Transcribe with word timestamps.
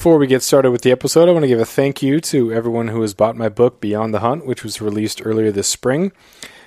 Before 0.00 0.16
we 0.16 0.26
get 0.26 0.42
started 0.42 0.70
with 0.70 0.80
the 0.80 0.92
episode, 0.92 1.28
I 1.28 1.32
want 1.32 1.42
to 1.42 1.46
give 1.46 1.60
a 1.60 1.66
thank 1.66 2.02
you 2.02 2.22
to 2.22 2.54
everyone 2.54 2.88
who 2.88 3.02
has 3.02 3.12
bought 3.12 3.36
my 3.36 3.50
book, 3.50 3.82
Beyond 3.82 4.14
the 4.14 4.20
Hunt, 4.20 4.46
which 4.46 4.64
was 4.64 4.80
released 4.80 5.20
earlier 5.26 5.52
this 5.52 5.68
spring. 5.68 6.10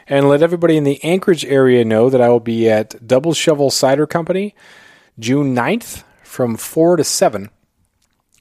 And 0.06 0.30
let 0.30 0.44
everybody 0.44 0.78
in 0.78 0.84
the 0.84 1.04
Anchorage 1.04 1.44
area 1.44 1.84
know 1.84 2.12
that 2.12 2.22
I 2.22 2.30
will 2.30 2.40
be 2.40 2.70
at 2.70 3.08
Double 3.08 3.34
Shovel 3.34 3.72
Cider 3.72 4.06
Company 4.06 4.54
June 5.18 5.56
9th 5.56 6.04
from 6.22 6.56
4 6.56 6.98
to 6.98 7.04
7 7.04 7.50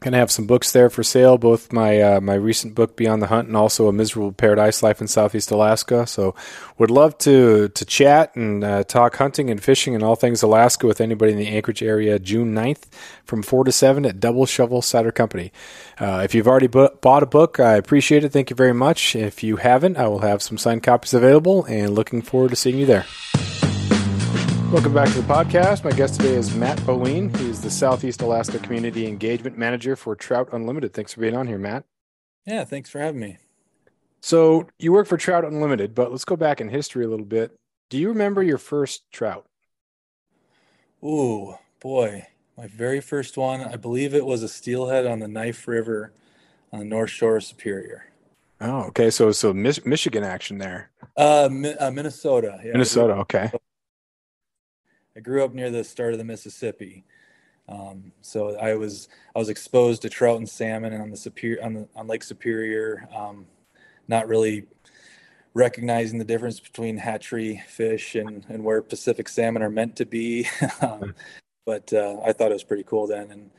To 0.02 0.10
have 0.10 0.32
some 0.32 0.46
books 0.46 0.72
there 0.72 0.90
for 0.90 1.04
sale, 1.04 1.38
both 1.38 1.72
my 1.72 2.00
uh, 2.00 2.20
my 2.20 2.34
recent 2.34 2.74
book 2.74 2.96
Beyond 2.96 3.22
the 3.22 3.28
Hunt 3.28 3.46
and 3.46 3.56
also 3.56 3.86
a 3.86 3.92
Miserable 3.92 4.32
Paradise 4.32 4.82
Life 4.82 5.00
in 5.00 5.06
Southeast 5.06 5.50
Alaska. 5.52 6.06
So, 6.08 6.34
would 6.76 6.90
love 6.90 7.16
to 7.18 7.68
to 7.68 7.84
chat 7.84 8.34
and 8.34 8.64
uh, 8.64 8.82
talk 8.82 9.16
hunting 9.16 9.48
and 9.48 9.62
fishing 9.62 9.94
and 9.94 10.02
all 10.02 10.16
things 10.16 10.42
Alaska 10.42 10.88
with 10.88 11.00
anybody 11.00 11.32
in 11.32 11.38
the 11.38 11.46
Anchorage 11.46 11.84
area 11.84 12.18
June 12.18 12.52
9th 12.52 12.86
from 13.24 13.42
4 13.42 13.64
to 13.64 13.72
7 13.72 14.04
at 14.04 14.18
Double 14.18 14.44
Shovel 14.44 14.82
Cider 14.82 15.12
Company. 15.12 15.52
Uh, 16.00 16.22
if 16.24 16.34
you've 16.34 16.48
already 16.48 16.66
bu- 16.66 16.94
bought 17.00 17.22
a 17.22 17.26
book, 17.26 17.60
I 17.60 17.74
appreciate 17.76 18.24
it. 18.24 18.32
Thank 18.32 18.50
you 18.50 18.56
very 18.56 18.74
much. 18.74 19.14
If 19.14 19.44
you 19.44 19.56
haven't, 19.56 19.96
I 19.96 20.08
will 20.08 20.20
have 20.20 20.42
some 20.42 20.58
signed 20.58 20.82
copies 20.82 21.14
available 21.14 21.64
and 21.66 21.94
looking 21.94 22.22
forward 22.22 22.50
to 22.50 22.56
seeing 22.56 22.78
you 22.78 22.86
there. 22.86 23.06
Welcome 24.72 24.94
back 24.94 25.10
to 25.10 25.20
the 25.20 25.30
podcast. 25.30 25.84
My 25.84 25.90
guest 25.90 26.18
today 26.18 26.32
is 26.32 26.54
Matt 26.54 26.78
Boline. 26.86 27.28
He's 27.36 27.60
the 27.60 27.68
Southeast 27.68 28.22
Alaska 28.22 28.58
Community 28.58 29.06
Engagement 29.06 29.58
Manager 29.58 29.96
for 29.96 30.16
Trout 30.16 30.48
Unlimited. 30.50 30.94
Thanks 30.94 31.12
for 31.12 31.20
being 31.20 31.36
on 31.36 31.46
here, 31.46 31.58
Matt. 31.58 31.84
Yeah, 32.46 32.64
thanks 32.64 32.88
for 32.88 32.98
having 32.98 33.20
me. 33.20 33.36
So, 34.22 34.66
you 34.78 34.90
work 34.92 35.08
for 35.08 35.18
Trout 35.18 35.44
Unlimited, 35.44 35.94
but 35.94 36.10
let's 36.10 36.24
go 36.24 36.36
back 36.36 36.58
in 36.58 36.70
history 36.70 37.04
a 37.04 37.08
little 37.08 37.26
bit. 37.26 37.54
Do 37.90 37.98
you 37.98 38.08
remember 38.08 38.42
your 38.42 38.56
first 38.56 39.02
trout? 39.12 39.44
Ooh, 41.04 41.56
boy. 41.78 42.28
My 42.56 42.66
very 42.66 43.02
first 43.02 43.36
one, 43.36 43.60
I 43.60 43.76
believe 43.76 44.14
it 44.14 44.24
was 44.24 44.42
a 44.42 44.48
steelhead 44.48 45.04
on 45.04 45.18
the 45.18 45.28
Knife 45.28 45.68
River 45.68 46.14
on 46.72 46.78
the 46.78 46.86
North 46.86 47.10
Shore 47.10 47.36
of 47.36 47.44
Superior. 47.44 48.06
Oh, 48.58 48.84
okay. 48.84 49.10
So, 49.10 49.32
so 49.32 49.52
Michigan 49.52 50.24
action 50.24 50.56
there. 50.56 50.90
Uh, 51.14 51.50
uh 51.78 51.90
Minnesota. 51.90 52.58
Yeah, 52.64 52.72
Minnesota. 52.72 53.12
Okay. 53.16 53.50
I 55.16 55.20
grew 55.20 55.44
up 55.44 55.54
near 55.54 55.70
the 55.70 55.84
start 55.84 56.12
of 56.12 56.18
the 56.18 56.24
Mississippi, 56.24 57.04
um, 57.68 58.12
so 58.20 58.56
I 58.56 58.74
was 58.74 59.08
I 59.34 59.38
was 59.38 59.48
exposed 59.48 60.02
to 60.02 60.08
trout 60.08 60.38
and 60.38 60.48
salmon 60.48 60.94
on 60.94 61.10
the 61.10 61.16
Superior 61.16 61.62
on 61.62 61.88
on 61.94 62.06
Lake 62.06 62.22
Superior. 62.22 63.08
Um, 63.14 63.46
not 64.08 64.26
really 64.26 64.66
recognizing 65.54 66.18
the 66.18 66.24
difference 66.24 66.58
between 66.58 66.96
hatchery 66.96 67.62
fish 67.68 68.14
and 68.14 68.44
and 68.48 68.64
where 68.64 68.82
Pacific 68.82 69.28
salmon 69.28 69.62
are 69.62 69.70
meant 69.70 69.96
to 69.96 70.06
be, 70.06 70.48
um, 70.80 71.14
but 71.64 71.92
uh, 71.92 72.18
I 72.24 72.32
thought 72.32 72.50
it 72.50 72.54
was 72.54 72.64
pretty 72.64 72.84
cool 72.84 73.06
then, 73.06 73.30
and 73.30 73.50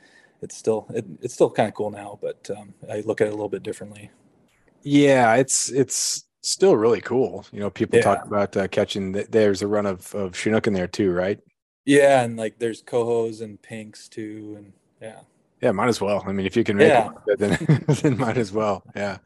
it's 0.42 0.56
still 0.56 0.86
it, 0.90 1.04
it's 1.22 1.34
still 1.34 1.50
kind 1.50 1.68
of 1.68 1.74
cool 1.74 1.90
now, 1.90 2.18
but 2.20 2.50
um, 2.56 2.74
I 2.90 3.00
look 3.00 3.20
at 3.20 3.28
it 3.28 3.30
a 3.30 3.36
little 3.36 3.48
bit 3.48 3.62
differently. 3.62 4.10
Yeah, 4.82 5.34
it's 5.36 5.70
it's 5.70 6.24
still 6.44 6.76
really 6.76 7.00
cool. 7.00 7.44
You 7.52 7.60
know, 7.60 7.70
people 7.70 7.98
yeah. 7.98 8.04
talk 8.04 8.24
about 8.24 8.56
uh, 8.56 8.68
catching. 8.68 9.12
There's 9.12 9.62
a 9.62 9.66
run 9.66 9.86
of 9.86 10.14
of 10.14 10.36
Chinook 10.36 10.66
in 10.66 10.72
there 10.72 10.86
too, 10.86 11.12
right? 11.12 11.40
Yeah, 11.84 12.22
and 12.22 12.36
like 12.36 12.58
there's 12.58 12.82
cohos 12.82 13.40
and 13.40 13.60
pinks 13.60 14.08
too, 14.08 14.54
and 14.56 14.72
yeah. 15.00 15.20
Yeah, 15.60 15.72
might 15.72 15.88
as 15.88 16.00
well. 16.00 16.22
I 16.26 16.32
mean, 16.32 16.46
if 16.46 16.56
you 16.56 16.64
can 16.64 16.76
make 16.76 16.88
yeah. 16.88 17.10
it, 17.26 17.38
then 17.38 17.84
then 18.02 18.18
might 18.18 18.36
as 18.36 18.52
well. 18.52 18.82
Yeah. 18.94 19.18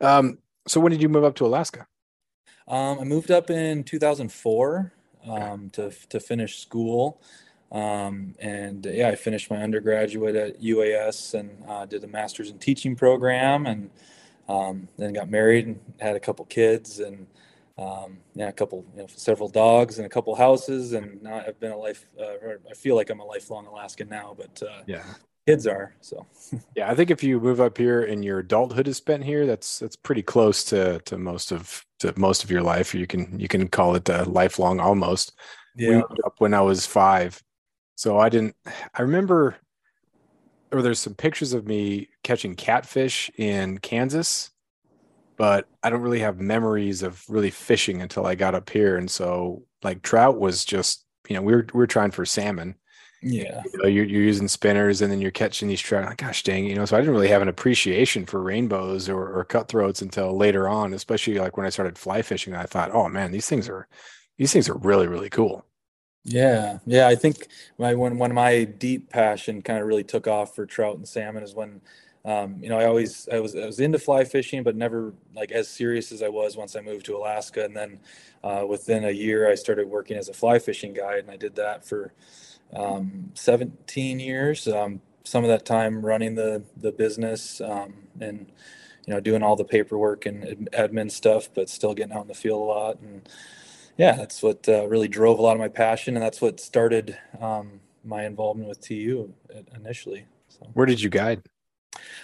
Um, 0.00 0.38
so 0.66 0.80
when 0.80 0.92
did 0.92 1.02
you 1.02 1.08
move 1.08 1.24
up 1.24 1.34
to 1.36 1.46
Alaska? 1.46 1.86
Um, 2.66 3.00
I 3.00 3.04
moved 3.04 3.30
up 3.30 3.48
in 3.50 3.84
2004 3.84 4.92
um, 5.26 5.70
to 5.70 5.90
to 6.10 6.20
finish 6.20 6.58
school, 6.58 7.20
um, 7.72 8.34
and 8.38 8.86
yeah, 8.86 9.08
I 9.08 9.14
finished 9.14 9.50
my 9.50 9.62
undergraduate 9.62 10.36
at 10.36 10.60
UAS 10.60 11.38
and 11.38 11.64
uh, 11.66 11.86
did 11.86 12.04
a 12.04 12.06
master's 12.06 12.50
in 12.50 12.58
teaching 12.58 12.94
program, 12.94 13.66
and 13.66 13.90
um, 14.48 14.88
then 14.96 15.12
got 15.12 15.28
married 15.30 15.66
and 15.66 15.80
had 16.00 16.16
a 16.16 16.20
couple 16.20 16.44
kids 16.46 17.00
and 17.00 17.26
um, 17.78 18.18
yeah, 18.34 18.48
a 18.48 18.52
couple, 18.52 18.84
you 18.94 19.02
know, 19.02 19.06
several 19.08 19.48
dogs 19.48 19.98
and 19.98 20.06
a 20.06 20.08
couple 20.08 20.34
houses, 20.34 20.94
and 20.94 21.22
now 21.22 21.44
I've 21.46 21.60
been 21.60 21.70
a 21.70 21.76
life. 21.76 22.06
Uh, 22.20 22.56
I 22.68 22.74
feel 22.74 22.96
like 22.96 23.08
I'm 23.08 23.20
a 23.20 23.24
lifelong 23.24 23.66
Alaskan 23.66 24.08
now, 24.08 24.34
but 24.36 24.60
uh, 24.68 24.82
yeah, 24.86 25.04
kids 25.46 25.64
are 25.64 25.94
so. 26.00 26.26
yeah, 26.76 26.90
I 26.90 26.96
think 26.96 27.12
if 27.12 27.22
you 27.22 27.38
move 27.38 27.60
up 27.60 27.78
here 27.78 28.02
and 28.02 28.24
your 28.24 28.40
adulthood 28.40 28.88
is 28.88 28.96
spent 28.96 29.22
here, 29.22 29.46
that's 29.46 29.78
that's 29.78 29.94
pretty 29.94 30.22
close 30.22 30.64
to 30.64 30.98
to 31.00 31.18
most 31.18 31.52
of 31.52 31.84
to 32.00 32.12
most 32.18 32.42
of 32.42 32.50
your 32.50 32.62
life. 32.62 32.96
You 32.96 33.06
can 33.06 33.38
you 33.38 33.46
can 33.46 33.68
call 33.68 33.94
it 33.94 34.08
a 34.08 34.24
lifelong 34.24 34.80
almost. 34.80 35.38
Yeah. 35.76 35.88
We 35.88 35.94
moved 35.96 36.20
up 36.26 36.34
when 36.38 36.54
I 36.54 36.62
was 36.62 36.84
five, 36.84 37.40
so 37.94 38.18
I 38.18 38.28
didn't. 38.28 38.56
I 38.94 39.02
remember 39.02 39.56
or 40.72 40.82
there's 40.82 40.98
some 40.98 41.14
pictures 41.14 41.52
of 41.52 41.66
me 41.66 42.08
catching 42.22 42.54
catfish 42.54 43.30
in 43.36 43.78
Kansas, 43.78 44.50
but 45.36 45.68
I 45.82 45.90
don't 45.90 46.02
really 46.02 46.20
have 46.20 46.40
memories 46.40 47.02
of 47.02 47.24
really 47.28 47.50
fishing 47.50 48.02
until 48.02 48.26
I 48.26 48.34
got 48.34 48.54
up 48.54 48.70
here. 48.70 48.96
And 48.96 49.10
so 49.10 49.64
like 49.82 50.02
trout 50.02 50.38
was 50.38 50.64
just, 50.64 51.04
you 51.28 51.36
know, 51.36 51.42
we 51.42 51.54
were 51.54 51.66
we 51.72 51.82
are 51.82 51.86
trying 51.86 52.10
for 52.10 52.24
salmon. 52.24 52.74
Yeah. 53.22 53.62
You 53.72 53.82
know, 53.82 53.88
you're, 53.88 54.04
you're 54.04 54.22
using 54.22 54.46
spinners 54.48 55.02
and 55.02 55.10
then 55.10 55.20
you're 55.20 55.30
catching 55.30 55.68
these 55.68 55.80
trout. 55.80 56.06
Like, 56.06 56.18
gosh 56.18 56.42
dang, 56.42 56.64
you 56.64 56.74
know, 56.74 56.84
so 56.84 56.96
I 56.96 57.00
didn't 57.00 57.14
really 57.14 57.28
have 57.28 57.42
an 57.42 57.48
appreciation 57.48 58.26
for 58.26 58.42
rainbows 58.42 59.08
or, 59.08 59.38
or 59.38 59.44
cutthroats 59.44 60.02
until 60.02 60.36
later 60.36 60.68
on, 60.68 60.94
especially 60.94 61.38
like 61.38 61.56
when 61.56 61.66
I 61.66 61.70
started 61.70 61.98
fly 61.98 62.22
fishing. 62.22 62.54
I 62.54 62.64
thought, 62.64 62.92
oh 62.92 63.08
man, 63.08 63.32
these 63.32 63.48
things 63.48 63.68
are, 63.68 63.88
these 64.36 64.52
things 64.52 64.68
are 64.68 64.76
really, 64.76 65.08
really 65.08 65.30
cool. 65.30 65.64
Yeah, 66.24 66.78
yeah. 66.86 67.08
I 67.08 67.14
think 67.14 67.48
my 67.78 67.94
when 67.94 68.18
when 68.18 68.34
my 68.34 68.64
deep 68.64 69.08
passion 69.10 69.62
kind 69.62 69.78
of 69.80 69.86
really 69.86 70.04
took 70.04 70.26
off 70.26 70.54
for 70.54 70.66
trout 70.66 70.96
and 70.96 71.08
salmon 71.08 71.42
is 71.42 71.54
when, 71.54 71.80
um, 72.24 72.56
you 72.62 72.68
know, 72.68 72.78
I 72.78 72.84
always 72.86 73.28
I 73.32 73.40
was 73.40 73.56
I 73.56 73.64
was 73.64 73.80
into 73.80 73.98
fly 73.98 74.24
fishing, 74.24 74.62
but 74.62 74.76
never 74.76 75.14
like 75.34 75.52
as 75.52 75.68
serious 75.68 76.12
as 76.12 76.22
I 76.22 76.28
was 76.28 76.56
once 76.56 76.76
I 76.76 76.80
moved 76.80 77.06
to 77.06 77.16
Alaska. 77.16 77.64
And 77.64 77.74
then 77.76 78.00
uh, 78.44 78.64
within 78.68 79.04
a 79.04 79.10
year, 79.10 79.50
I 79.50 79.54
started 79.54 79.88
working 79.88 80.16
as 80.18 80.28
a 80.28 80.34
fly 80.34 80.58
fishing 80.58 80.92
guide, 80.92 81.20
and 81.20 81.30
I 81.30 81.36
did 81.36 81.56
that 81.56 81.84
for 81.86 82.12
um, 82.74 83.30
17 83.34 84.20
years. 84.20 84.68
Um, 84.68 85.00
some 85.24 85.44
of 85.44 85.48
that 85.50 85.64
time 85.64 86.04
running 86.04 86.34
the 86.34 86.62
the 86.76 86.92
business 86.92 87.60
um, 87.62 87.94
and 88.20 88.52
you 89.06 89.14
know 89.14 89.20
doing 89.20 89.42
all 89.42 89.56
the 89.56 89.64
paperwork 89.64 90.26
and 90.26 90.70
admin 90.72 91.10
stuff, 91.10 91.48
but 91.54 91.70
still 91.70 91.94
getting 91.94 92.12
out 92.12 92.22
in 92.22 92.28
the 92.28 92.34
field 92.34 92.60
a 92.60 92.64
lot 92.64 93.00
and 93.00 93.28
yeah, 93.98 94.12
that's 94.12 94.42
what 94.42 94.66
uh, 94.68 94.86
really 94.86 95.08
drove 95.08 95.38
a 95.38 95.42
lot 95.42 95.52
of 95.52 95.58
my 95.58 95.68
passion, 95.68 96.16
and 96.16 96.22
that's 96.22 96.40
what 96.40 96.60
started 96.60 97.18
um, 97.40 97.80
my 98.04 98.24
involvement 98.24 98.68
with 98.68 98.80
TU 98.80 99.34
initially. 99.74 100.24
So. 100.48 100.66
Where 100.72 100.86
did 100.86 101.02
you 101.02 101.10
guide? 101.10 101.42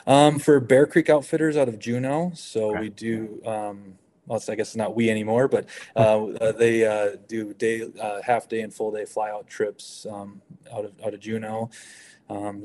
Um, 0.06 0.38
for 0.38 0.60
Bear 0.60 0.86
Creek 0.86 1.10
Outfitters 1.10 1.56
out 1.56 1.68
of 1.68 1.78
Juneau. 1.80 2.32
So 2.34 2.70
okay. 2.70 2.80
we 2.80 2.88
do. 2.90 3.42
Um, 3.44 3.94
well, 4.26 4.42
I 4.48 4.54
guess 4.54 4.68
it's 4.68 4.76
not 4.76 4.94
we 4.94 5.10
anymore, 5.10 5.48
but 5.48 5.66
uh, 5.96 6.24
uh, 6.26 6.52
they 6.52 6.86
uh, 6.86 7.16
do 7.28 7.52
day, 7.52 7.91
uh, 8.00 8.22
half 8.22 8.48
day 8.48 8.60
and 8.60 8.72
full 8.72 8.91
day 8.91 9.04
fly 9.04 9.30
out 9.30 9.46
trips 9.48 10.06
um, 10.10 10.41
out 10.72 10.84
of 10.86 10.92
out 11.04 11.12
of 11.12 11.20
Juneau, 11.20 11.70
um, 12.30 12.64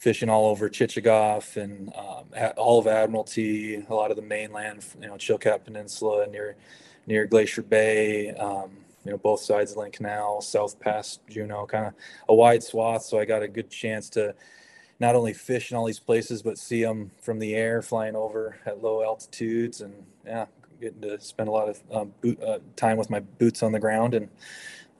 fishing 0.00 0.28
all 0.28 0.46
over 0.46 0.68
Chichagof 0.68 1.56
and 1.56 1.92
um, 1.94 2.52
all 2.56 2.80
of 2.80 2.88
Admiralty, 2.88 3.76
a 3.76 3.94
lot 3.94 4.10
of 4.10 4.16
the 4.16 4.22
mainland, 4.22 4.84
you 5.00 5.06
know, 5.06 5.14
Chilkat 5.14 5.64
Peninsula 5.64 6.22
and 6.22 6.32
near 6.32 6.56
near 7.06 7.26
Glacier 7.26 7.62
Bay, 7.62 8.30
um, 8.30 8.70
you 9.04 9.10
know, 9.10 9.18
both 9.18 9.40
sides 9.40 9.72
of 9.72 9.78
Lynn 9.78 9.90
Canal, 9.90 10.40
south 10.40 10.78
past 10.78 11.20
Juneau, 11.28 11.66
kind 11.66 11.86
of 11.86 11.94
a 12.28 12.34
wide 12.34 12.62
swath. 12.62 13.02
So 13.02 13.18
I 13.18 13.24
got 13.24 13.42
a 13.42 13.48
good 13.48 13.70
chance 13.70 14.08
to 14.10 14.34
not 15.00 15.16
only 15.16 15.32
fish 15.32 15.72
in 15.72 15.76
all 15.76 15.84
these 15.84 15.98
places, 15.98 16.42
but 16.42 16.56
see 16.56 16.82
them 16.82 17.10
from 17.20 17.40
the 17.40 17.54
air, 17.54 17.82
flying 17.82 18.14
over 18.14 18.56
at 18.64 18.82
low 18.82 19.02
altitudes, 19.02 19.80
and 19.80 19.92
yeah, 20.24 20.46
getting 20.80 21.00
to 21.00 21.20
spend 21.20 21.48
a 21.48 21.52
lot 21.52 21.68
of 21.68 21.82
um, 21.90 22.14
boot, 22.20 22.40
uh, 22.42 22.60
time 22.76 22.96
with 22.96 23.10
my 23.10 23.20
boots 23.20 23.62
on 23.62 23.72
the 23.72 23.80
ground 23.80 24.14
and 24.14 24.28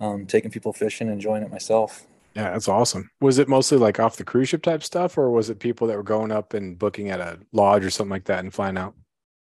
um, 0.00 0.26
taking 0.26 0.50
people 0.50 0.72
fishing, 0.72 1.06
and 1.06 1.14
enjoying 1.14 1.44
it 1.44 1.50
myself. 1.50 2.06
Yeah, 2.34 2.50
that's 2.50 2.68
awesome. 2.68 3.10
Was 3.20 3.38
it 3.38 3.48
mostly 3.48 3.78
like 3.78 4.00
off 4.00 4.16
the 4.16 4.24
cruise 4.24 4.48
ship 4.48 4.62
type 4.62 4.82
stuff, 4.82 5.16
or 5.16 5.30
was 5.30 5.50
it 5.50 5.60
people 5.60 5.86
that 5.86 5.96
were 5.96 6.02
going 6.02 6.32
up 6.32 6.54
and 6.54 6.76
booking 6.76 7.10
at 7.10 7.20
a 7.20 7.38
lodge 7.52 7.84
or 7.84 7.90
something 7.90 8.10
like 8.10 8.24
that 8.24 8.40
and 8.40 8.52
flying 8.52 8.78
out? 8.78 8.94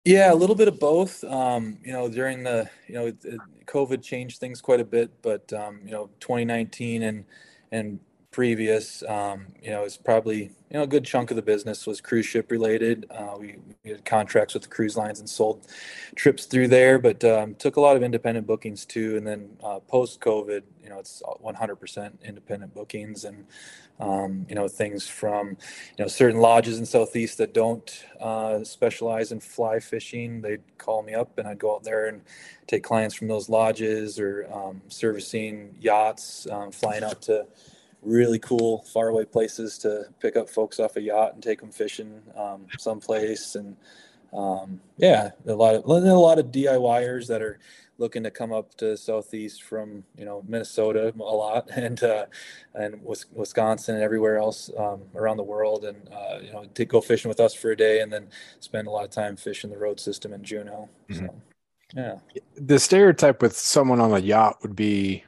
Yeah, 0.05 0.33
a 0.33 0.35
little 0.35 0.55
bit 0.55 0.69
of 0.69 0.79
both. 0.79 1.23
Um, 1.25 1.79
you 1.85 1.93
know, 1.93 2.09
during 2.09 2.43
the 2.45 2.71
you 2.87 2.95
know 2.95 3.13
COVID 3.67 4.03
changed 4.03 4.39
things 4.39 4.61
quite 4.61 4.81
a 4.81 4.85
bit, 4.85 5.11
but 5.23 5.53
um, 5.53 5.81
you 5.85 5.91
know, 5.93 6.11
2019 6.21 7.03
and 7.03 7.25
and 7.73 8.01
previous, 8.39 9.03
um, 9.09 9.49
you 9.61 9.69
know, 9.69 9.83
it's 9.83 9.97
probably 9.97 10.43
you 10.43 10.75
know 10.75 10.85
a 10.85 10.87
good 10.87 11.05
chunk 11.05 11.33
of 11.33 11.35
the 11.35 11.43
business 11.43 11.89
was 11.89 12.01
cruise 12.01 12.25
ship 12.25 12.53
related. 12.53 13.05
Uh, 13.11 13.35
we, 13.37 13.57
we, 13.83 13.91
had 13.91 14.05
contracts 14.05 14.55
with 14.55 14.63
the 14.63 14.69
cruise 14.69 14.97
lines 14.97 15.19
and 15.19 15.29
sold 15.29 15.67
trips 16.15 16.45
through 16.45 16.69
there, 16.69 17.01
but 17.01 17.25
um, 17.25 17.57
took 17.57 17.75
a 17.75 17.81
lot 17.81 17.97
of 17.97 18.05
independent 18.05 18.47
bookings 18.47 18.85
too. 18.85 19.17
And 19.17 19.27
then 19.27 19.57
uh, 19.61 19.81
post 19.81 20.21
COVID, 20.21 20.63
you 20.81 20.89
know, 20.89 21.01
it's 21.01 21.21
100% 21.45 22.13
independent 22.23 22.73
bookings, 22.73 23.25
and 23.25 23.45
um, 23.99 24.47
you 24.49 24.55
know 24.55 24.69
things 24.69 25.09
from 25.09 25.49
you 25.49 26.05
know 26.05 26.07
certain 26.07 26.41
lodges 26.41 26.79
in 26.79 26.87
southeast 26.87 27.39
that 27.39 27.53
don't 27.53 28.05
uh, 28.21 28.63
specialize 28.63 29.33
in 29.33 29.41
fly 29.41 29.81
fishing. 29.81 30.43
They'd 30.43 30.63
call 30.79 31.03
me 31.03 31.13
up, 31.13 31.39
and 31.39 31.49
I'd 31.49 31.59
go 31.59 31.75
out 31.75 31.83
there 31.83 32.07
and 32.07 32.21
take 32.69 32.85
clients 32.85 33.17
from 33.17 33.27
those 33.27 33.49
lodges 33.49 34.21
or 34.21 34.47
um, 34.53 34.81
servicing 34.87 35.75
yachts, 35.81 36.47
um, 36.53 36.71
flying 36.71 37.03
out 37.03 37.21
to 37.23 37.45
really 38.03 38.39
cool 38.39 38.83
faraway 38.83 39.25
places 39.25 39.79
to 39.79 40.05
pick 40.21 40.37
up 40.37 40.49
folks 40.49 40.79
off 40.79 40.97
a 40.97 41.01
yacht 41.01 41.35
and 41.35 41.43
take 41.43 41.61
them 41.61 41.71
fishing 41.71 42.23
um, 42.37 42.67
someplace 42.79 43.55
and 43.55 43.77
um, 44.33 44.81
yeah 44.97 45.31
a 45.47 45.53
lot 45.53 45.75
of 45.75 45.85
a 45.85 46.15
lot 46.15 46.39
of 46.39 46.47
DIYers 46.47 47.27
that 47.27 47.43
are 47.43 47.59
looking 47.99 48.23
to 48.23 48.31
come 48.31 48.53
up 48.53 48.75
to 48.77 48.97
southeast 48.97 49.63
from 49.63 50.05
you 50.17 50.25
know 50.25 50.45
Minnesota 50.47 51.13
a 51.19 51.23
lot 51.23 51.69
and 51.75 52.03
uh, 52.03 52.27
and 52.75 53.01
Wisconsin 53.33 53.97
and 53.97 54.05
everywhere 54.05 54.39
else 54.39 54.71
um, 54.79 55.03
around 55.15 55.37
the 55.37 55.43
world 55.43 55.85
and 55.85 56.09
uh, 56.13 56.39
you 56.41 56.53
know 56.53 56.65
to 56.73 56.85
go 56.85 57.01
fishing 57.01 57.29
with 57.29 57.41
us 57.41 57.53
for 57.53 57.73
a 57.73 57.77
day 57.77 58.01
and 58.01 58.13
then 58.13 58.29
spend 58.61 58.87
a 58.87 58.91
lot 58.91 59.05
of 59.05 59.11
time 59.11 59.37
fishing 59.37 59.71
the 59.71 59.79
road 59.79 60.01
system 60.01 60.33
in 60.33 60.43
Juneau. 60.43 60.89
Mm-hmm. 61.11 61.27
So, 61.27 61.35
yeah. 61.97 62.19
The 62.57 62.79
stereotype 62.79 63.43
with 63.43 63.57
someone 63.57 64.01
on 64.01 64.13
a 64.13 64.19
yacht 64.19 64.59
would 64.63 64.77
be 64.77 65.25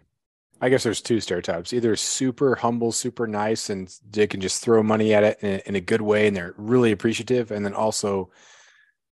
I 0.61 0.69
guess 0.69 0.83
there's 0.83 1.01
two 1.01 1.21
stereotypes. 1.21 1.73
Either 1.73 1.97
super 1.97 2.55
humble, 2.55 2.93
super 2.93 3.27
nice, 3.27 3.71
and 3.71 3.93
they 4.11 4.27
can 4.27 4.41
just 4.41 4.63
throw 4.63 4.83
money 4.83 5.15
at 5.15 5.25
it 5.25 5.39
in 5.41 5.51
a, 5.55 5.63
in 5.67 5.77
a, 5.77 5.81
good 5.81 6.03
way, 6.03 6.27
and 6.27 6.37
they're 6.37 6.55
really 6.59 6.93
appreciative. 6.93 7.51
And 7.51 7.65
then 7.65 7.73
also 7.73 8.31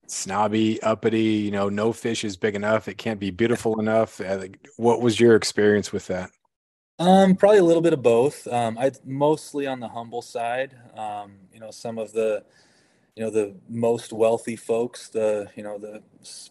snobby, 0.07 0.81
uppity. 0.83 1.23
You 1.23 1.51
know, 1.51 1.69
no 1.69 1.93
fish 1.93 2.25
is 2.25 2.37
big 2.37 2.55
enough. 2.55 2.87
It 2.87 2.99
can't 2.99 3.19
be 3.19 3.31
beautiful 3.31 3.81
enough. 3.81 4.21
What 4.77 5.01
was 5.01 5.19
your 5.19 5.35
experience 5.35 5.93
with 5.93 6.07
that? 6.07 6.31
Um, 6.99 7.35
probably 7.35 7.59
a 7.59 7.65
little 7.65 7.83
bit 7.83 7.93
of 7.93 8.03
both. 8.03 8.47
Um, 8.47 8.79
I 8.79 8.93
mostly 9.05 9.67
on 9.67 9.81
the 9.81 9.89
humble 9.89 10.23
side. 10.23 10.77
Um, 10.97 11.33
you 11.53 11.59
know, 11.59 11.73
some 11.73 11.99
of 11.99 12.13
the, 12.13 12.45
you 13.17 13.25
know, 13.25 13.31
the 13.31 13.57
most 13.69 14.13
wealthy 14.13 14.55
folks, 14.55 15.09
the 15.09 15.49
you 15.57 15.65
know 15.65 15.79
the 15.79 16.03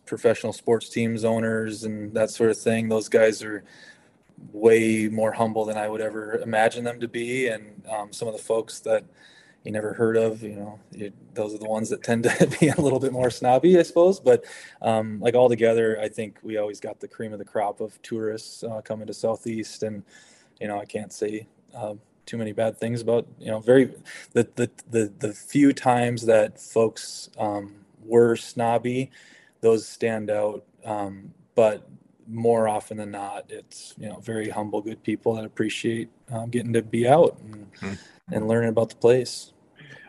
professional 0.06 0.52
sports 0.52 0.90
teams 0.90 1.24
owners 1.24 1.86
and 1.86 2.14
that 2.14 2.32
sort 2.32 2.50
of 2.50 2.58
thing. 2.58 2.90
Those 2.90 3.08
guys 3.08 3.42
are 3.42 3.64
way 4.52 5.08
more 5.08 5.32
humble 5.32 5.66
than 5.66 5.78
I 5.78 5.88
would 5.88 6.02
ever 6.02 6.38
imagine 6.40 6.84
them 6.84 7.00
to 7.00 7.08
be. 7.08 7.48
And 7.48 7.84
um, 7.90 8.14
some 8.14 8.28
of 8.28 8.34
the 8.34 8.42
folks 8.42 8.80
that 8.82 9.04
you 9.64 9.72
never 9.72 9.94
heard 9.94 10.18
of, 10.18 10.42
you 10.42 10.56
know, 10.56 10.80
you, 10.92 11.12
those 11.34 11.54
are 11.54 11.60
the 11.60 11.70
ones 11.70 11.90
that 11.90 12.04
tend 12.04 12.24
to 12.40 12.48
be 12.60 12.70
a 12.70 12.82
little 12.82 13.00
bit 13.00 13.12
more 13.14 13.30
snobby, 13.30 13.78
I 13.78 13.84
suppose. 13.84 14.20
But 14.20 14.46
um, 14.82 15.20
like 15.20 15.36
all 15.36 15.50
together, 15.50 16.00
I 16.02 16.10
think 16.10 16.40
we 16.44 16.58
always 16.58 16.80
got 16.80 17.00
the 17.00 17.08
cream 17.08 17.34
of 17.34 17.40
the 17.40 17.46
crop 17.46 17.82
of 17.82 18.02
tourists 18.02 18.64
uh, 18.64 18.82
coming 18.82 19.08
to 19.08 19.14
Southeast. 19.14 19.84
And, 19.84 20.04
you 20.60 20.68
know, 20.68 20.80
I 20.80 20.86
can't 20.86 21.14
say 21.14 21.48
uh, 21.76 21.96
too 22.26 22.38
many 22.38 22.54
bad 22.54 22.78
things 22.78 23.02
about, 23.02 23.28
you 23.40 23.52
know, 23.52 23.60
very, 23.60 23.94
the, 24.34 24.48
the, 24.56 24.70
the, 24.90 25.12
the 25.20 25.34
few 25.34 25.74
times 25.74 26.26
that 26.26 26.60
folks 26.60 27.30
um, 27.38 27.76
were 28.04 28.36
snobby, 28.36 29.12
those 29.62 29.88
stand 29.88 30.30
out. 30.32 30.64
Um, 30.84 31.34
but 31.54 31.88
more 32.28 32.68
often 32.68 32.98
than 32.98 33.12
not, 33.12 33.46
it's 33.50 33.94
you 33.98 34.08
know 34.08 34.20
very 34.20 34.50
humble, 34.50 34.82
good 34.82 35.04
people 35.04 35.36
that 35.36 35.46
appreciate 35.46 36.10
um, 36.32 36.50
getting 36.50 36.74
to 36.74 36.82
be 36.82 37.08
out 37.08 37.38
and, 37.44 37.72
mm-hmm. 37.74 37.94
and 38.34 38.48
learning 38.48 38.70
about 38.70 38.90
the 38.90 38.96
place. 38.96 39.54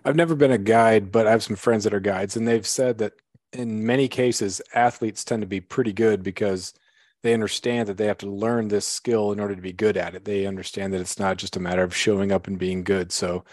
I've 0.05 0.17
never 0.17 0.35
been 0.35 0.51
a 0.51 0.59
guide, 0.59 1.13
but 1.13 1.27
I 1.27 1.31
have 1.31 1.43
some 1.43 1.57
friends 1.57 1.85
that 1.85 1.95
are 1.95 2.01
guides, 2.01 2.37
and 2.37 2.47
they've 2.47 2.67
said 2.67 2.99
that 2.99 3.13
in 3.53 3.85
many 3.87 4.09
cases, 4.09 4.63
athletes 4.75 5.25
tend 5.25 5.43
to 5.43 5.47
be 5.47 5.61
pretty 5.61 5.93
good 5.93 6.23
because 6.23 6.75
they 7.23 7.35
understand 7.35 7.89
that 7.89 7.97
they 7.97 8.07
have 8.07 8.19
to 8.19 8.31
learn 8.31 8.69
this 8.69 8.87
skill 8.87 9.33
in 9.33 9.39
order 9.39 9.55
to 9.55 9.63
be 9.63 9.73
good 9.73 9.97
at 9.97 10.15
it. 10.15 10.25
They 10.25 10.47
understand 10.47 10.93
that 10.93 11.01
it's 11.01 11.19
not 11.19 11.37
just 11.37 11.57
a 11.57 11.61
matter 11.61 11.83
of 11.83 11.95
showing 11.95 12.33
up 12.33 12.47
and 12.49 12.59
being 12.59 12.83
good. 12.83 13.13
So 13.13 13.45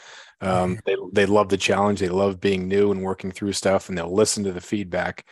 um, 0.42 0.78
mm-hmm. 0.78 0.80
they 0.86 0.96
they 1.14 1.26
love 1.26 1.50
the 1.50 1.58
challenge. 1.58 2.00
They 2.00 2.10
love 2.10 2.40
being 2.40 2.68
new 2.68 2.92
and 2.92 3.04
working 3.04 3.32
through 3.32 3.54
stuff, 3.54 3.90
and 3.90 3.98
they'll 3.98 4.14
listen 4.14 4.44
to 4.46 4.54
the 4.54 4.62
feedback. 4.62 5.26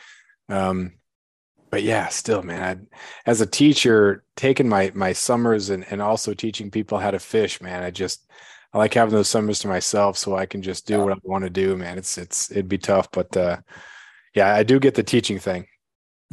Um, 0.49 0.93
but 1.69 1.83
yeah, 1.83 2.07
still, 2.07 2.43
man, 2.43 2.63
I, 2.63 2.99
as 3.29 3.41
a 3.41 3.45
teacher, 3.45 4.23
taking 4.35 4.69
my 4.69 4.91
my 4.95 5.13
summers 5.13 5.69
and 5.69 5.85
and 5.91 6.01
also 6.01 6.33
teaching 6.33 6.71
people 6.71 6.97
how 6.97 7.11
to 7.11 7.19
fish, 7.19 7.61
man, 7.61 7.83
I 7.83 7.91
just 7.91 8.27
I 8.73 8.77
like 8.77 8.93
having 8.93 9.13
those 9.13 9.29
summers 9.29 9.59
to 9.59 9.67
myself 9.67 10.17
so 10.17 10.35
I 10.35 10.45
can 10.45 10.61
just 10.61 10.87
do 10.87 10.99
what 10.99 11.13
I 11.13 11.17
want 11.23 11.43
to 11.43 11.49
do, 11.49 11.75
man. 11.75 11.97
It's 11.97 12.17
it's 12.17 12.51
it'd 12.51 12.69
be 12.69 12.77
tough, 12.77 13.09
but 13.11 13.35
uh, 13.35 13.57
yeah, 14.33 14.53
I 14.53 14.63
do 14.63 14.79
get 14.79 14.95
the 14.95 15.03
teaching 15.03 15.39
thing. 15.39 15.67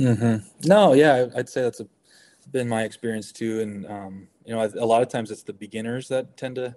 Mm-hmm. 0.00 0.46
No, 0.69 0.92
yeah, 0.92 1.26
I'd 1.36 1.48
say 1.48 1.62
that's 1.62 1.81
a, 1.81 1.86
been 2.50 2.69
my 2.69 2.82
experience 2.82 3.32
too, 3.32 3.60
and 3.60 3.86
um, 3.86 4.28
you 4.44 4.54
know, 4.54 4.70
a 4.78 4.86
lot 4.86 5.02
of 5.02 5.08
times 5.08 5.31
it's 5.31 5.42
the 5.42 5.52
beginners 5.52 6.08
that 6.08 6.36
tend 6.36 6.56
to 6.56 6.75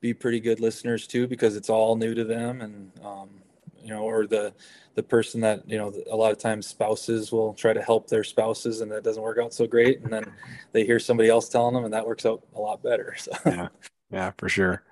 be 0.00 0.14
pretty 0.14 0.40
good 0.40 0.60
listeners 0.60 1.06
too 1.06 1.26
because 1.26 1.56
it's 1.56 1.70
all 1.70 1.96
new 1.96 2.14
to 2.14 2.24
them, 2.24 2.60
and 2.60 2.90
um, 3.04 3.41
you 3.82 3.90
know, 3.90 4.02
or 4.02 4.26
the 4.26 4.54
the 4.94 5.02
person 5.02 5.40
that 5.40 5.68
you 5.68 5.78
know 5.78 5.92
a 6.10 6.16
lot 6.16 6.32
of 6.32 6.38
times 6.38 6.66
spouses 6.66 7.32
will 7.32 7.54
try 7.54 7.72
to 7.72 7.82
help 7.82 8.08
their 8.08 8.24
spouses 8.24 8.80
and 8.80 8.90
that 8.90 9.04
doesn't 9.04 9.22
work 9.22 9.38
out 9.38 9.54
so 9.54 9.66
great 9.66 10.00
and 10.02 10.12
then 10.12 10.24
they 10.72 10.84
hear 10.84 10.98
somebody 10.98 11.28
else 11.28 11.48
telling 11.48 11.74
them 11.74 11.84
and 11.84 11.94
that 11.94 12.06
works 12.06 12.26
out 12.26 12.42
a 12.54 12.60
lot 12.60 12.82
better 12.82 13.14
so 13.18 13.32
yeah 13.46 13.68
yeah 14.10 14.32
for 14.36 14.48
sure 14.48 14.82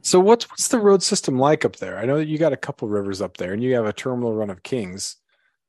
so 0.00 0.18
what's 0.18 0.48
what's 0.50 0.68
the 0.68 0.78
road 0.78 1.02
system 1.02 1.38
like 1.38 1.64
up 1.64 1.76
there 1.76 1.98
i 1.98 2.04
know 2.04 2.16
that 2.16 2.26
you 2.26 2.38
got 2.38 2.52
a 2.52 2.56
couple 2.56 2.88
rivers 2.88 3.20
up 3.20 3.36
there 3.36 3.52
and 3.52 3.62
you 3.62 3.74
have 3.74 3.86
a 3.86 3.92
terminal 3.92 4.34
run 4.34 4.50
of 4.50 4.62
kings 4.62 5.16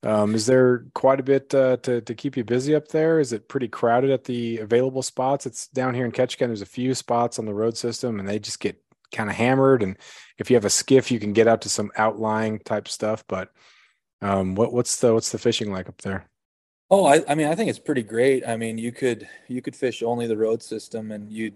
um, 0.04 0.36
is 0.36 0.46
there 0.46 0.86
quite 0.94 1.22
a 1.22 1.24
bit 1.24 1.56
uh, 1.56 1.78
to, 1.78 2.02
to 2.02 2.14
keep 2.14 2.36
you 2.36 2.44
busy 2.44 2.76
up 2.76 2.90
there? 2.90 3.22
Is 3.22 3.32
it 3.32 3.48
pretty 3.48 3.70
crowded 3.70 4.12
at 4.12 4.26
the 4.26 4.58
available 4.58 5.02
spots? 5.02 5.46
It's 5.46 5.68
down 5.68 5.94
here 5.94 6.04
in 6.04 6.12
Ketchikan. 6.12 6.48
There's 6.48 6.62
a 6.62 6.66
few 6.66 6.94
spots 6.94 7.40
on 7.40 7.46
the 7.46 7.54
road 7.54 7.78
system, 7.78 8.20
and 8.20 8.28
they 8.28 8.38
just 8.38 8.60
get 8.60 8.83
kind 9.14 9.30
of 9.30 9.36
hammered. 9.36 9.84
And 9.84 9.98
if 10.38 10.50
you 10.50 10.56
have 10.56 10.66
a 10.66 10.70
skiff, 10.70 11.12
you 11.12 11.20
can 11.20 11.34
get 11.34 11.48
out 11.48 11.62
to 11.62 11.70
some 11.70 11.92
outlying 11.96 12.60
type 12.60 12.88
stuff. 12.88 13.24
But 13.28 13.50
um, 14.22 14.56
what, 14.56 14.74
what's 14.74 15.00
the 15.00 15.14
what's 15.14 15.32
the 15.32 15.38
fishing 15.38 15.72
like 15.72 15.88
up 15.88 16.02
there? 16.02 16.26
Oh, 16.90 17.06
I, 17.06 17.24
I 17.28 17.36
mean, 17.36 17.48
I 17.48 17.56
think 17.56 17.70
it's 17.70 17.80
pretty 17.80 18.04
great. 18.04 18.48
I 18.48 18.58
mean, 18.58 18.78
you 18.78 18.92
could 18.92 19.28
you 19.48 19.62
could 19.62 19.76
fish 19.76 20.04
only 20.04 20.28
the 20.28 20.38
road 20.38 20.62
system, 20.62 21.12
and 21.12 21.32
you'd 21.32 21.56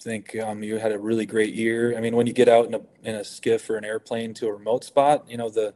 think 0.00 0.36
um, 0.36 0.62
you 0.62 0.78
had 0.78 0.92
a 0.92 0.98
really 0.98 1.26
great 1.26 1.54
year. 1.54 1.96
I 1.96 2.00
mean, 2.00 2.16
when 2.16 2.26
you 2.26 2.32
get 2.32 2.48
out 2.48 2.66
in 2.66 2.74
a 2.74 2.80
in 3.02 3.14
a 3.14 3.24
skiff 3.24 3.68
or 3.70 3.76
an 3.76 3.84
airplane 3.84 4.34
to 4.34 4.48
a 4.48 4.52
remote 4.52 4.84
spot, 4.84 5.28
you 5.28 5.36
know 5.36 5.50
the 5.50 5.74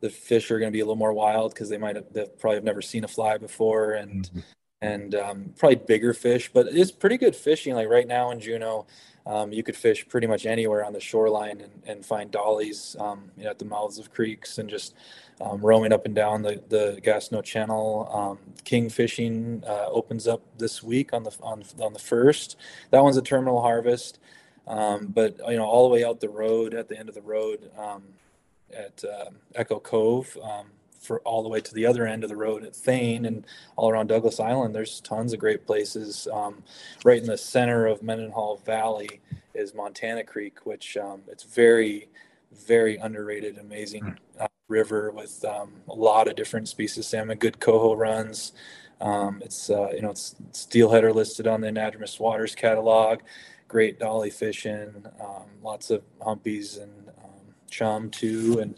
the 0.00 0.10
fish 0.10 0.50
are 0.50 0.58
going 0.58 0.70
to 0.70 0.76
be 0.76 0.80
a 0.80 0.84
little 0.84 0.96
more 0.96 1.12
wild 1.12 1.54
because 1.54 1.68
they 1.68 1.78
might 1.78 1.96
have 1.96 2.12
they 2.12 2.26
probably 2.38 2.56
have 2.56 2.64
never 2.64 2.82
seen 2.82 3.04
a 3.04 3.08
fly 3.08 3.38
before, 3.38 3.92
and 3.92 4.24
mm-hmm. 4.24 4.40
And 4.82 5.14
um, 5.14 5.54
probably 5.56 5.76
bigger 5.76 6.12
fish. 6.12 6.50
But 6.52 6.66
it's 6.66 6.90
pretty 6.90 7.16
good 7.16 7.36
fishing. 7.36 7.74
Like 7.74 7.88
right 7.88 8.06
now 8.06 8.30
in 8.32 8.40
Juneau, 8.40 8.86
um, 9.24 9.52
you 9.52 9.62
could 9.62 9.76
fish 9.76 10.06
pretty 10.08 10.26
much 10.26 10.44
anywhere 10.44 10.84
on 10.84 10.92
the 10.92 11.00
shoreline 11.00 11.60
and, 11.60 11.82
and 11.86 12.04
find 12.04 12.30
dollies 12.30 12.96
um, 12.98 13.30
you 13.38 13.44
know, 13.44 13.50
at 13.50 13.60
the 13.60 13.64
mouths 13.64 13.98
of 13.98 14.12
creeks 14.12 14.58
and 14.58 14.68
just 14.68 14.94
um, 15.40 15.60
roaming 15.60 15.92
up 15.92 16.04
and 16.04 16.14
down 16.14 16.42
the, 16.42 16.60
the 16.68 17.00
Gastineau 17.02 17.42
Channel. 17.42 18.10
Um, 18.12 18.38
king 18.64 18.90
fishing 18.90 19.62
uh, 19.66 19.86
opens 19.86 20.26
up 20.26 20.42
this 20.58 20.82
week 20.82 21.12
on 21.12 21.22
the 21.22 21.34
on, 21.40 21.62
on 21.80 21.92
the 21.92 22.00
first. 22.00 22.56
That 22.90 23.02
one's 23.02 23.16
a 23.16 23.22
terminal 23.22 23.62
harvest, 23.62 24.18
um, 24.66 25.06
but 25.06 25.38
you 25.48 25.56
know 25.56 25.64
all 25.64 25.88
the 25.88 25.94
way 25.94 26.04
out 26.04 26.20
the 26.20 26.28
road 26.28 26.74
at 26.74 26.88
the 26.88 26.98
end 26.98 27.08
of 27.08 27.14
the 27.14 27.22
road 27.22 27.70
at 28.76 29.04
uh, 29.04 29.30
Echo 29.54 29.78
Cove 29.78 30.36
for 31.02 31.20
all 31.20 31.42
the 31.42 31.48
way 31.48 31.60
to 31.60 31.74
the 31.74 31.84
other 31.84 32.06
end 32.06 32.22
of 32.22 32.30
the 32.30 32.36
road 32.36 32.64
at 32.64 32.74
Thane 32.74 33.24
and 33.26 33.44
all 33.76 33.90
around 33.90 34.06
Douglas 34.06 34.38
Island. 34.40 34.74
There's 34.74 35.00
tons 35.00 35.32
of 35.32 35.40
great 35.40 35.66
places. 35.66 36.28
Um, 36.32 36.62
right 37.04 37.20
in 37.20 37.26
the 37.26 37.36
center 37.36 37.86
of 37.86 38.02
Mendenhall 38.02 38.56
Valley 38.64 39.20
is 39.54 39.74
Montana 39.74 40.24
Creek, 40.24 40.64
which 40.64 40.96
um, 40.96 41.22
it's 41.28 41.42
very, 41.42 42.08
very 42.66 42.96
underrated, 42.96 43.58
amazing 43.58 44.16
uh, 44.38 44.46
river 44.68 45.10
with 45.10 45.44
um, 45.44 45.72
a 45.88 45.94
lot 45.94 46.28
of 46.28 46.36
different 46.36 46.68
species 46.68 47.06
salmon. 47.06 47.38
Good 47.38 47.60
coho 47.60 47.94
runs. 47.94 48.52
Um, 49.00 49.42
it's 49.44 49.68
uh, 49.68 49.90
you 49.92 50.00
know 50.00 50.10
it's 50.10 50.36
steelhead 50.52 51.02
are 51.02 51.12
listed 51.12 51.46
on 51.48 51.60
the 51.60 51.68
anadromous 51.68 52.20
waters 52.20 52.54
catalog. 52.54 53.20
Great 53.66 53.98
dolly 53.98 54.30
fishing, 54.30 55.06
um, 55.20 55.44
lots 55.62 55.90
of 55.90 56.02
humpies 56.20 56.80
and 56.80 57.08
um, 57.24 57.54
chum 57.70 58.10
too, 58.10 58.58
and 58.60 58.76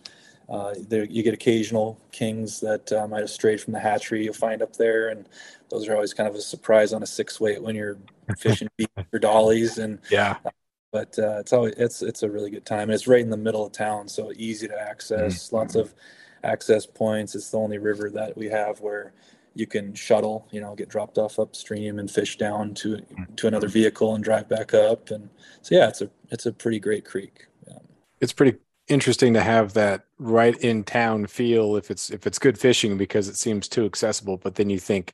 uh, 0.49 0.75
there, 0.89 1.05
you 1.05 1.23
get 1.23 1.35
occasional 1.35 2.01
kings 2.13 2.61
that 2.61 2.93
uh, 2.93 3.07
might 3.09 3.21
have 3.21 3.31
strayed 3.31 3.61
from 3.61 3.73
the 3.73 3.81
hatchery 3.81 4.25
you'll 4.25 4.35
find 4.35 4.63
up 4.63 4.77
there, 4.77 5.09
and 5.09 5.29
those 5.71 5.89
are 5.89 5.95
always 5.95 6.13
kind 6.13 6.29
of 6.29 6.35
a 6.35 6.41
surprise 6.41 6.93
on 6.93 7.03
a 7.03 7.07
six 7.07 7.41
weight 7.41 7.63
when 7.63 7.75
you're 7.75 7.99
fishing 8.39 8.69
for 9.11 9.19
dollies. 9.19 9.79
And 9.79 9.99
yeah, 10.11 10.37
uh, 10.45 10.51
but 10.93 11.19
uh, 11.19 11.39
it's 11.39 11.53
always 11.53 11.75
it's 11.77 12.03
it's 12.03 12.23
a 12.23 12.31
really 12.31 12.51
good 12.51 12.67
time. 12.67 12.83
And 12.83 12.93
it's 12.93 13.07
right 13.07 13.21
in 13.21 13.31
the 13.31 13.37
middle 13.37 13.65
of 13.65 13.73
town, 13.73 14.07
so 14.09 14.33
easy 14.37 14.69
to 14.69 14.79
access. 14.79 15.47
Mm-hmm. 15.47 15.57
Lots 15.57 15.75
of 15.77 15.95
access 16.43 16.85
points. 16.85 17.35
It's 17.35 17.51
the 17.51 17.59
only 17.59 17.79
river 17.79 18.11
that 18.11 18.37
we 18.37 18.47
have 18.47 18.81
where 18.81 19.15
you 19.55 19.67
can 19.67 19.95
shuttle, 19.95 20.47
you 20.51 20.61
know, 20.61 20.75
get 20.75 20.89
dropped 20.89 21.17
off 21.17 21.39
upstream 21.39 21.99
and 21.99 22.11
fish 22.11 22.37
down 22.37 22.75
to 22.75 23.01
to 23.37 23.47
another 23.47 23.69
vehicle 23.69 24.15
and 24.15 24.23
drive 24.23 24.49
back 24.49 24.75
up. 24.75 25.11
And 25.11 25.31
so 25.63 25.75
yeah, 25.75 25.89
it's 25.89 26.03
a 26.03 26.11
it's 26.31 26.45
a 26.45 26.53
pretty 26.53 26.81
great 26.81 27.07
creek. 27.07 27.47
Um, 27.71 27.81
it's 28.21 28.33
pretty 28.35 28.59
interesting 28.89 29.35
to 29.35 29.41
have 29.41 29.75
that 29.75 30.05
right 30.19 30.57
in 30.59 30.85
town 30.85 31.27
feel 31.27 31.77
if 31.77 31.91
it's 31.91 32.11
if 32.11 32.27
it's 32.27 32.39
good 32.39 32.59
fishing 32.59 32.97
because 32.97 33.29
it 33.29 33.37
seems 33.37 33.69
too 33.69 33.85
accessible. 33.85 34.37
But 34.37 34.55
then 34.55 34.71
you 34.71 34.79
think, 34.79 35.13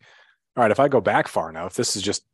all 0.56 0.62
right, 0.62 0.70
if 0.70 0.80
I 0.80 0.88
go 0.88 1.00
back 1.00 1.28
far 1.28 1.48
enough, 1.48 1.74
this 1.74 1.96
is 1.96 2.02
just 2.02 2.24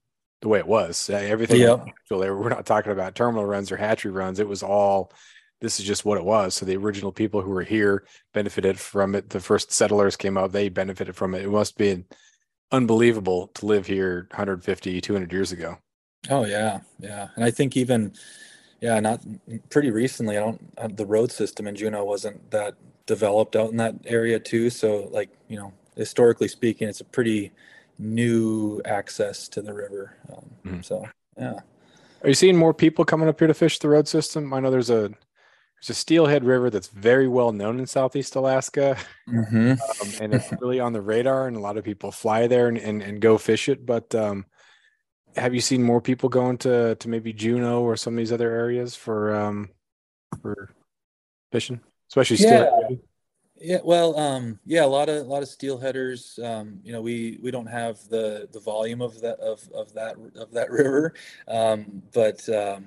the 0.43 0.49
way 0.49 0.59
it 0.59 0.67
was. 0.67 1.11
Uh, 1.11 1.17
everything. 1.17 1.61
Yeah. 1.61 1.85
We're 2.11 2.49
not 2.49 2.67
talking 2.67 2.93
about 2.93 3.15
terminal 3.15 3.47
runs 3.47 3.73
or 3.73 3.77
hatchery 3.77 4.13
runs. 4.13 4.41
It 4.41 4.49
was 4.49 4.63
all 4.63 5.13
this 5.61 5.81
is 5.81 5.87
just 5.87 6.05
what 6.05 6.19
it 6.19 6.25
was. 6.25 6.55
So 6.55 6.67
the 6.67 6.77
original 6.77 7.13
people 7.13 7.41
who 7.41 7.51
were 7.51 7.63
here 7.63 8.05
benefited 8.35 8.79
from 8.79 9.15
it. 9.15 9.31
The 9.31 9.41
first 9.41 9.73
settlers 9.73 10.17
came 10.17 10.37
out, 10.37 10.53
they 10.53 10.69
benefited 10.69 11.17
from 11.17 11.35
it. 11.35 11.45
It 11.45 11.51
must 11.51 11.79
be 11.79 12.05
unbelievable 12.71 13.49
to 13.55 13.67
live 13.67 13.87
here 13.87 14.27
150, 14.31 15.01
200 15.01 15.33
years 15.33 15.53
ago. 15.53 15.79
Oh 16.29 16.45
yeah. 16.45 16.81
Yeah. 16.99 17.29
And 17.37 17.45
I 17.45 17.51
think 17.51 17.77
even, 17.77 18.13
yeah, 18.81 19.01
not 19.01 19.21
pretty 19.71 19.91
recently, 19.91 20.37
I 20.37 20.41
don't, 20.41 20.73
uh, 20.79 20.89
the 20.89 21.07
road 21.07 21.33
system 21.33 21.67
in 21.67 21.77
Juneau 21.77 22.05
wasn't 22.05 22.51
that 22.51 22.75
developed 23.07 23.57
out 23.57 23.71
in 23.71 23.77
that 23.79 23.95
area 24.05 24.39
too. 24.39 24.71
So 24.71 25.09
like, 25.13 25.31
you 25.49 25.57
know, 25.57 25.73
historically 25.97 26.49
speaking, 26.49 26.89
it's 26.89 27.01
a 27.01 27.05
pretty 27.05 27.53
new 27.99 28.81
access 28.85 29.49
to 29.49 29.63
the 29.63 29.73
river. 29.73 30.17
Um, 30.31 30.51
mm-hmm. 30.65 30.81
So 30.83 31.09
yeah. 31.39 31.61
Are 32.23 32.29
you 32.29 32.35
seeing 32.35 32.57
more 32.57 32.75
people 32.75 33.05
coming 33.05 33.29
up 33.29 33.39
here 33.39 33.49
to 33.49 33.55
fish 33.55 33.79
the 33.79 33.89
road 33.89 34.09
system? 34.09 34.53
I 34.53 34.61
know 34.61 34.71
there's 34.71 34.91
a 34.91 35.11
there's 35.77 35.91
a 35.91 35.95
steelhead 35.95 36.45
river 36.45 36.71
that's 36.71 36.89
very 36.89 37.29
well 37.29 37.53
known 37.53 37.79
in 37.79 37.87
southeast 37.87 38.35
alaska 38.35 38.97
mm-hmm. 39.29 39.73
um, 39.73 40.13
and 40.21 40.33
it's 40.33 40.51
really 40.61 40.81
on 40.81 40.95
the 40.95 41.01
radar 41.03 41.47
and 41.47 41.57
a 41.57 41.61
lot 41.61 41.77
of 41.77 41.85
people 41.85 42.11
fly 42.11 42.47
there 42.47 42.69
and, 42.69 42.79
and, 42.79 43.03
and 43.03 43.21
go 43.21 43.37
fish 43.37 43.69
it 43.69 43.85
but 43.85 44.15
um, 44.15 44.47
have 45.37 45.55
you 45.55 45.61
seen 45.61 45.83
more 45.83 46.01
people 46.01 46.29
going 46.29 46.59
to 46.59 46.95
to 46.97 47.09
maybe 47.09 47.33
juneau 47.33 47.83
or 47.83 47.97
some 47.97 48.15
of 48.15 48.19
these 48.19 48.33
other 48.33 48.51
areas 48.51 48.95
for 48.95 49.35
um 49.35 49.69
for 50.43 50.71
fishing 51.53 51.81
especially 52.11 52.37
yeah. 52.39 52.71
Yeah, 53.59 53.79
well, 53.83 54.19
um, 54.19 54.61
yeah, 54.67 54.85
a 54.85 54.87
lot 54.87 55.09
of 55.09 55.17
a 55.17 55.29
lot 55.29 55.43
of 55.43 55.49
steelheaders. 55.49 56.39
Um, 56.45 56.81
you 56.85 56.93
know, 56.93 57.01
we 57.01 57.39
we 57.43 57.51
don't 57.51 57.67
have 57.67 58.07
the 58.11 58.47
the 58.53 58.61
volume 58.61 59.01
of 59.01 59.19
that 59.23 59.41
of 59.41 59.67
of 59.73 59.95
that 59.95 60.17
of 60.37 60.53
that 60.53 60.71
river, 60.81 61.15
um, 61.49 62.03
but 62.13 62.47
um, 62.51 62.85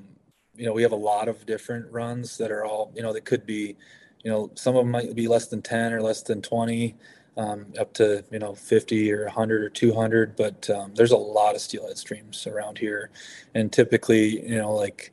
you 0.56 0.66
know 0.66 0.74
we 0.74 0.84
have 0.84 0.92
a 0.92 0.96
lot 0.96 1.28
of 1.28 1.46
different 1.46 1.92
runs 1.92 2.38
that 2.38 2.52
are 2.52 2.66
all 2.66 2.92
you 2.96 3.02
know 3.02 3.14
that 3.14 3.26
could 3.26 3.46
be 3.46 3.78
you 4.24 4.30
know 4.30 4.52
some 4.56 4.76
of 4.76 4.84
them 4.84 4.92
might 4.92 5.16
be 5.16 5.28
less 5.28 5.48
than 5.48 5.62
10 5.62 5.94
or 5.94 6.02
less 6.02 6.22
than 6.22 6.42
20 6.42 6.96
um, 7.40 7.66
up 7.80 7.94
to 7.94 8.24
you 8.32 8.40
know 8.40 8.54
50 8.54 9.14
or 9.14 9.24
100 9.26 9.64
or 9.64 9.70
200 9.70 10.36
but 10.36 10.70
um, 10.70 10.94
there's 10.96 11.12
a 11.12 11.18
lot 11.18 11.56
of 11.56 11.62
steelhead 11.62 11.98
streams 11.98 12.46
around 12.46 12.78
here. 12.78 13.10
And 13.56 13.72
typically 13.72 14.46
you 14.48 14.58
know 14.58 14.74
like 14.74 15.12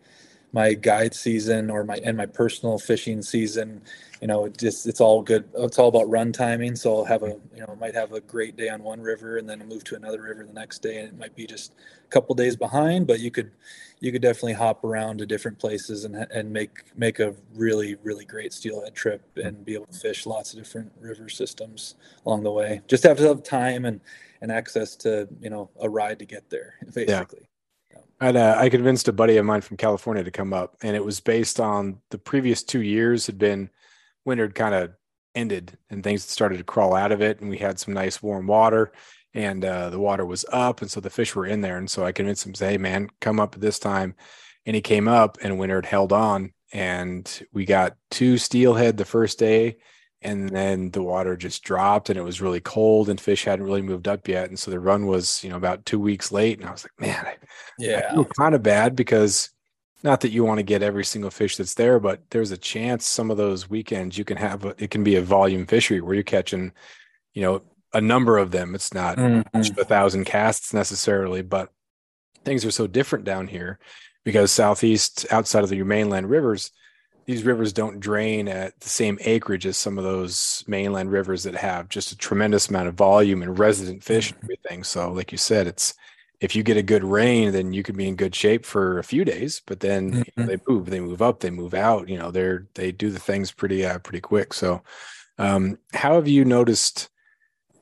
my 0.53 0.75
guide 0.75 1.15
season 1.15 1.71
or 1.71 1.85
my 1.85 1.97
and 2.05 2.17
my 2.17 2.26
personal 2.26 2.79
fishing 2.79 3.23
season 3.23 3.83
you 4.21 4.29
know, 4.29 4.47
it 4.47 4.57
just 4.57 4.87
it's 4.87 5.00
all 5.00 5.23
good. 5.23 5.49
It's 5.57 5.79
all 5.79 5.88
about 5.88 6.09
run 6.09 6.33
timing. 6.33 6.76
So 6.76 6.97
I'll 6.97 7.05
have 7.05 7.23
a 7.23 7.37
you 7.55 7.61
know 7.61 7.76
might 7.79 7.95
have 7.95 8.12
a 8.12 8.21
great 8.21 8.57
day 8.57 8.69
on 8.69 8.83
one 8.83 9.00
river 9.00 9.37
and 9.37 9.49
then 9.49 9.67
move 9.69 9.85
to 9.85 9.97
another 9.97 10.23
river 10.23 10.45
the 10.45 10.53
next 10.53 10.81
day, 10.81 10.99
and 10.99 11.09
it 11.09 11.19
might 11.19 11.35
be 11.35 11.47
just 11.47 11.75
a 12.05 12.09
couple 12.09 12.35
days 12.35 12.57
behind. 12.57 13.07
But 13.07 13.21
you 13.21 13.31
could 13.31 13.50
you 14.00 14.12
could 14.12 14.23
definitely 14.23 14.55
hop 14.55 14.85
around 14.85 15.19
to 15.19 15.26
different 15.26 15.59
places 15.59 16.05
and 16.05 16.17
and 16.17 16.50
make 16.50 16.85
make 16.97 17.19
a 17.19 17.35
really 17.55 17.97
really 18.03 18.25
great 18.25 18.53
steelhead 18.53 18.95
trip 18.95 19.23
and 19.37 19.65
be 19.65 19.75
able 19.75 19.87
to 19.87 19.99
fish 19.99 20.25
lots 20.25 20.53
of 20.53 20.59
different 20.59 20.93
river 21.00 21.29
systems 21.29 21.97
along 22.25 22.43
the 22.43 22.53
way. 22.53 22.81
Just 22.88 23.05
have 23.05 23.19
to 23.19 23.29
have 23.29 23.43
time 23.43 23.85
and 23.85 24.00
and 24.41 24.50
access 24.50 24.97
to 24.97 25.29
you 25.41 25.50
know 25.50 25.69
a 25.81 25.88
ride 25.88 26.19
to 26.21 26.25
get 26.25 26.49
there 26.49 26.75
basically. 26.95 27.41
Yeah. 27.43 27.56
And 28.20 28.37
uh, 28.37 28.56
I 28.58 28.70
convinced 28.70 29.08
a 29.08 29.12
buddy 29.12 29.37
of 29.37 29.44
mine 29.44 29.61
from 29.61 29.76
California 29.76 30.25
to 30.25 30.30
come 30.30 30.52
up, 30.54 30.76
and 30.82 30.96
it 30.96 31.04
was 31.04 31.20
based 31.20 31.61
on 31.61 31.99
the 32.11 32.18
previous 32.18 32.62
two 32.62 32.80
years 32.80 33.26
had 33.26 33.38
been 33.38 33.70
winter 34.25 34.49
kind 34.49 34.75
of 34.75 34.92
ended 35.37 35.78
and 35.90 36.02
things 36.02 36.25
started 36.25 36.58
to 36.58 36.64
crawl 36.64 36.94
out 36.94 37.12
of 37.12 37.20
it 37.20 37.40
and 37.40 37.50
we 37.50 37.58
had 37.58 37.78
some 37.78 37.94
nice 37.94 38.23
warm 38.23 38.46
water 38.46 38.90
and 39.35 39.64
uh, 39.64 39.90
the 39.90 39.99
water 39.99 40.25
was 40.25 40.46
up 40.50 40.80
and 40.80 40.90
so 40.90 40.99
the 40.99 41.11
fish 41.11 41.35
were 41.37 41.46
in 41.46 41.61
there 41.61 41.76
and 41.76 41.90
so 41.90 42.04
i 42.04 42.11
convinced 42.11 42.46
him 42.46 42.54
to 42.54 42.58
say 42.58 42.70
hey 42.73 42.78
man 42.78 43.08
come 43.20 43.38
up 43.38 43.54
at 43.54 43.61
this 43.61 43.78
time 43.78 44.14
and 44.64 44.75
he 44.75 44.80
came 44.80 45.06
up 45.06 45.37
and 45.42 45.58
winter 45.58 45.82
held 45.85 46.12
on 46.12 46.52
and 46.73 47.46
we 47.52 47.66
got 47.66 47.96
two 48.11 48.38
steelhead 48.38 48.96
the 48.96 49.04
first 49.04 49.38
day 49.38 49.76
and 50.23 50.49
then 50.49 50.90
the 50.90 51.02
water 51.02 51.37
just 51.37 51.62
dropped 51.62 52.08
and 52.08 52.18
it 52.18 52.23
was 52.23 52.40
really 52.40 52.61
cold 52.61 53.08
and 53.08 53.20
fish 53.20 53.44
hadn't 53.44 53.66
really 53.66 53.82
moved 53.82 54.08
up 54.08 54.26
yet 54.26 54.49
and 54.49 54.58
so 54.58 54.70
the 54.70 54.80
run 54.80 55.06
was 55.06 55.44
you 55.44 55.50
know 55.50 55.56
about 55.56 55.85
two 55.85 56.00
weeks 56.00 56.32
late 56.32 56.58
and 56.58 56.68
i 56.68 56.73
was 56.73 56.85
like 56.85 57.00
man 57.00 57.26
I, 57.26 57.37
yeah 57.78 58.08
I 58.11 58.14
feel 58.14 58.25
kind 58.25 58.54
of 58.54 58.62
bad 58.62 58.96
because 58.96 59.50
not 60.02 60.20
that 60.20 60.30
you 60.30 60.44
want 60.44 60.58
to 60.58 60.62
get 60.62 60.82
every 60.82 61.04
single 61.04 61.30
fish 61.30 61.56
that's 61.56 61.75
there, 61.75 61.99
but 61.99 62.23
there's 62.30 62.52
a 62.52 62.56
chance 62.56 63.06
some 63.06 63.30
of 63.30 63.37
those 63.37 63.68
weekends 63.68 64.16
you 64.16 64.25
can 64.25 64.37
have 64.37 64.64
a, 64.64 64.75
it 64.78 64.90
can 64.90 65.02
be 65.02 65.16
a 65.16 65.23
volume 65.23 65.66
fishery 65.66 66.00
where 66.00 66.14
you're 66.14 66.23
catching, 66.23 66.73
you 67.35 67.42
know, 67.42 67.62
a 67.92 68.00
number 68.00 68.38
of 68.38 68.50
them. 68.50 68.75
It's 68.75 68.92
not 68.92 69.16
mm-hmm. 69.16 69.80
a 69.80 69.85
thousand 69.85 70.25
casts 70.25 70.75
necessarily, 70.75 71.42
but 71.42 71.70
things 72.44 72.64
are 72.64 72.70
so 72.70 72.87
different 72.87 73.25
down 73.25 73.49
here 73.49 73.78
because 74.25 74.52
southeast 74.52 75.26
outside 75.30 75.64
of 75.64 75.70
the 75.70 75.82
mainland 75.82 76.28
rivers, 76.28 76.70
these 77.26 77.42
rivers 77.42 77.73
don't 77.73 77.99
drain 77.99 78.47
at 78.49 78.78
the 78.80 78.88
same 78.88 79.18
acreage 79.23 79.66
as 79.66 79.76
some 79.76 79.99
of 79.99 80.04
those 80.04 80.62
mainland 80.68 81.11
rivers 81.11 81.42
that 81.42 81.56
have 81.56 81.88
just 81.88 82.12
a 82.12 82.16
tremendous 82.16 82.68
amount 82.68 82.87
of 82.88 82.95
volume 82.95 83.42
and 83.42 83.59
resident 83.59 84.02
fish 84.02 84.30
and 84.30 84.38
mm-hmm. 84.38 84.47
everything. 84.47 84.85
So, 84.85 85.12
like 85.12 85.33
you 85.33 85.38
said, 85.38 85.66
it's 85.66 85.95
if 86.40 86.54
you 86.54 86.62
get 86.62 86.76
a 86.76 86.83
good 86.83 87.02
rain, 87.02 87.50
then 87.50 87.73
you 87.73 87.83
could 87.83 87.97
be 87.97 88.06
in 88.06 88.14
good 88.14 88.35
shape 88.35 88.64
for 88.64 88.99
a 88.99 89.04
few 89.04 89.25
days. 89.25 89.61
But 89.66 89.80
then 89.80 90.11
mm-hmm. 90.11 90.16
you 90.18 90.25
know, 90.37 90.42
mm-hmm. 90.42 90.47
they 90.47 90.73
move, 90.73 90.87
they 90.87 91.00
move 91.00 91.23
up, 91.23 91.40
they 91.40 91.50
move 91.50 91.75
out. 91.75 92.09
You 92.09 92.18
know, 92.18 92.30
they're 92.30 92.68
they 92.75 92.92
do 92.92 93.11
the 93.11 93.18
things 93.18 93.50
pretty 93.50 93.85
uh, 93.85 93.99
pretty 93.99 94.21
quick. 94.21 94.54
So, 94.54 94.83
um, 95.38 95.78
how 95.95 96.14
have 96.14 96.28
you 96.28 96.45
noticed 96.45 97.09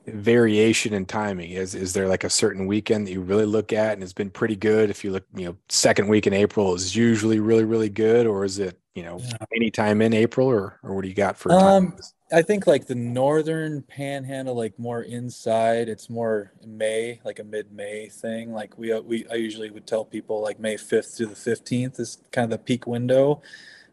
variation 0.07 0.93
in 0.95 1.05
timing? 1.05 1.51
Is 1.51 1.75
is 1.75 1.93
there 1.93 2.07
like 2.07 2.23
a 2.23 2.31
certain 2.31 2.65
weekend 2.65 3.05
that 3.05 3.11
you 3.11 3.21
really 3.21 3.45
look 3.45 3.73
at 3.73 3.93
and 3.93 4.01
it's 4.01 4.11
been 4.11 4.31
pretty 4.31 4.55
good? 4.55 4.89
If 4.89 5.03
you 5.03 5.11
look, 5.11 5.25
you 5.35 5.45
know, 5.45 5.57
second 5.69 6.07
week 6.07 6.25
in 6.25 6.33
April 6.33 6.73
is 6.73 6.95
usually 6.95 7.39
really 7.39 7.65
really 7.65 7.89
good, 7.89 8.25
or 8.25 8.43
is 8.43 8.57
it 8.57 8.79
you 8.95 9.03
know 9.03 9.19
yeah. 9.19 9.37
any 9.55 9.69
time 9.69 10.01
in 10.01 10.13
April, 10.13 10.47
or 10.47 10.79
or 10.81 10.95
what 10.95 11.03
do 11.03 11.09
you 11.09 11.13
got 11.13 11.37
for? 11.37 11.51
Um, 11.51 11.95
I 12.31 12.41
think 12.41 12.65
like 12.65 12.87
the 12.87 12.95
northern 12.95 13.83
panhandle, 13.83 14.55
like 14.55 14.79
more 14.79 15.03
inside, 15.03 15.89
it's 15.89 16.09
more 16.09 16.51
May, 16.65 17.19
like 17.23 17.37
a 17.39 17.43
mid-May 17.43 18.09
thing. 18.09 18.51
Like 18.51 18.77
we 18.77 18.91
uh, 18.91 19.01
we 19.01 19.27
I 19.29 19.35
usually 19.35 19.69
would 19.69 19.85
tell 19.85 20.03
people 20.03 20.41
like 20.41 20.59
May 20.59 20.75
5th 20.75 21.17
to 21.17 21.27
the 21.27 21.35
15th 21.35 21.99
is 21.99 22.17
kind 22.31 22.45
of 22.45 22.49
the 22.51 22.63
peak 22.63 22.87
window. 22.87 23.41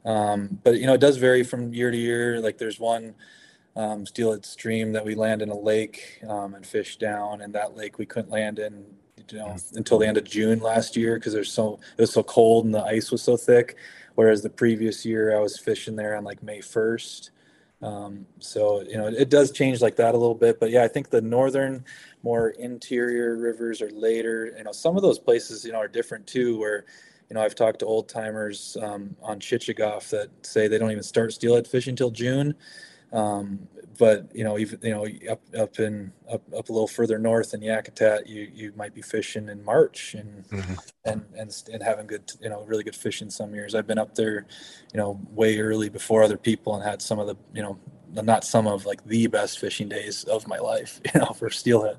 Um, 0.04 0.61
but 0.64 0.78
you 0.78 0.87
know, 0.87 0.94
it 0.94 1.00
does 1.00 1.18
vary 1.18 1.44
from 1.44 1.75
year 1.75 1.90
to 1.90 1.97
year. 1.97 2.40
Like 2.40 2.59
there's 2.59 2.80
one 2.80 3.14
um, 3.76 4.06
steelhead 4.06 4.47
stream 4.47 4.92
that 4.92 5.04
we 5.04 5.14
land 5.14 5.42
in 5.42 5.50
a 5.50 5.59
lake 5.59 6.21
um, 6.26 6.54
and 6.54 6.64
fish 6.64 6.97
down, 6.97 7.42
and 7.42 7.52
that 7.54 7.76
lake 7.76 7.99
we 7.99 8.06
couldn't 8.06 8.30
land 8.30 8.59
in 8.59 8.85
you 9.30 9.38
know 9.38 9.56
until 9.75 9.99
the 9.99 10.06
end 10.06 10.16
of 10.16 10.25
June 10.25 10.59
last 10.59 10.97
year 10.97 11.16
because 11.16 11.32
there's 11.32 11.52
so 11.52 11.78
it 11.99 12.00
was 12.00 12.12
so 12.12 12.23
cold 12.23 12.64
and 12.64 12.75
the 12.75 12.82
ice 12.82 13.11
was 13.11 13.23
so 13.23 13.37
thick. 13.37 13.76
Whereas 14.14 14.42
the 14.42 14.50
previous 14.50 15.04
year 15.04 15.37
I 15.37 15.40
was 15.40 15.59
fishing 15.59 15.97
there 15.97 16.16
on 16.16 16.25
like 16.25 16.42
May 16.42 16.59
1st. 16.59 17.31
Um, 17.83 18.26
so 18.38 18.83
you 18.83 18.97
know 18.97 19.09
it 19.09 19.28
does 19.28 19.50
change 19.50 19.81
like 19.81 19.97
that 19.97 20.14
a 20.14 20.19
little 20.19 20.37
bit, 20.37 20.61
but 20.61 20.71
yeah, 20.71 20.85
I 20.85 20.88
think 20.88 21.11
the 21.11 21.21
northern, 21.21 21.85
more 22.23 22.50
interior 22.50 23.37
rivers 23.37 23.83
are 23.83 23.90
later. 23.90 24.54
You 24.57 24.64
know, 24.64 24.73
some 24.73 24.97
of 24.97 25.02
those 25.02 25.19
places 25.19 25.64
you 25.64 25.73
know 25.73 25.78
are 25.78 25.88
different 25.88 26.26
too. 26.26 26.59
Where 26.59 26.85
you 27.28 27.35
know 27.35 27.42
I've 27.42 27.57
talked 27.57 27.81
to 27.81 27.87
old 27.87 28.09
timers 28.09 28.76
um, 28.81 29.16
on 29.21 29.40
Chichagof 29.40 30.11
that 30.11 30.28
say 30.47 30.69
they 30.69 30.78
don't 30.78 30.92
even 30.92 31.02
start 31.02 31.33
steelhead 31.33 31.66
fishing 31.66 31.92
until 31.92 32.12
June. 32.12 32.54
Um, 33.12 33.69
but 33.99 34.35
you 34.35 34.42
know, 34.42 34.59
even 34.59 34.78
you 34.83 34.90
know, 34.90 35.07
up 35.31 35.40
up 35.57 35.78
in 35.78 36.12
up, 36.31 36.42
up 36.57 36.69
a 36.69 36.73
little 36.73 36.88
further 36.88 37.19
north 37.19 37.54
in 37.54 37.61
Yakutat, 37.61 38.26
you 38.26 38.50
you 38.52 38.73
might 38.75 38.95
be 38.95 39.02
fishing 39.02 39.49
in 39.49 39.64
March 39.64 40.14
and 40.14 40.49
mm-hmm. 40.49 40.75
and 41.04 41.25
and 41.37 41.62
and 41.73 41.83
having 41.83 42.07
good, 42.07 42.31
you 42.40 42.49
know, 42.49 42.62
really 42.64 42.85
good 42.85 42.97
fishing 42.97 43.31
some 43.31 43.54
years. 43.54 43.75
I've 43.75 43.87
been 43.87 43.99
up 43.99 44.14
there, 44.14 44.47
you 44.92 44.99
know, 44.99 45.21
way 45.31 45.59
early 45.59 45.88
before 45.88 46.23
other 46.23 46.38
people 46.38 46.75
and 46.75 46.83
had 46.83 47.02
some 47.02 47.19
of 47.19 47.26
the, 47.26 47.37
you 47.54 47.62
know, 47.62 47.78
not 48.12 48.45
some 48.45 48.66
of 48.66 48.87
like 48.87 49.04
the 49.04 49.26
best 49.26 49.59
fishing 49.59 49.88
days 49.88 50.25
of 50.25 50.47
my 50.49 50.59
life, 50.59 51.00
you 51.14 51.21
know, 51.21 51.26
for 51.26 51.50
steelhead. 51.50 51.99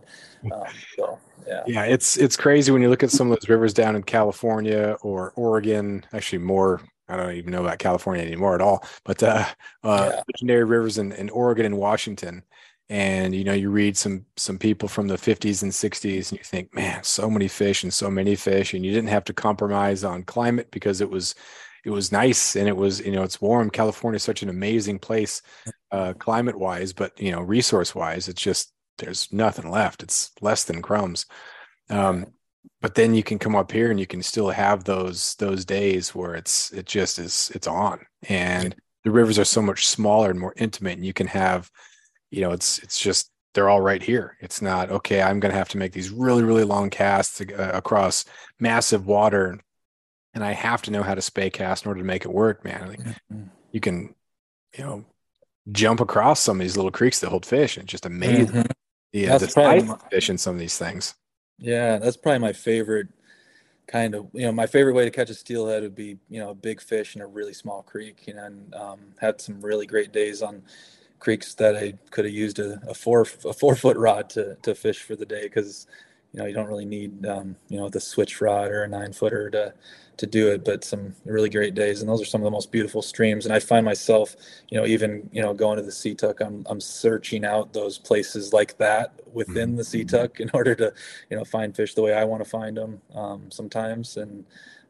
Um, 0.52 0.64
so 0.98 1.20
yeah, 1.48 1.64
yeah, 1.68 1.84
it's 1.84 2.18
it's 2.18 2.36
crazy 2.36 2.72
when 2.72 2.82
you 2.82 2.90
look 2.90 3.04
at 3.04 3.12
some 3.12 3.32
of 3.32 3.40
those 3.40 3.50
rivers 3.50 3.74
down 3.74 3.96
in 3.96 4.04
California 4.04 4.98
or 5.02 5.32
Oregon. 5.36 6.06
Actually, 6.12 6.40
more 6.40 6.82
I 7.08 7.18
don't 7.18 7.36
even 7.36 7.52
know 7.52 7.62
about 7.62 7.80
California 7.80 8.26
anymore 8.26 8.56
at 8.56 8.62
all, 8.62 8.84
but 9.04 9.22
uh, 9.22 9.46
uh, 9.84 10.12
yeah. 10.12 10.22
legendary 10.34 10.64
rivers 10.64 10.98
in, 10.98 11.12
in 11.14 11.30
Oregon 11.30 11.66
and 11.66 11.78
Washington. 11.78 12.44
And 12.90 13.34
you 13.34 13.44
know, 13.44 13.54
you 13.54 13.70
read 13.70 13.98
some 13.98 14.26
some 14.36 14.58
people 14.58 14.90
from 14.90 15.08
the 15.08 15.16
50s 15.16 15.64
and 15.64 15.72
60s, 15.72 16.30
and 16.30 16.38
you 16.38 16.44
think, 16.44 16.74
man, 16.76 17.04
so 17.04 17.30
many 17.30 17.48
fish 17.48 17.84
and 17.84 17.94
so 17.94 18.10
many 18.10 18.36
fish, 18.36 18.74
and 18.74 18.86
you 18.86 18.92
didn't 18.92 19.10
have 19.10 19.24
to 19.26 19.34
compromise 19.34 20.04
on 20.04 20.24
climate 20.24 20.70
because 20.72 21.02
it 21.02 21.10
was 21.10 21.36
it 21.86 21.90
was 21.90 22.12
nice 22.12 22.56
and 22.56 22.68
it 22.68 22.76
was 22.76 23.00
you 23.00 23.12
know 23.12 23.24
it's 23.24 23.42
warm. 23.42 23.70
California 23.70 24.18
is 24.18 24.24
such 24.24 24.44
an 24.44 24.50
amazing 24.50 25.00
place, 25.00 25.42
uh, 25.92 26.14
climate 26.20 26.58
wise, 26.58 26.94
but 26.94 27.20
you 27.20 27.32
know, 27.32 27.42
resource 27.42 27.96
wise, 27.96 28.28
it's 28.28 28.42
just 28.42 28.74
there's 28.98 29.32
nothing 29.32 29.70
left. 29.70 30.04
It's 30.04 30.32
less 30.42 30.66
than 30.66 30.82
crumbs. 30.82 31.26
Um, 31.90 32.28
but 32.84 32.96
then 32.96 33.14
you 33.14 33.24
can 33.24 33.40
come 33.40 33.56
up 33.56 33.72
here 33.72 33.90
and 33.92 34.00
you 34.00 34.06
can 34.06 34.22
still 34.22 34.50
have 34.50 34.84
those 34.84 35.36
those 35.36 35.64
days 35.64 36.14
where 36.14 36.36
it's 36.36 36.72
it 36.74 36.86
just 36.86 37.18
is 37.18 37.52
it's 37.56 37.68
on. 37.68 38.06
And 38.28 38.76
the 39.04 39.12
rivers 39.12 39.40
are 39.40 39.46
so 39.46 39.62
much 39.62 39.88
smaller 39.88 40.30
and 40.30 40.40
more 40.40 40.54
intimate 40.58 40.98
and 40.98 41.06
you 41.06 41.14
can 41.14 41.28
have 41.28 41.72
you 42.30 42.42
know 42.42 42.52
it's 42.52 42.80
it's 42.80 43.00
just 43.00 43.32
they're 43.54 43.70
all 43.70 43.82
right 43.82 44.04
here. 44.04 44.38
It's 44.42 44.62
not 44.62 44.92
okay 44.92 45.22
i'm 45.22 45.40
going 45.40 45.52
to 45.52 45.58
have 45.58 45.70
to 45.70 45.78
make 45.78 45.94
these 45.94 46.10
really 46.10 46.44
really 46.44 46.66
long 46.66 46.90
casts 46.90 47.40
uh, 47.40 47.72
across 47.74 48.26
massive 48.60 49.08
water 49.08 49.60
and 50.34 50.44
i 50.44 50.52
have 50.52 50.82
to 50.82 50.92
know 50.92 51.04
how 51.04 51.16
to 51.16 51.22
spey 51.22 51.50
cast 51.50 51.86
in 51.86 51.90
order 51.90 52.02
to 52.02 52.06
make 52.06 52.26
it 52.26 52.34
work 52.34 52.66
man. 52.66 52.88
Like, 52.90 53.00
mm-hmm. 53.00 53.44
you 53.72 53.80
can 53.80 54.14
you 54.78 54.84
know 54.84 55.06
jump 55.72 56.02
across 56.02 56.42
some 56.42 56.60
of 56.60 56.62
these 56.62 56.76
little 56.76 56.92
creeks 56.92 57.22
that 57.22 57.30
hold 57.30 57.46
fish 57.46 57.78
and 57.78 57.88
just 57.88 58.06
amazing 58.06 58.48
mm-hmm. 58.48 58.72
yeah 59.14 59.38
the 59.38 59.48
size 59.48 59.90
fish 60.12 60.30
in 60.30 60.38
some 60.38 60.56
of 60.56 60.60
these 60.60 60.78
things 60.78 61.16
yeah, 61.58 61.98
that's 61.98 62.18
probably 62.18 62.40
my 62.40 62.54
favorite 62.54 63.08
kind 63.88 64.16
of, 64.16 64.28
you 64.34 64.44
know, 64.44 64.52
my 64.52 64.68
favorite 64.68 64.94
way 64.94 65.06
to 65.06 65.12
catch 65.12 65.30
a 65.30 65.34
steelhead 65.34 65.84
would 65.84 65.96
be, 65.96 66.18
you 66.30 66.40
know, 66.40 66.52
a 66.52 66.56
big 66.56 66.82
fish 66.82 67.16
in 67.16 67.22
a 67.22 67.28
really 67.28 67.54
small 67.54 67.84
creek, 67.84 68.28
you 68.28 68.34
know, 68.36 68.46
and 68.46 68.76
um, 68.76 69.00
had 69.20 69.42
some 69.42 69.62
really 69.62 69.86
great 69.86 70.14
days 70.14 70.42
on 70.42 70.64
creeks 71.20 71.54
that 71.56 71.76
I 71.78 71.94
could 72.12 72.26
have 72.26 72.34
used 72.34 72.60
a, 72.60 72.82
a 72.88 72.94
four 72.94 73.24
a 73.46 73.54
four 73.54 73.76
foot 73.76 73.98
rod 73.98 74.30
to 74.32 74.56
to 74.64 74.76
fish 74.76 75.02
for 75.04 75.16
the 75.16 75.26
day 75.26 75.44
because 75.44 75.88
you 76.34 76.40
know 76.40 76.46
you 76.46 76.54
don't 76.54 76.68
really 76.68 76.86
need 76.86 77.26
um, 77.26 77.56
you 77.70 77.78
know 77.78 77.90
the 77.90 78.02
switch 78.02 78.42
rod 78.42 78.72
or 78.72 78.84
a 78.84 78.90
nine 78.90 79.14
footer 79.14 79.50
to 79.52 79.74
to 80.18 80.28
do 80.28 80.52
it 80.52 80.64
but 80.64 80.84
some 80.84 81.16
really 81.26 81.50
great 81.50 81.76
days. 81.76 82.02
And 82.02 82.10
those 82.10 82.22
are 82.22 82.26
some 82.26 82.42
of 82.42 82.46
the 82.46 82.52
most 82.52 82.72
beautiful 82.72 83.02
streams. 83.02 83.46
And 83.46 83.54
i 83.54 83.60
find 83.60 83.86
myself 83.86 84.36
you 84.70 84.80
know 84.80 84.86
even 84.86 85.30
you 85.32 85.42
know 85.42 85.54
going 85.54 85.78
to 85.78 85.84
the 85.84 85.92
Situk 85.92 86.42
i'm, 86.42 86.66
I'm 86.70 86.82
searching 86.82 87.46
out 87.46 87.74
those 87.74 87.98
places 87.98 88.54
like 88.54 88.78
that 88.78 89.14
within 89.32 89.76
the 89.76 89.84
mm-hmm. 89.84 90.16
Situk 90.16 90.40
in 90.40 90.50
order 90.54 90.76
to 90.76 90.94
you 91.30 91.38
know 91.38 91.44
find 91.44 91.76
fish 91.76 91.94
the 91.94 92.02
way 92.02 92.14
i 92.14 92.24
want 92.24 92.44
to 92.44 92.50
find 92.50 92.78
them 92.78 93.02
um, 93.14 93.52
sometimes. 93.52 94.18
And 94.18 94.46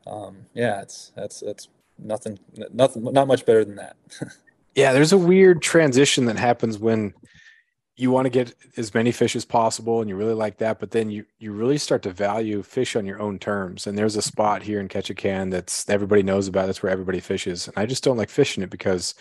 um, 0.07 0.37
yeah 0.53 0.81
it's 0.81 1.11
that's 1.15 1.39
that's 1.39 1.69
nothing 1.97 2.39
nothing 2.71 3.03
not 3.03 3.27
much 3.27 3.45
better 3.45 3.65
than 3.65 3.75
that. 3.75 3.95
Yeah 4.75 4.91
there's 4.91 5.13
a 5.13 5.19
weird 5.19 5.61
transition 5.61 6.25
that 6.25 6.35
happens 6.39 6.79
when 6.79 7.13
you 7.95 8.09
want 8.09 8.25
to 8.25 8.29
get 8.29 8.55
as 8.75 8.93
many 8.93 9.11
fish 9.11 9.35
as 9.35 9.45
possible 9.45 10.01
and 10.01 10.09
you 10.09 10.15
really 10.15 10.33
like 10.33 10.57
that 10.57 10.79
but 10.79 10.89
then 10.91 11.11
you 11.11 11.25
you 11.37 11.51
really 11.51 11.77
start 11.77 12.01
to 12.01 12.11
value 12.11 12.63
fish 12.63 12.95
on 12.95 13.05
your 13.05 13.21
own 13.21 13.37
terms. 13.39 13.87
And 13.87 13.97
there's 13.97 14.15
a 14.15 14.21
spot 14.21 14.63
here 14.63 14.79
in 14.79 14.87
Ketchikan 14.87 15.51
that's 15.51 15.87
everybody 15.89 16.23
knows 16.23 16.47
about 16.47 16.65
that's 16.65 16.81
where 16.81 16.91
everybody 16.91 17.19
fishes. 17.19 17.67
And 17.67 17.77
i 17.77 17.85
just 17.85 18.03
don't 18.03 18.17
like 18.17 18.29
fishing 18.29 18.63
it 18.63 18.69
because 18.69 19.15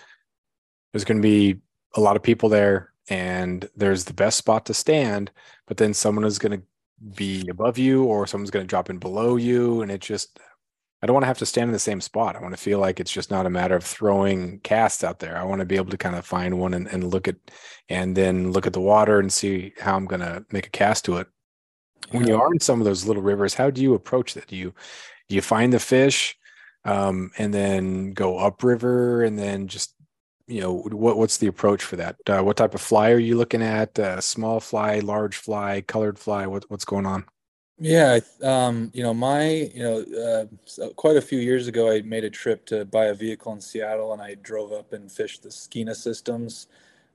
there's 0.93 1.05
going 1.05 1.21
to 1.21 1.29
be 1.29 1.61
a 1.95 2.01
lot 2.01 2.17
of 2.17 2.23
people 2.23 2.49
there 2.49 2.93
and 3.09 3.69
there's 3.77 4.05
the 4.05 4.15
best 4.15 4.39
spot 4.39 4.65
to 4.67 4.75
stand 4.75 5.31
but 5.67 5.77
then 5.77 5.93
someone 5.93 6.25
is 6.25 6.39
going 6.39 6.59
to 6.59 6.67
be 7.15 7.47
above 7.51 7.79
you 7.79 8.05
or 8.05 8.27
someone's 8.27 8.51
going 8.51 8.65
to 8.65 8.69
drop 8.69 8.91
in 8.91 8.99
below 8.99 9.37
you. 9.37 9.83
And 9.83 9.91
it 9.91 10.01
just 10.01 10.39
I 11.03 11.07
don't 11.07 11.15
want 11.15 11.25
to 11.25 11.29
have 11.29 11.39
to 11.39 11.47
stand 11.47 11.69
in 11.69 11.73
the 11.73 11.81
same 11.81 12.01
spot. 12.01 12.37
I 12.37 12.41
want 12.41 12.55
to 12.55 12.63
feel 12.63 12.79
like 12.79 13.01
it's 13.01 13.11
just 13.11 13.29
not 13.31 13.45
a 13.45 13.51
matter 13.51 13.75
of 13.75 13.83
throwing 13.83 14.61
casts 14.61 15.03
out 15.03 15.19
there. 15.19 15.37
I 15.37 15.43
want 15.43 15.59
to 15.59 15.65
be 15.67 15.75
able 15.75 15.91
to 15.91 15.99
kind 15.99 16.15
of 16.15 16.25
find 16.25 16.61
one 16.61 16.75
and, 16.75 16.87
and 16.87 17.11
look 17.11 17.27
at, 17.27 17.37
and 17.89 18.17
then 18.17 18.53
look 18.53 18.69
at 18.69 18.73
the 18.73 18.81
water 18.81 19.19
and 19.19 19.33
see 19.33 19.73
how 19.81 19.97
I'm 19.97 20.07
going 20.07 20.21
to 20.21 20.45
make 20.53 20.69
a 20.69 20.71
cast 20.71 21.05
to 21.07 21.17
it. 21.17 21.27
When 22.13 22.27
you 22.29 22.41
are 22.41 22.53
in 22.53 22.61
some 22.61 22.81
of 22.81 22.85
those 22.85 23.05
little 23.05 23.23
rivers, 23.23 23.55
how 23.55 23.71
do 23.71 23.83
you 23.83 23.95
approach 23.95 24.35
that? 24.35 24.47
Do 24.47 24.55
you, 24.55 24.75
do 25.29 25.35
you 25.35 25.43
find 25.43 25.73
the 25.73 25.81
fish 25.81 26.37
um, 26.85 27.33
and 27.37 27.53
then 27.53 28.13
go 28.13 28.39
upriver 28.39 29.25
and 29.25 29.37
then 29.37 29.67
just, 29.67 29.97
you 30.47 30.61
know, 30.61 30.73
what, 30.73 31.17
what's 31.17 31.39
the 31.39 31.47
approach 31.49 31.83
for 31.83 31.97
that? 31.97 32.17
Uh, 32.27 32.43
what 32.43 32.57
type 32.57 32.75
of 32.75 32.81
fly 32.81 33.11
are 33.11 33.19
you 33.19 33.37
looking 33.37 33.63
at? 33.63 33.99
Uh, 33.99 34.21
small 34.21 34.61
fly, 34.61 35.01
large 35.01 35.37
fly, 35.37 35.81
colored 35.81 36.19
fly? 36.19 36.47
What, 36.47 36.65
what's 36.69 36.85
going 36.85 37.07
on? 37.07 37.25
Yeah, 37.79 38.21
um, 38.43 38.91
you 38.95 39.03
know, 39.03 39.15
my, 39.15 39.51
you 39.75 39.83
know, 39.83 40.49
uh, 40.81 40.89
quite 40.95 41.17
a 41.17 41.21
few 41.23 41.39
years 41.39 41.67
ago, 41.67 41.91
I 41.91 42.03
made 42.03 42.23
a 42.23 42.31
trip 42.31 42.65
to 42.67 42.85
buy 42.85 43.07
a 43.07 43.15
vehicle 43.15 43.53
in 43.53 43.61
Seattle, 43.61 44.13
and 44.13 44.23
I 44.23 44.35
drove 44.37 44.73
up 44.73 44.93
and 44.93 45.11
fished 45.11 45.43
the 45.43 45.49
Skeena 45.51 45.95
systems. 45.97 46.69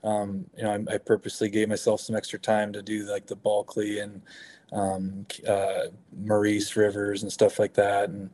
Um, 0.04 0.46
you 0.58 0.64
know, 0.64 0.72
I, 0.90 0.96
I 0.96 0.98
purposely 0.98 1.50
gave 1.50 1.70
myself 1.70 2.02
some 2.02 2.15
extra 2.15 2.39
time 2.39 2.74
to 2.74 2.82
do 2.82 3.06
like 3.10 3.28
the 3.28 3.36
Bulkley 3.36 4.00
and 4.00 4.22
um, 4.74 5.26
uh, 5.48 5.86
Morice 6.12 6.76
rivers 6.76 7.24
and 7.24 7.32
stuff 7.32 7.60
like 7.60 7.74
that. 7.76 8.10
And 8.10 8.30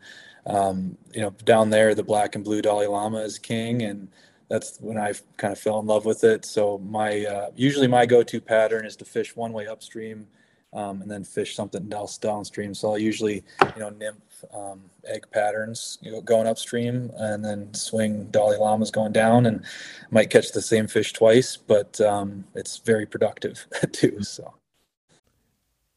um, 0.47 0.97
you 1.13 1.21
know, 1.21 1.31
down 1.45 1.69
there, 1.69 1.93
the 1.93 2.03
black 2.03 2.35
and 2.35 2.43
blue 2.43 2.61
Dolly 2.61 2.87
Llama 2.87 3.19
is 3.19 3.37
king, 3.37 3.83
and 3.83 4.07
that's 4.49 4.77
when 4.81 4.97
I 4.97 5.13
kind 5.37 5.51
of 5.53 5.59
fell 5.59 5.79
in 5.79 5.85
love 5.85 6.05
with 6.05 6.23
it. 6.23 6.45
So 6.45 6.79
my 6.79 7.25
uh, 7.25 7.49
usually 7.55 7.87
my 7.87 8.05
go-to 8.07 8.41
pattern 8.41 8.85
is 8.85 8.95
to 8.97 9.05
fish 9.05 9.35
one 9.35 9.53
way 9.53 9.67
upstream 9.67 10.27
um, 10.73 11.01
and 11.01 11.09
then 11.09 11.23
fish 11.23 11.55
something 11.55 11.91
else 11.93 12.17
downstream. 12.17 12.73
So 12.73 12.91
I'll 12.91 12.97
usually, 12.97 13.43
you 13.75 13.79
know, 13.79 13.89
nymph 13.89 14.17
um, 14.53 14.81
egg 15.05 15.25
patterns 15.31 15.97
you 16.01 16.11
know, 16.11 16.21
going 16.21 16.47
upstream 16.47 17.11
and 17.17 17.43
then 17.43 17.73
swing 17.73 18.25
Dolly 18.25 18.57
Llamas 18.57 18.91
going 18.91 19.11
down 19.11 19.45
and 19.45 19.63
might 20.11 20.29
catch 20.29 20.51
the 20.51 20.61
same 20.61 20.87
fish 20.87 21.13
twice, 21.13 21.55
but 21.57 21.99
um, 22.01 22.43
it's 22.55 22.77
very 22.79 23.05
productive 23.05 23.65
too. 23.91 24.23
So. 24.23 24.53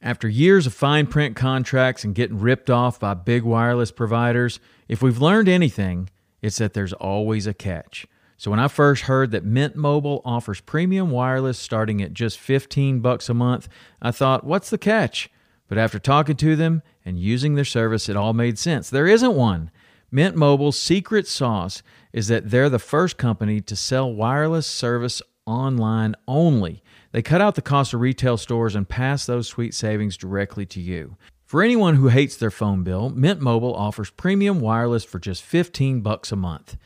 After 0.00 0.28
years 0.28 0.66
of 0.66 0.74
fine 0.74 1.06
print 1.06 1.36
contracts 1.36 2.04
and 2.04 2.14
getting 2.14 2.38
ripped 2.38 2.70
off 2.70 3.00
by 3.00 3.14
big 3.14 3.42
wireless 3.42 3.90
providers, 3.90 4.60
if 4.88 5.02
we've 5.02 5.20
learned 5.20 5.48
anything, 5.48 6.10
it's 6.42 6.58
that 6.58 6.74
there's 6.74 6.92
always 6.92 7.46
a 7.46 7.54
catch. 7.54 8.06
So 8.36 8.50
when 8.50 8.60
I 8.60 8.68
first 8.68 9.02
heard 9.04 9.30
that 9.30 9.44
Mint 9.44 9.76
Mobile 9.76 10.20
offers 10.24 10.60
premium 10.60 11.10
wireless 11.10 11.58
starting 11.58 12.02
at 12.02 12.12
just 12.12 12.38
15 12.38 13.00
bucks 13.00 13.28
a 13.28 13.34
month, 13.34 13.68
I 14.02 14.10
thought, 14.10 14.44
what's 14.44 14.70
the 14.70 14.78
catch? 14.78 15.30
But 15.68 15.78
after 15.78 15.98
talking 15.98 16.36
to 16.36 16.54
them 16.54 16.82
and 17.04 17.18
using 17.18 17.54
their 17.54 17.64
service, 17.64 18.08
it 18.08 18.16
all 18.16 18.34
made 18.34 18.58
sense. 18.58 18.90
There 18.90 19.06
isn't 19.06 19.34
one. 19.34 19.70
Mint 20.10 20.36
Mobile's 20.36 20.78
secret 20.78 21.26
sauce 21.26 21.82
is 22.12 22.28
that 22.28 22.50
they're 22.50 22.70
the 22.70 22.78
first 22.78 23.16
company 23.16 23.60
to 23.62 23.74
sell 23.74 24.12
wireless 24.12 24.66
service 24.66 25.22
online 25.46 26.14
only. 26.28 26.82
They 27.12 27.22
cut 27.22 27.40
out 27.40 27.54
the 27.54 27.62
cost 27.62 27.94
of 27.94 28.00
retail 28.00 28.36
stores 28.36 28.74
and 28.74 28.88
pass 28.88 29.26
those 29.26 29.48
sweet 29.48 29.74
savings 29.74 30.16
directly 30.16 30.66
to 30.66 30.80
you. 30.80 31.16
For 31.44 31.62
anyone 31.62 31.94
who 31.94 32.08
hates 32.08 32.36
their 32.36 32.50
phone 32.50 32.82
bill, 32.82 33.08
Mint 33.08 33.40
Mobile 33.40 33.74
offers 33.74 34.10
premium 34.10 34.60
wireless 34.60 35.04
for 35.04 35.18
just 35.18 35.42
15 35.42 36.00
bucks 36.00 36.32
a 36.32 36.36
month. 36.36 36.76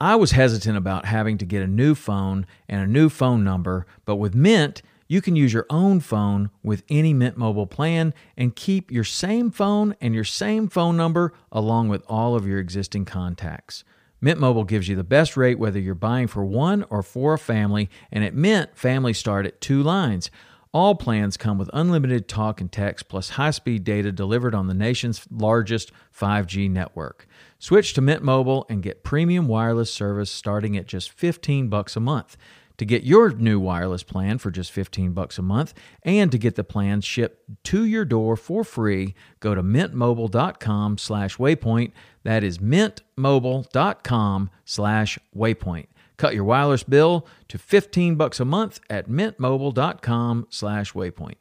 I 0.00 0.16
was 0.16 0.32
hesitant 0.32 0.76
about 0.76 1.06
having 1.06 1.38
to 1.38 1.46
get 1.46 1.62
a 1.62 1.66
new 1.66 1.94
phone 1.94 2.44
and 2.68 2.82
a 2.82 2.86
new 2.86 3.08
phone 3.08 3.42
number, 3.42 3.86
but 4.04 4.16
with 4.16 4.34
Mint, 4.34 4.82
you 5.08 5.22
can 5.22 5.36
use 5.36 5.54
your 5.54 5.64
own 5.70 6.00
phone 6.00 6.50
with 6.62 6.82
any 6.90 7.14
Mint 7.14 7.38
Mobile 7.38 7.66
plan 7.66 8.12
and 8.36 8.54
keep 8.54 8.90
your 8.90 9.04
same 9.04 9.50
phone 9.50 9.94
and 10.00 10.14
your 10.14 10.24
same 10.24 10.68
phone 10.68 10.98
number 10.98 11.32
along 11.50 11.88
with 11.88 12.04
all 12.08 12.34
of 12.34 12.46
your 12.46 12.58
existing 12.58 13.06
contacts. 13.06 13.84
Mint 14.20 14.38
Mobile 14.38 14.64
gives 14.64 14.86
you 14.86 14.96
the 14.96 15.04
best 15.04 15.34
rate 15.34 15.58
whether 15.58 15.78
you're 15.78 15.94
buying 15.94 16.26
for 16.26 16.44
one 16.44 16.84
or 16.90 17.02
for 17.02 17.32
a 17.32 17.38
family, 17.38 17.88
and 18.12 18.22
at 18.22 18.34
Mint, 18.34 18.76
families 18.76 19.16
start 19.16 19.46
at 19.46 19.62
two 19.62 19.82
lines. 19.82 20.30
All 20.72 20.94
plans 20.94 21.36
come 21.36 21.58
with 21.58 21.70
unlimited 21.72 22.28
talk 22.28 22.60
and 22.60 22.70
text 22.70 23.08
plus 23.08 23.30
high 23.30 23.50
speed 23.50 23.84
data 23.84 24.12
delivered 24.12 24.54
on 24.54 24.66
the 24.66 24.74
nation's 24.74 25.26
largest 25.30 25.90
5G 26.18 26.70
network. 26.70 27.26
Switch 27.58 27.94
to 27.94 28.00
Mint 28.00 28.22
Mobile 28.22 28.66
and 28.68 28.82
get 28.82 29.02
premium 29.02 29.48
wireless 29.48 29.92
service 29.92 30.30
starting 30.30 30.76
at 30.76 30.86
just 30.86 31.10
15 31.10 31.68
bucks 31.68 31.96
a 31.96 32.00
month. 32.00 32.36
To 32.78 32.84
get 32.84 33.04
your 33.04 33.30
new 33.30 33.58
wireless 33.58 34.02
plan 34.02 34.36
for 34.36 34.50
just 34.50 34.70
15 34.70 35.12
bucks 35.12 35.38
a 35.38 35.42
month 35.42 35.72
and 36.02 36.30
to 36.30 36.36
get 36.36 36.56
the 36.56 36.64
plan 36.64 37.00
shipped 37.00 37.64
to 37.64 37.84
your 37.84 38.04
door 38.04 38.36
for 38.36 38.64
free, 38.64 39.14
go 39.40 39.54
to 39.54 39.62
mintmobile.com 39.62 40.98
slash 40.98 41.38
waypoint. 41.38 41.92
That 42.22 42.44
is 42.44 42.58
mintmobile.com 42.58 44.50
slash 44.66 45.18
waypoint. 45.34 45.86
Cut 46.16 46.34
your 46.34 46.44
wireless 46.44 46.82
bill 46.82 47.26
to 47.48 47.58
15 47.58 48.16
bucks 48.16 48.40
a 48.40 48.44
month 48.44 48.80
at 48.88 49.08
mintmobile.com 49.08 50.46
slash 50.50 50.92
waypoint. 50.92 51.36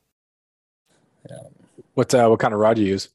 Yeah. 1.29 1.37
What, 1.93 2.13
uh, 2.13 2.27
what 2.27 2.39
kind 2.39 2.53
of 2.53 2.59
rod 2.59 2.75
do 2.75 2.81
you 2.83 2.89
use? 2.89 3.09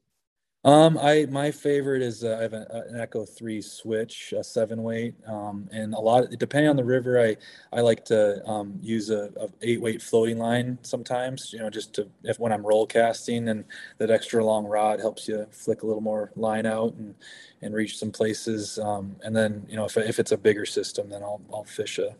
Um, 0.63 0.99
I 0.99 1.27
my 1.31 1.51
favorite 1.51 2.03
is 2.03 2.23
uh, 2.23 2.37
I 2.39 2.43
have 2.43 2.53
a, 2.53 2.85
an 2.91 3.01
Echo 3.01 3.25
Three 3.25 3.63
switch, 3.63 4.35
a 4.37 4.45
seven 4.45 4.83
weight, 4.83 5.15
um, 5.27 5.67
and 5.73 5.95
a 5.95 5.99
lot 5.99 6.29
depending 6.39 6.69
on 6.69 6.77
the 6.77 6.85
river, 6.85 7.19
I 7.19 7.37
I 7.73 7.81
like 7.81 8.05
to 8.07 8.47
um, 8.47 8.79
use 8.83 9.09
a, 9.09 9.31
a, 9.41 9.49
eight 9.63 9.81
weight 9.81 10.03
floating 10.03 10.37
line 10.37 10.77
sometimes. 10.83 11.55
You 11.55 11.61
know, 11.61 11.71
just 11.71 11.95
to 11.95 12.09
if 12.25 12.39
when 12.39 12.53
I'm 12.53 12.67
roll 12.67 12.87
casting, 12.87 13.49
and 13.49 13.65
that 13.97 14.11
extra 14.11 14.45
long 14.45 14.67
rod 14.67 15.01
helps 15.01 15.27
you 15.29 15.47
flick 15.51 15.83
a 15.83 15.87
little 15.87 16.03
more 16.03 16.31
line 16.37 16.67
out 16.67 16.93
and 16.95 17.15
and 17.63 17.75
reach 17.75 17.97
some 17.97 18.11
places. 18.11 18.79
Um, 18.79 19.17
and 19.25 19.35
then 19.35 19.65
you 19.67 19.77
know 19.77 19.87
if 19.87 19.97
if 19.97 20.19
it's 20.19 20.33
a 20.33 20.37
bigger 20.37 20.67
system, 20.67 21.09
then 21.09 21.23
I'll 21.23 21.41
I'll 21.55 21.65
fish 21.65 21.99
a 21.99 22.15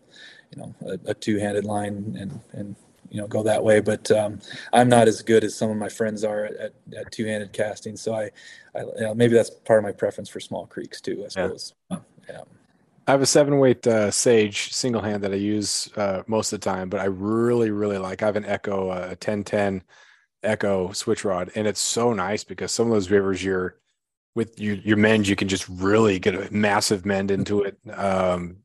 you 0.55 0.63
know 0.63 0.75
a, 0.87 1.11
a 1.11 1.15
two 1.15 1.37
handed 1.37 1.67
line 1.67 2.17
and 2.19 2.41
and 2.53 2.75
you 3.11 3.21
know 3.21 3.27
go 3.27 3.43
that 3.43 3.63
way 3.63 3.81
but 3.81 4.11
um, 4.11 4.41
i'm 4.73 4.89
not 4.89 5.09
as 5.09 5.23
good 5.23 5.45
as 5.45 5.55
some 5.55 5.71
of 5.71 5.77
my 5.77 5.89
friends 5.89 6.25
are 6.25 6.45
at, 6.45 6.57
at, 6.57 6.75
at 6.97 7.13
two-handed 7.13 7.53
casting 7.53 7.97
so 7.97 8.15
i, 8.15 8.31
I 8.75 8.81
you 8.81 9.01
know, 9.01 9.15
maybe 9.15 9.35
that's 9.35 9.51
part 9.51 9.79
of 9.79 9.85
my 9.85 9.93
preference 9.93 10.29
for 10.29 10.41
small 10.41 10.67
creeks 10.67 11.01
too 11.01 11.23
i 11.25 11.29
suppose 11.29 11.75
yeah. 11.91 11.99
yeah. 12.29 12.41
I 13.07 13.13
have 13.13 13.23
a 13.23 13.27
seven 13.27 13.59
weight 13.59 13.85
uh, 13.89 14.13
Sage 14.13 14.73
single 14.73 15.03
hand 15.03 15.25
that 15.25 15.33
I 15.33 15.37
use 15.37 15.91
uh, 15.97 16.23
most 16.29 16.53
of 16.53 16.61
the 16.61 16.65
time, 16.65 16.89
but 16.89 17.01
I 17.01 17.07
really, 17.07 17.71
really 17.71 17.99
like. 17.99 18.23
I 18.23 18.27
have 18.27 18.37
an 18.37 18.45
Echo, 18.45 18.91
uh, 18.91 19.07
a 19.07 19.19
1010 19.19 19.83
Echo 20.45 20.93
switch 20.93 21.25
rod, 21.25 21.51
and 21.57 21.67
it's 21.67 21.81
so 21.81 22.13
nice 22.13 22.45
because 22.45 22.71
some 22.71 22.87
of 22.87 22.93
those 22.93 23.11
rivers 23.11 23.43
you're 23.43 23.81
with 24.37 24.61
your, 24.61 24.77
your 24.77 24.97
mend, 24.97 25.27
you 25.27 25.35
can 25.35 25.49
just 25.49 25.69
really 25.69 26.21
get 26.21 26.35
a 26.35 26.53
massive 26.53 27.05
mend 27.05 27.33
into 27.33 27.63
it. 27.63 27.79
Um, 27.93 28.59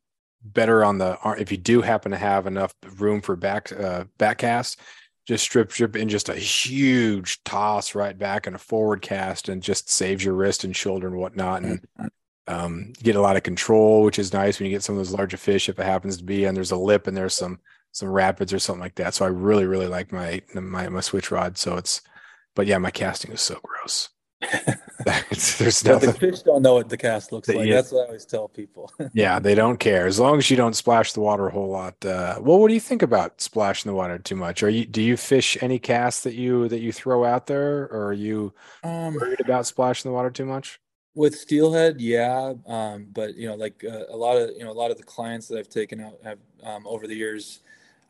better 0.52 0.84
on 0.84 0.98
the 0.98 1.18
if 1.38 1.50
you 1.50 1.58
do 1.58 1.82
happen 1.82 2.12
to 2.12 2.18
have 2.18 2.46
enough 2.46 2.74
room 2.98 3.20
for 3.20 3.36
back 3.36 3.72
uh, 3.72 4.04
back 4.18 4.38
cast, 4.38 4.80
just 5.26 5.44
strip 5.44 5.72
strip 5.72 5.96
in 5.96 6.08
just 6.08 6.28
a 6.28 6.34
huge 6.34 7.42
toss 7.44 7.94
right 7.94 8.16
back 8.16 8.46
and 8.46 8.56
a 8.56 8.58
forward 8.58 9.02
cast, 9.02 9.48
and 9.48 9.62
just 9.62 9.90
saves 9.90 10.24
your 10.24 10.34
wrist 10.34 10.64
and 10.64 10.76
shoulder 10.76 11.08
and 11.08 11.16
whatnot, 11.16 11.62
and 11.62 11.80
um, 12.46 12.92
get 13.02 13.16
a 13.16 13.20
lot 13.20 13.36
of 13.36 13.42
control, 13.42 14.02
which 14.02 14.18
is 14.18 14.32
nice 14.32 14.58
when 14.58 14.66
you 14.66 14.74
get 14.74 14.82
some 14.82 14.94
of 14.94 14.98
those 14.98 15.12
larger 15.12 15.36
fish 15.36 15.68
if 15.68 15.78
it 15.78 15.84
happens 15.84 16.16
to 16.18 16.24
be, 16.24 16.44
and 16.44 16.56
there's 16.56 16.70
a 16.70 16.76
lip 16.76 17.06
and 17.06 17.16
there's 17.16 17.34
some 17.34 17.58
some 17.92 18.08
rapids 18.08 18.52
or 18.52 18.58
something 18.58 18.80
like 18.80 18.94
that. 18.96 19.14
So 19.14 19.24
I 19.24 19.28
really 19.28 19.66
really 19.66 19.88
like 19.88 20.12
my 20.12 20.42
my 20.54 20.88
my 20.88 21.00
switch 21.00 21.30
rod. 21.30 21.58
So 21.58 21.76
it's, 21.76 22.02
but 22.54 22.66
yeah, 22.66 22.78
my 22.78 22.90
casting 22.90 23.32
is 23.32 23.40
so 23.40 23.58
gross. 23.62 24.10
There's 24.40 25.84
nothing. 25.84 26.10
the 26.10 26.16
fish 26.18 26.42
don't 26.42 26.62
know 26.62 26.74
what 26.74 26.88
the 26.88 26.96
cast 26.96 27.32
looks 27.32 27.48
like. 27.48 27.68
That's 27.68 27.92
what 27.92 28.04
I 28.04 28.06
always 28.06 28.24
tell 28.24 28.48
people. 28.48 28.92
yeah, 29.12 29.38
they 29.38 29.54
don't 29.54 29.78
care 29.78 30.06
as 30.06 30.18
long 30.18 30.38
as 30.38 30.50
you 30.50 30.56
don't 30.56 30.74
splash 30.74 31.12
the 31.12 31.20
water 31.20 31.48
a 31.48 31.50
whole 31.50 31.68
lot. 31.68 32.04
Uh, 32.04 32.38
well, 32.40 32.58
what 32.58 32.68
do 32.68 32.74
you 32.74 32.80
think 32.80 33.02
about 33.02 33.40
splashing 33.40 33.90
the 33.90 33.96
water 33.96 34.18
too 34.18 34.36
much? 34.36 34.62
Are 34.62 34.68
you 34.68 34.84
do 34.84 35.02
you 35.02 35.16
fish 35.16 35.56
any 35.60 35.78
casts 35.78 36.22
that 36.24 36.34
you 36.34 36.68
that 36.68 36.80
you 36.80 36.92
throw 36.92 37.24
out 37.24 37.46
there, 37.46 37.84
or 37.84 38.06
are 38.06 38.12
you 38.12 38.52
um, 38.84 39.14
worried 39.14 39.40
about 39.40 39.66
splashing 39.66 40.10
the 40.10 40.14
water 40.14 40.30
too 40.30 40.46
much? 40.46 40.80
With 41.14 41.34
steelhead, 41.34 41.98
yeah, 41.98 42.52
um, 42.66 43.08
but 43.12 43.36
you 43.36 43.48
know, 43.48 43.54
like 43.54 43.82
uh, 43.84 44.04
a 44.10 44.16
lot 44.16 44.36
of 44.36 44.50
you 44.50 44.64
know 44.64 44.70
a 44.70 44.74
lot 44.74 44.90
of 44.90 44.98
the 44.98 45.04
clients 45.04 45.48
that 45.48 45.58
I've 45.58 45.68
taken 45.68 46.00
out 46.00 46.18
have 46.22 46.38
um, 46.62 46.86
over 46.86 47.06
the 47.06 47.14
years, 47.14 47.60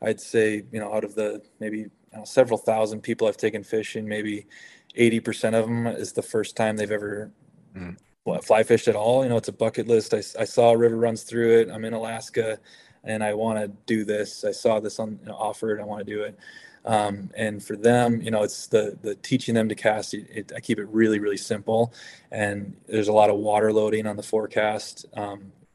I'd 0.01 0.19
say 0.19 0.63
you 0.71 0.79
know 0.79 0.93
out 0.93 1.05
of 1.05 1.15
the 1.15 1.41
maybe 1.59 1.87
know, 2.17 2.25
several 2.25 2.57
thousand 2.57 3.01
people 3.01 3.27
I've 3.27 3.37
taken 3.37 3.63
fishing, 3.63 4.07
maybe 4.07 4.47
80% 4.97 5.53
of 5.53 5.65
them 5.65 5.87
is 5.87 6.13
the 6.13 6.21
first 6.21 6.55
time 6.55 6.77
they've 6.77 6.91
ever 6.91 7.31
mm. 7.75 7.95
fly 8.43 8.63
fished 8.63 8.87
at 8.87 8.95
all. 8.95 9.23
You 9.23 9.29
know, 9.29 9.37
it's 9.37 9.47
a 9.47 9.53
bucket 9.53 9.87
list. 9.87 10.13
I, 10.13 10.19
I 10.39 10.45
saw 10.45 10.71
a 10.71 10.77
river 10.77 10.97
runs 10.97 11.23
through 11.23 11.59
it. 11.59 11.69
I'm 11.69 11.85
in 11.85 11.93
Alaska 11.93 12.59
and 13.03 13.23
I 13.23 13.33
want 13.33 13.59
to 13.59 13.67
do 13.85 14.03
this. 14.03 14.43
I 14.43 14.51
saw 14.51 14.79
this 14.79 14.99
on 14.99 15.19
you 15.21 15.29
know, 15.29 15.35
offered. 15.35 15.79
I 15.79 15.85
want 15.85 16.05
to 16.05 16.13
do 16.13 16.23
it. 16.23 16.37
Um, 16.85 17.31
and 17.35 17.61
for 17.61 17.75
them, 17.75 18.21
you 18.21 18.31
know, 18.31 18.43
it's 18.43 18.67
the 18.67 18.97
the 19.01 19.15
teaching 19.15 19.55
them 19.55 19.67
to 19.67 19.75
cast. 19.75 20.13
It, 20.13 20.27
it, 20.29 20.51
I 20.55 20.61
keep 20.61 20.79
it 20.79 20.87
really, 20.89 21.19
really 21.19 21.37
simple. 21.37 21.93
And 22.31 22.77
there's 22.87 23.09
a 23.09 23.13
lot 23.13 23.29
of 23.29 23.37
water 23.37 23.73
loading 23.73 24.07
on 24.07 24.15
the 24.15 24.23
forecast 24.23 25.05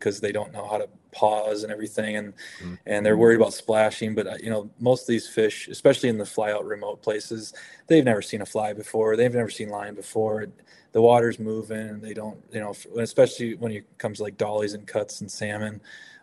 because 0.03 0.21
they 0.21 0.33
don't 0.33 0.53
know 0.53 0.67
how 0.67 0.79
to 0.79 0.89
pause 1.13 1.63
and 1.63 1.71
everything 1.73 2.17
and 2.17 2.33
mm-hmm. 2.61 2.75
and 2.87 3.07
they're 3.07 3.17
worried 3.17 3.37
about 3.37 3.55
splashing 3.55 4.17
but 4.17 4.27
uh, 4.27 4.35
you 4.43 4.51
know 4.51 4.69
most 4.81 5.03
of 5.03 5.07
these 5.07 5.29
fish 5.29 5.69
especially 5.69 6.09
in 6.09 6.19
the 6.19 6.27
fly 6.27 6.51
out 6.51 6.65
remote 6.65 7.01
places 7.03 7.55
they've 7.87 8.05
never 8.05 8.21
seen 8.23 8.43
a 8.43 8.47
fly 8.47 8.73
before 8.73 9.15
they've 9.17 9.35
never 9.35 9.51
seen 9.51 9.69
line 9.69 9.95
before 9.95 10.49
the 10.91 11.01
water's 11.01 11.39
moving 11.39 12.01
they 12.01 12.15
don't 12.15 12.43
you 12.51 12.59
know 12.59 12.75
especially 12.99 13.55
when 13.55 13.71
it 13.71 13.99
comes 13.99 14.17
to 14.17 14.25
like 14.25 14.37
dollies 14.37 14.75
and 14.75 14.89
cuts 14.89 15.21
and 15.21 15.31
salmon 15.31 15.81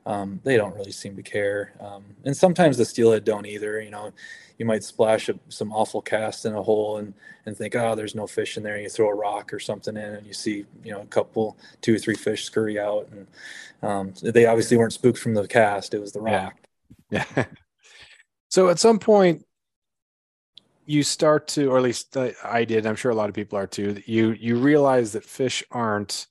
um, 0.10 0.42
they 0.44 0.58
don't 0.58 0.76
really 0.76 0.92
seem 0.92 1.16
to 1.16 1.22
care. 1.22 1.74
Um, 1.80 2.04
and 2.26 2.36
sometimes 2.36 2.78
the 2.78 2.86
steelhead 2.86 3.24
don't 3.24 3.46
either 3.46 3.80
you 3.80 3.92
know. 3.92 4.12
You 4.58 4.66
might 4.66 4.84
splash 4.84 5.30
a, 5.30 5.40
some 5.48 5.72
awful 5.72 6.02
cast 6.02 6.46
in 6.46 6.54
a 6.54 6.62
hole 6.62 6.98
and 6.98 7.14
and 7.46 7.56
think 7.56 7.76
oh 7.76 7.96
there's 7.96 8.16
no 8.16 8.28
fish 8.28 8.58
in 8.58 8.64
there 8.64 8.74
and 8.74 8.84
you 8.84 8.90
throw 8.90 9.08
a 9.08 9.16
rock 9.16 9.54
or 9.54 9.60
something 9.60 9.96
in 9.96 10.16
and 10.16 10.28
you 10.28 10.34
see 10.34 10.66
you 10.84 10.92
know 10.92 11.02
a 11.02 11.06
couple 11.06 11.58
two 11.82 11.96
or 11.96 11.98
three 11.98 12.16
fish 12.16 12.44
scurry 12.44 12.78
out 12.78 13.08
and 13.12 13.28
um, 13.82 14.14
they 14.22 14.48
obviously 14.48 14.76
weren't 14.76 14.92
spooked 14.92 15.20
from 15.20 15.34
the 15.34 15.48
cast 15.48 15.94
it 15.94 16.02
was 16.02 16.12
the 16.12 16.20
rock. 16.20 16.56
Yeah, 17.10 17.24
yeah. 17.38 17.46
so 18.50 18.68
at 18.70 18.80
some 18.80 19.00
point 19.00 19.46
you 20.86 21.04
start 21.04 21.48
to 21.50 21.68
or 21.72 21.78
at 21.78 21.84
least 21.84 22.18
i 22.44 22.66
did 22.66 22.86
i'm 22.86 22.96
sure 22.96 23.12
a 23.12 23.16
lot 23.16 23.30
of 23.30 23.36
people 23.36 23.58
are 23.58 23.68
too 23.68 24.02
you 24.06 24.32
you 24.32 24.58
realize 24.58 25.14
that 25.14 25.24
fish 25.24 25.64
aren't 25.72 26.28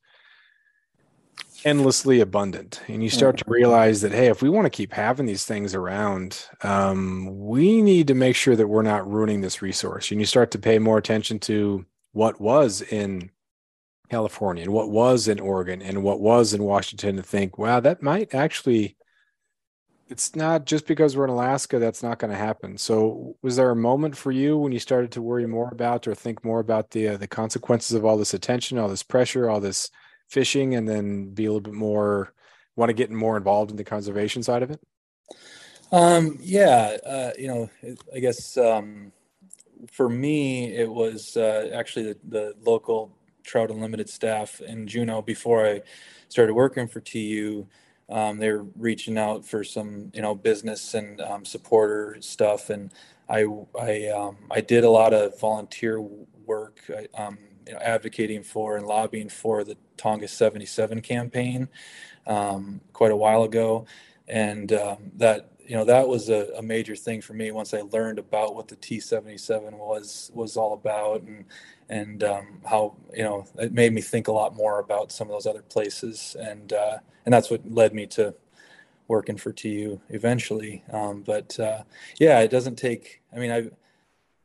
endlessly 1.64 2.21
abundant. 2.21 2.81
And 2.88 3.03
you 3.03 3.11
start 3.11 3.37
to 3.38 3.44
mm-hmm. 3.44 3.53
realize 3.53 4.01
that 4.03 4.12
hey 4.12 4.29
if 4.29 4.42
we 4.42 4.49
want 4.49 4.66
to 4.66 4.71
keep 4.71 4.92
having 4.92 5.27
these 5.27 5.44
things 5.44 5.75
around 5.75 6.47
um, 6.62 7.29
we 7.38 7.83
need 7.83 8.07
to 8.09 8.14
make 8.14 8.37
sure 8.37 8.57
that 8.57 8.68
we're 8.68 8.83
not 8.83 9.11
ruining 9.11 9.40
this 9.40 9.62
resource. 9.62 10.11
And 10.11 10.21
you 10.21 10.27
start 10.27 10.51
to 10.53 10.59
pay 10.59 10.79
more 10.79 10.99
attention 10.99 11.38
to 11.40 11.85
what 12.12 12.40
was 12.40 12.83
in 12.83 13.31
california 14.11 14.64
and 14.64 14.73
what 14.73 14.90
was 14.90 15.29
in 15.29 15.38
oregon 15.38 15.83
and 15.83 16.03
what 16.03 16.18
was 16.18 16.55
in 16.55 16.62
washington 16.62 17.16
and 17.16 17.27
think 17.27 17.59
wow 17.59 17.79
that 17.79 18.03
might 18.03 18.35
actually 18.35 18.97
it's 20.09 20.35
not 20.35 20.64
just 20.64 20.87
because 20.87 21.16
we're 21.16 21.25
in 21.25 21.31
alaska 21.31 21.79
that's 21.79 22.03
not 22.03 22.18
going 22.18 22.31
to 22.31 22.37
happen. 22.37 22.79
So 22.79 23.37
was 23.42 23.57
there 23.57 23.71
a 23.71 23.77
moment 23.77 24.16
for 24.16 24.33
you 24.33 24.57
when 24.57 24.73
you 24.73 24.79
started 24.79 25.12
to 25.12 25.23
worry 25.23 25.47
more 25.47 25.68
about 25.71 26.09
or 26.09 26.14
think 26.14 26.44
more 26.44 26.61
about 26.61 26.90
the 26.90 27.09
uh, 27.09 27.16
the 27.16 27.27
consequences 27.27 27.92
of 27.92 28.05
all 28.05 28.16
this 28.16 28.35
attention 28.35 28.79
all 28.79 28.88
this 28.88 29.03
pressure 29.03 29.51
all 29.51 29.61
this 29.61 29.90
fishing 30.29 30.75
and 30.75 30.88
then 30.88 31.31
be 31.31 31.47
a 31.47 31.49
little 31.49 31.61
bit 31.61 31.75
more 31.75 32.33
want 32.79 32.91
to 32.91 32.95
get 32.95 33.11
more 33.11 33.37
involved 33.37 33.71
in 33.71 33.77
the 33.77 33.85
conservation 33.85 34.43
side 34.43 34.62
of 34.62 34.71
it? 34.71 34.81
Um, 35.91 36.38
yeah, 36.41 36.97
uh, 37.05 37.31
you 37.37 37.49
know, 37.49 37.71
I 38.14 38.21
guess 38.21 38.57
um, 38.57 39.12
for 39.91 40.09
me, 40.09 40.75
it 40.75 40.91
was 40.91 41.37
uh, 41.37 41.71
actually 41.75 42.12
the, 42.12 42.19
the, 42.29 42.55
local 42.64 43.11
Trout 43.43 43.71
Unlimited 43.71 44.09
staff 44.09 44.61
in 44.61 44.87
Juneau 44.87 45.23
before 45.23 45.67
I 45.67 45.83
started 46.29 46.55
working 46.55 46.87
for 46.87 47.01
TU. 47.01 47.67
Um, 48.11 48.38
they're 48.38 48.64
reaching 48.77 49.19
out 49.19 49.45
for 49.45 49.64
some, 49.64 50.11
you 50.14 50.23
know, 50.23 50.35
business 50.35 50.95
and 50.95 51.21
um, 51.21 51.45
supporter 51.45 52.19
stuff, 52.21 52.71
and 52.71 52.93
I 53.29 53.47
I 53.79 54.09
um, 54.09 54.37
I 54.51 54.61
did 54.61 54.85
a 54.85 54.91
lot 54.91 55.12
of 55.14 55.38
volunteer 55.41 56.01
work. 56.01 56.81
I, 56.91 57.09
um, 57.21 57.38
you 57.68 57.74
know, 57.74 57.81
advocating 57.81 58.42
for 58.42 58.76
and 58.76 58.87
lobbying 58.87 59.28
for 59.28 59.62
the 59.62 59.76
Tongass 59.98 60.31
77 60.31 61.02
campaign 61.02 61.68
um, 62.26 62.81
quite 62.92 63.12
a 63.12 63.16
while 63.16 63.42
ago. 63.42 63.87
And 64.26 64.72
um, 64.72 65.11
that, 65.16 65.52
you 65.66 65.76
know, 65.76 65.85
that 65.85 66.09
was 66.09 66.31
a, 66.31 66.48
a, 66.57 66.62
major 66.62 66.96
thing 66.96 67.20
for 67.20 67.35
me 67.35 67.50
once 67.50 67.74
I 67.74 67.83
learned 67.83 68.18
about 68.18 68.54
what 68.54 68.68
the 68.68 68.76
T77 68.76 69.74
was, 69.74 70.31
was 70.35 70.57
all 70.57 70.72
about 70.72 71.22
and, 71.22 71.44
and 71.88 72.24
um, 72.24 72.61
how, 72.64 72.96
you 73.14 73.22
know, 73.22 73.46
it 73.59 73.72
made 73.72 73.92
me 73.92 74.00
think 74.00 74.28
a 74.28 74.33
lot 74.33 74.57
more 74.57 74.81
about 74.81 75.12
some 75.12 75.28
of 75.28 75.33
those 75.33 75.46
other 75.46 75.62
places. 75.62 76.37
And, 76.38 76.72
uh, 76.72 76.98
and 77.24 77.33
that's 77.33 77.50
what 77.50 77.70
led 77.70 77.94
me 77.94 78.07
to 78.09 78.35
working 79.09 79.37
for 79.37 79.52
TU 79.52 80.00
eventually. 80.11 80.85
Um, 80.90 81.22
but 81.22 81.59
uh, 81.59 81.83
yeah, 82.18 82.40
it 82.40 82.50
doesn't 82.50 82.76
take, 82.76 83.22
I 83.35 83.38
mean, 83.38 83.50
I, 83.50 83.70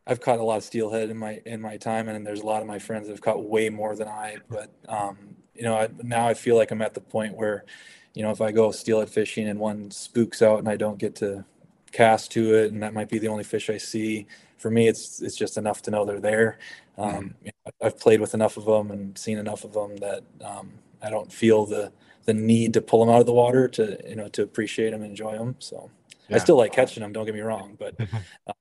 I've 0.06 0.20
caught 0.20 0.40
a 0.40 0.44
lot 0.44 0.58
of 0.58 0.64
steelhead 0.64 1.10
in 1.10 1.18
my 1.18 1.42
in 1.46 1.62
my 1.62 1.78
time, 1.78 2.10
and 2.10 2.26
there's 2.26 2.42
a 2.42 2.46
lot 2.46 2.62
of 2.62 2.68
my 2.68 2.80
friends 2.80 3.08
that 3.08 3.14
have 3.14 3.22
caught 3.22 3.44
way 3.44 3.70
more 3.70 3.96
than 3.96 4.08
I. 4.08 4.38
But 4.50 4.70
um, 4.90 5.36
you 5.54 5.64
know, 5.64 5.76
I, 5.76 5.90
now 6.02 6.28
I 6.28 6.34
feel 6.34 6.58
like 6.58 6.72
I'm 6.72 6.82
at 6.82 6.94
the 6.94 7.02
point 7.02 7.36
where, 7.36 7.66
you 8.14 8.24
know, 8.24 8.32
if 8.32 8.42
I 8.42 8.52
go 8.52 8.72
steelhead 8.72 9.10
fishing 9.10 9.48
and 9.48 9.60
one 9.60 9.92
spooks 9.92 10.42
out 10.42 10.60
and 10.60 10.68
I 10.68 10.76
don't 10.76 10.98
get 10.98 11.16
to 11.18 11.46
cast 11.92 12.32
to 12.32 12.56
it, 12.56 12.72
and 12.74 12.84
that 12.84 12.94
might 12.94 13.10
be 13.10 13.20
the 13.20 13.30
only 13.30 13.44
fish 13.44 13.70
I 13.70 13.78
see. 13.78 14.28
For 14.58 14.70
me, 14.70 14.88
it's 14.88 15.22
it's 15.22 15.38
just 15.38 15.58
enough 15.58 15.82
to 15.84 15.92
know 15.92 16.06
they're 16.06 16.20
there. 16.20 16.60
Um, 16.98 17.10
mm-hmm. 17.10 17.46
you 17.46 17.52
know, 17.66 17.72
I've 17.82 18.00
played 18.00 18.20
with 18.20 18.34
enough 18.34 18.58
of 18.58 18.66
them 18.66 18.92
and 18.92 19.18
seen 19.18 19.38
enough 19.38 19.64
of 19.64 19.74
them 19.74 19.98
that 19.98 20.24
um, 20.44 20.74
I 21.02 21.10
don't 21.10 21.32
feel 21.32 21.66
the 21.66 21.92
the 22.26 22.34
need 22.34 22.74
to 22.74 22.82
pull 22.82 23.06
them 23.06 23.14
out 23.14 23.20
of 23.20 23.26
the 23.26 23.34
water 23.34 23.68
to 23.70 23.98
you 24.08 24.16
know 24.16 24.28
to 24.30 24.44
appreciate 24.44 24.92
them 24.92 25.02
and 25.02 25.12
enjoy 25.12 25.38
them. 25.38 25.56
So 25.60 25.90
yeah. 26.30 26.36
I 26.36 26.40
still 26.40 26.58
like 26.58 26.74
catching 26.74 27.04
them. 27.04 27.14
Don't 27.14 27.26
get 27.26 27.36
me 27.36 27.42
wrong, 27.42 27.78
but 27.80 27.96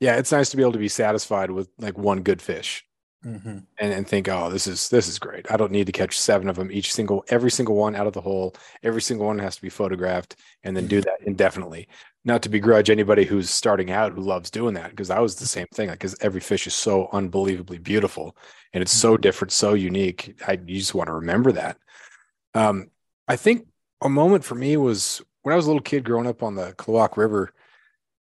yeah 0.00 0.16
it's 0.16 0.32
nice 0.32 0.50
to 0.50 0.56
be 0.56 0.62
able 0.62 0.72
to 0.72 0.78
be 0.78 0.88
satisfied 0.88 1.50
with 1.50 1.68
like 1.78 1.96
one 1.96 2.22
good 2.22 2.42
fish. 2.42 2.84
Mm-hmm. 3.24 3.58
And, 3.78 3.92
and 3.92 4.08
think, 4.08 4.28
oh, 4.28 4.48
this 4.48 4.66
is 4.66 4.88
this 4.88 5.06
is 5.06 5.18
great. 5.18 5.52
I 5.52 5.58
don't 5.58 5.72
need 5.72 5.84
to 5.84 5.92
catch 5.92 6.18
seven 6.18 6.48
of 6.48 6.56
them, 6.56 6.72
each 6.72 6.94
single 6.94 7.22
every 7.28 7.50
single 7.50 7.74
one 7.74 7.94
out 7.94 8.06
of 8.06 8.14
the 8.14 8.20
hole. 8.22 8.54
Every 8.82 9.02
single 9.02 9.26
one 9.26 9.38
has 9.40 9.56
to 9.56 9.62
be 9.62 9.68
photographed, 9.68 10.36
and 10.64 10.74
then 10.74 10.86
do 10.86 11.00
mm-hmm. 11.00 11.10
that 11.10 11.28
indefinitely. 11.28 11.86
Not 12.24 12.40
to 12.42 12.48
begrudge 12.48 12.88
anybody 12.88 13.24
who's 13.26 13.50
starting 13.50 13.90
out 13.90 14.12
who 14.12 14.22
loves 14.22 14.50
doing 14.50 14.72
that, 14.74 14.88
because 14.88 15.10
I 15.10 15.18
was 15.18 15.36
the 15.36 15.44
same 15.44 15.66
thing. 15.74 15.88
Like, 15.88 15.98
because 15.98 16.16
every 16.22 16.40
fish 16.40 16.66
is 16.66 16.72
so 16.72 17.10
unbelievably 17.12 17.78
beautiful, 17.80 18.38
and 18.72 18.80
it's 18.80 18.90
so 18.90 19.12
mm-hmm. 19.12 19.20
different, 19.20 19.52
so 19.52 19.74
unique. 19.74 20.40
I 20.48 20.52
you 20.52 20.78
just 20.78 20.94
want 20.94 21.08
to 21.08 21.14
remember 21.14 21.52
that. 21.52 21.76
Um, 22.54 22.90
I 23.28 23.36
think 23.36 23.66
a 24.00 24.08
moment 24.08 24.44
for 24.44 24.54
me 24.54 24.78
was 24.78 25.20
when 25.42 25.52
I 25.52 25.56
was 25.56 25.66
a 25.66 25.68
little 25.68 25.82
kid 25.82 26.04
growing 26.04 26.26
up 26.26 26.42
on 26.42 26.54
the 26.54 26.72
Klawock 26.72 27.18
River. 27.18 27.52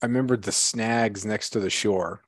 I 0.03 0.05
remembered 0.05 0.41
the 0.41 0.51
snags 0.51 1.25
next 1.25 1.51
to 1.51 1.61
the 1.61 1.69
shore 1.69 2.21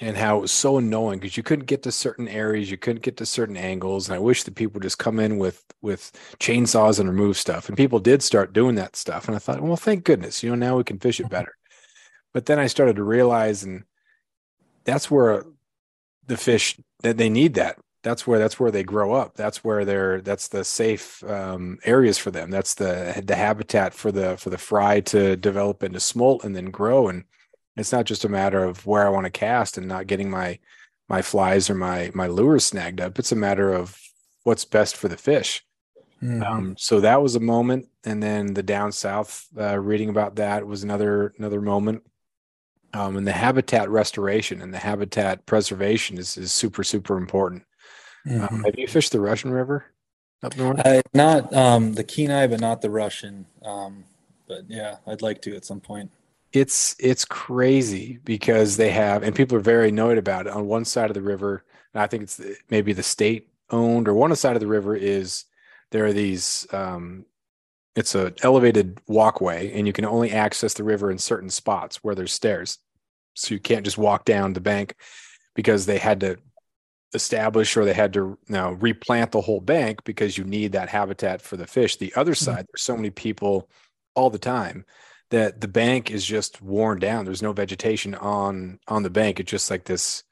and 0.00 0.16
how 0.16 0.38
it 0.38 0.40
was 0.40 0.50
so 0.50 0.78
annoying 0.78 1.20
because 1.20 1.36
you 1.36 1.44
couldn't 1.44 1.66
get 1.66 1.84
to 1.84 1.92
certain 1.92 2.26
areas, 2.26 2.72
you 2.72 2.76
couldn't 2.76 3.04
get 3.04 3.16
to 3.18 3.26
certain 3.26 3.56
angles. 3.56 4.08
And 4.08 4.16
I 4.16 4.18
wish 4.18 4.42
that 4.42 4.56
people 4.56 4.74
would 4.74 4.82
just 4.82 4.98
come 4.98 5.20
in 5.20 5.38
with 5.38 5.64
with 5.80 6.10
chainsaws 6.40 6.98
and 6.98 7.08
remove 7.08 7.36
stuff. 7.36 7.68
And 7.68 7.76
people 7.76 8.00
did 8.00 8.20
start 8.20 8.52
doing 8.52 8.74
that 8.74 8.96
stuff. 8.96 9.28
And 9.28 9.36
I 9.36 9.38
thought, 9.38 9.60
well, 9.60 9.76
thank 9.76 10.02
goodness, 10.02 10.42
you 10.42 10.50
know, 10.50 10.56
now 10.56 10.76
we 10.76 10.82
can 10.82 10.98
fish 10.98 11.20
it 11.20 11.24
mm-hmm. 11.24 11.30
better. 11.30 11.56
But 12.34 12.46
then 12.46 12.58
I 12.58 12.66
started 12.66 12.96
to 12.96 13.04
realize, 13.04 13.62
and 13.62 13.84
that's 14.82 15.08
where 15.08 15.44
the 16.26 16.36
fish 16.36 16.76
that 17.02 17.16
they 17.16 17.28
need 17.28 17.54
that 17.54 17.78
that's 18.02 18.26
where 18.26 18.38
that's 18.38 18.58
where 18.58 18.70
they 18.70 18.82
grow 18.82 19.12
up. 19.12 19.34
That's 19.34 19.62
where 19.62 19.84
they're 19.84 20.20
that's 20.20 20.48
the 20.48 20.64
safe 20.64 21.22
um, 21.24 21.78
areas 21.84 22.18
for 22.18 22.30
them. 22.30 22.50
That's 22.50 22.74
the 22.74 23.22
the 23.24 23.36
habitat 23.36 23.94
for 23.94 24.10
the 24.10 24.36
for 24.36 24.50
the 24.50 24.58
fry 24.58 25.00
to 25.00 25.36
develop 25.36 25.82
into 25.82 26.00
smolt 26.00 26.44
and 26.44 26.54
then 26.54 26.66
grow. 26.66 27.08
And 27.08 27.24
it's 27.76 27.92
not 27.92 28.06
just 28.06 28.24
a 28.24 28.28
matter 28.28 28.64
of 28.64 28.86
where 28.86 29.06
I 29.06 29.10
want 29.10 29.26
to 29.26 29.30
cast 29.30 29.78
and 29.78 29.86
not 29.86 30.08
getting 30.08 30.30
my 30.30 30.58
my 31.08 31.22
flies 31.22 31.70
or 31.70 31.74
my 31.74 32.10
my 32.12 32.26
lures 32.26 32.64
snagged 32.64 33.00
up. 33.00 33.18
It's 33.18 33.32
a 33.32 33.36
matter 33.36 33.72
of 33.72 33.96
what's 34.42 34.64
best 34.64 34.96
for 34.96 35.08
the 35.08 35.16
fish. 35.16 35.64
Mm-hmm. 36.20 36.42
Um, 36.42 36.76
so 36.76 37.00
that 37.00 37.22
was 37.22 37.34
a 37.36 37.40
moment, 37.40 37.88
and 38.04 38.22
then 38.22 38.54
the 38.54 38.62
down 38.62 38.92
south 38.92 39.46
uh, 39.58 39.78
reading 39.78 40.08
about 40.08 40.36
that 40.36 40.66
was 40.66 40.82
another 40.82 41.34
another 41.38 41.60
moment. 41.60 42.02
Um, 42.94 43.16
and 43.16 43.26
the 43.26 43.32
habitat 43.32 43.88
restoration 43.88 44.60
and 44.60 44.74
the 44.74 44.78
habitat 44.78 45.46
preservation 45.46 46.18
is 46.18 46.36
is 46.36 46.52
super 46.52 46.82
super 46.82 47.16
important. 47.16 47.62
Um, 48.26 48.32
mm-hmm. 48.32 48.54
Um, 48.54 48.64
have 48.64 48.78
you 48.78 48.86
fished 48.86 49.12
the 49.12 49.20
Russian 49.20 49.50
River 49.50 49.86
up 50.42 50.56
north? 50.56 50.80
I, 50.84 51.02
not 51.14 51.52
um, 51.54 51.94
the 51.94 52.04
Kenai, 52.04 52.46
but 52.46 52.60
not 52.60 52.80
the 52.80 52.90
Russian. 52.90 53.46
Um, 53.64 54.04
but 54.46 54.64
yeah, 54.68 54.96
I'd 55.06 55.22
like 55.22 55.42
to 55.42 55.56
at 55.56 55.64
some 55.64 55.80
point. 55.80 56.10
It's 56.52 56.94
it's 56.98 57.24
crazy 57.24 58.18
because 58.24 58.76
they 58.76 58.90
have, 58.90 59.22
and 59.22 59.34
people 59.34 59.56
are 59.56 59.60
very 59.60 59.88
annoyed 59.88 60.18
about 60.18 60.46
it. 60.46 60.52
On 60.52 60.66
one 60.66 60.84
side 60.84 61.10
of 61.10 61.14
the 61.14 61.22
river, 61.22 61.64
and 61.94 62.02
I 62.02 62.06
think 62.06 62.24
it's 62.24 62.40
maybe 62.68 62.92
the 62.92 63.02
state 63.02 63.48
owned, 63.70 64.08
or 64.08 64.14
one 64.14 64.34
side 64.36 64.56
of 64.56 64.60
the 64.60 64.66
river 64.66 64.94
is 64.94 65.44
there 65.90 66.04
are 66.06 66.12
these. 66.12 66.66
Um, 66.72 67.24
it's 67.94 68.14
an 68.14 68.34
elevated 68.42 69.00
walkway, 69.06 69.72
and 69.72 69.86
you 69.86 69.92
can 69.92 70.06
only 70.06 70.30
access 70.30 70.74
the 70.74 70.84
river 70.84 71.10
in 71.10 71.18
certain 71.18 71.50
spots 71.50 72.02
where 72.02 72.14
there's 72.14 72.32
stairs, 72.32 72.78
so 73.34 73.54
you 73.54 73.60
can't 73.60 73.84
just 73.84 73.98
walk 73.98 74.24
down 74.24 74.52
the 74.52 74.60
bank 74.60 74.96
because 75.54 75.84
they 75.86 75.98
had 75.98 76.20
to 76.20 76.38
establish 77.14 77.76
or 77.76 77.84
they 77.84 77.92
had 77.92 78.12
to 78.14 78.38
know, 78.48 78.72
replant 78.72 79.32
the 79.32 79.40
whole 79.40 79.60
bank 79.60 80.04
because 80.04 80.38
you 80.38 80.44
need 80.44 80.72
that 80.72 80.88
habitat 80.88 81.42
for 81.42 81.56
the 81.56 81.66
fish. 81.66 81.96
The 81.96 82.12
other 82.16 82.32
mm-hmm. 82.32 82.44
side, 82.44 82.52
mm-hmm. 82.52 82.66
there's 82.72 82.82
so 82.82 82.96
many 82.96 83.10
people 83.10 83.68
all 84.14 84.30
the 84.30 84.38
time 84.38 84.84
that 85.30 85.60
the 85.60 85.68
bank 85.68 86.10
is 86.10 86.24
just 86.24 86.60
worn 86.60 86.98
down. 86.98 87.24
There's 87.24 87.42
no 87.42 87.52
vegetation 87.52 88.14
on 88.14 88.78
on 88.86 89.02
the 89.02 89.10
bank. 89.10 89.40
It's 89.40 89.50
just 89.50 89.70
like 89.70 89.84
this 89.84 90.24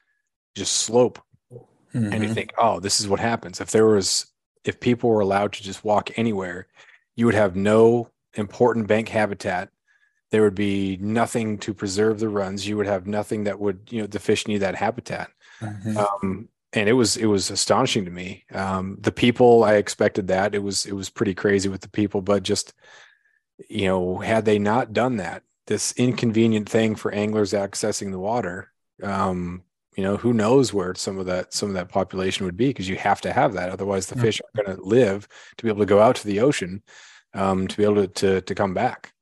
just 0.55 0.73
slope. 0.73 1.19
Mm-hmm. 1.51 1.97
And 1.97 2.13
you 2.13 2.19
mm-hmm. 2.21 2.33
think, 2.33 2.53
oh, 2.57 2.79
this 2.79 2.99
is 2.99 3.07
what 3.07 3.19
happens. 3.19 3.59
If 3.59 3.71
there 3.71 3.87
was 3.87 4.27
if 4.63 4.79
people 4.79 5.09
were 5.09 5.21
allowed 5.21 5.53
to 5.53 5.63
just 5.63 5.83
walk 5.83 6.17
anywhere, 6.17 6.67
you 7.15 7.25
would 7.25 7.35
have 7.35 7.55
no 7.55 8.09
important 8.35 8.87
bank 8.87 9.09
habitat. 9.09 9.69
There 10.29 10.43
would 10.43 10.55
be 10.55 10.97
nothing 11.01 11.57
to 11.59 11.73
preserve 11.73 12.19
the 12.19 12.29
runs. 12.29 12.67
You 12.67 12.77
would 12.77 12.85
have 12.85 13.05
nothing 13.05 13.45
that 13.45 13.59
would, 13.59 13.81
you 13.89 14.01
know, 14.01 14.07
the 14.07 14.19
fish 14.19 14.47
need 14.47 14.59
that 14.59 14.75
habitat. 14.75 15.29
Mm-hmm. 15.59 15.97
Um, 15.97 16.49
and 16.73 16.87
it 16.87 16.93
was 16.93 17.17
it 17.17 17.25
was 17.25 17.49
astonishing 17.49 18.05
to 18.05 18.11
me. 18.11 18.45
Um, 18.53 18.97
the 18.99 19.11
people 19.11 19.63
I 19.63 19.75
expected 19.75 20.27
that 20.27 20.55
it 20.55 20.63
was 20.63 20.85
it 20.85 20.93
was 20.93 21.09
pretty 21.09 21.33
crazy 21.33 21.69
with 21.69 21.81
the 21.81 21.89
people, 21.89 22.21
but 22.21 22.43
just 22.43 22.73
you 23.69 23.87
know, 23.87 24.17
had 24.17 24.45
they 24.45 24.59
not 24.59 24.93
done 24.93 25.17
that, 25.17 25.43
this 25.67 25.93
inconvenient 25.97 26.67
thing 26.67 26.95
for 26.95 27.13
anglers 27.13 27.53
accessing 27.53 28.11
the 28.11 28.19
water, 28.19 28.71
um, 29.03 29.63
you 29.95 30.03
know, 30.03 30.17
who 30.17 30.33
knows 30.33 30.73
where 30.73 30.95
some 30.95 31.19
of 31.19 31.25
that 31.25 31.53
some 31.53 31.69
of 31.69 31.75
that 31.75 31.89
population 31.89 32.45
would 32.45 32.57
be 32.57 32.67
because 32.67 32.87
you 32.87 32.95
have 32.95 33.21
to 33.21 33.33
have 33.33 33.53
that, 33.53 33.69
otherwise 33.69 34.07
the 34.07 34.17
fish 34.17 34.39
aren't 34.41 34.67
going 34.67 34.77
to 34.77 34.83
live 34.83 35.27
to 35.57 35.63
be 35.63 35.69
able 35.69 35.79
to 35.81 35.85
go 35.85 35.99
out 35.99 36.15
to 36.15 36.27
the 36.27 36.39
ocean 36.39 36.81
um, 37.33 37.67
to 37.67 37.77
be 37.77 37.83
able 37.83 37.95
to, 37.95 38.07
to 38.07 38.41
to 38.41 38.55
come 38.55 38.73
back. 38.73 39.13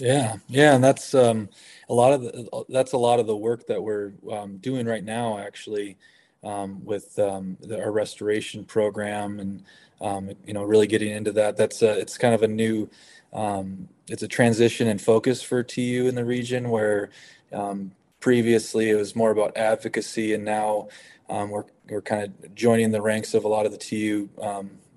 Yeah, 0.00 0.36
yeah, 0.48 0.74
and 0.74 0.82
that's 0.82 1.14
um, 1.14 1.48
a 1.88 1.94
lot 1.94 2.12
of 2.12 2.22
the, 2.22 2.64
that's 2.68 2.92
a 2.92 2.98
lot 2.98 3.20
of 3.20 3.26
the 3.26 3.36
work 3.36 3.66
that 3.66 3.82
we're 3.82 4.12
um, 4.30 4.58
doing 4.58 4.86
right 4.86 5.04
now, 5.04 5.38
actually 5.38 5.96
um, 6.44 6.84
with 6.84 7.18
um, 7.18 7.56
the, 7.60 7.80
our 7.80 7.92
restoration 7.92 8.64
program 8.64 9.40
and 9.40 9.62
um, 10.00 10.30
you 10.46 10.54
know 10.54 10.62
really 10.62 10.86
getting 10.86 11.10
into 11.10 11.32
that. 11.32 11.56
That's 11.56 11.82
a, 11.82 11.98
it's 11.98 12.18
kind 12.18 12.34
of 12.34 12.42
a 12.42 12.48
new 12.48 12.88
um, 13.32 13.88
it's 14.08 14.22
a 14.22 14.28
transition 14.28 14.88
and 14.88 15.00
focus 15.00 15.42
for 15.42 15.62
TU 15.62 16.06
in 16.08 16.14
the 16.14 16.24
region 16.24 16.70
where 16.70 17.10
um, 17.52 17.92
previously 18.20 18.90
it 18.90 18.94
was 18.94 19.14
more 19.14 19.30
about 19.30 19.56
advocacy 19.56 20.34
and 20.34 20.44
now 20.44 20.88
um, 21.28 21.50
we're 21.50 21.64
we're 21.88 22.02
kind 22.02 22.22
of 22.24 22.54
joining 22.54 22.90
the 22.90 23.02
ranks 23.02 23.34
of 23.34 23.44
a 23.44 23.48
lot 23.48 23.66
of 23.66 23.72
the 23.72 23.78
TU 23.78 24.28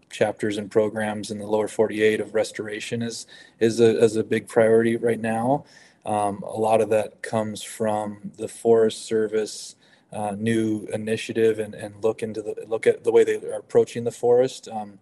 chapters 0.09 0.57
and 0.57 0.69
programs 0.69 1.31
in 1.31 1.39
the 1.39 1.47
lower 1.47 1.69
48 1.69 2.19
of 2.19 2.33
restoration 2.33 3.01
is 3.01 3.25
is 3.59 3.79
a, 3.79 4.03
is 4.03 4.17
a 4.17 4.23
big 4.23 4.47
priority 4.47 4.97
right 4.97 5.19
now. 5.19 5.63
A 6.05 6.31
lot 6.57 6.81
of 6.81 6.89
that 6.89 7.21
comes 7.21 7.63
from 7.63 8.31
the 8.37 8.47
Forest 8.47 9.05
Service 9.05 9.75
uh, 10.13 10.35
new 10.37 10.87
initiative 10.93 11.59
and, 11.59 11.73
and 11.73 11.95
look 12.03 12.21
into 12.23 12.41
the 12.41 12.55
look 12.67 12.85
at 12.87 13.03
the 13.03 13.11
way 13.11 13.23
they 13.23 13.35
are 13.35 13.59
approaching 13.59 14.03
the 14.03 14.11
forest 14.11 14.67
um, 14.69 14.99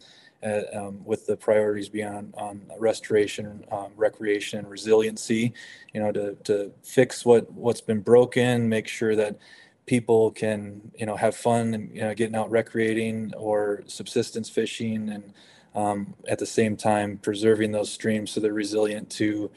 um, 0.74 1.04
with 1.04 1.26
the 1.26 1.36
priorities 1.36 1.90
beyond 1.90 2.34
on 2.38 2.62
restoration, 2.78 3.66
um, 3.72 3.92
recreation, 3.96 4.60
and 4.60 4.70
resiliency. 4.70 5.54
You 5.94 6.02
know, 6.02 6.12
to 6.12 6.36
to 6.46 6.72
fix 6.84 7.26
what 7.26 7.52
what's 7.52 7.82
been 7.82 8.02
broken, 8.02 8.70
make 8.70 8.88
sure 8.88 9.16
that 9.16 9.38
people 9.90 10.30
can 10.30 10.92
you 11.00 11.06
know 11.08 11.16
have 11.16 11.36
fun 11.36 11.74
and 11.74 11.96
you 11.96 12.02
know 12.02 12.14
getting 12.14 12.36
out 12.36 12.52
recreating 12.52 13.34
or 13.36 13.82
subsistence 13.88 14.48
fishing 14.48 15.10
and 15.10 15.34
um, 15.74 16.14
at 16.28 16.38
the 16.38 16.46
same 16.46 16.78
time 16.78 17.18
preserving 17.18 17.72
those 17.72 17.92
streams 17.92 18.30
so 18.30 18.40
they're 18.40 18.54
resilient 18.54 19.10
to 19.10 19.50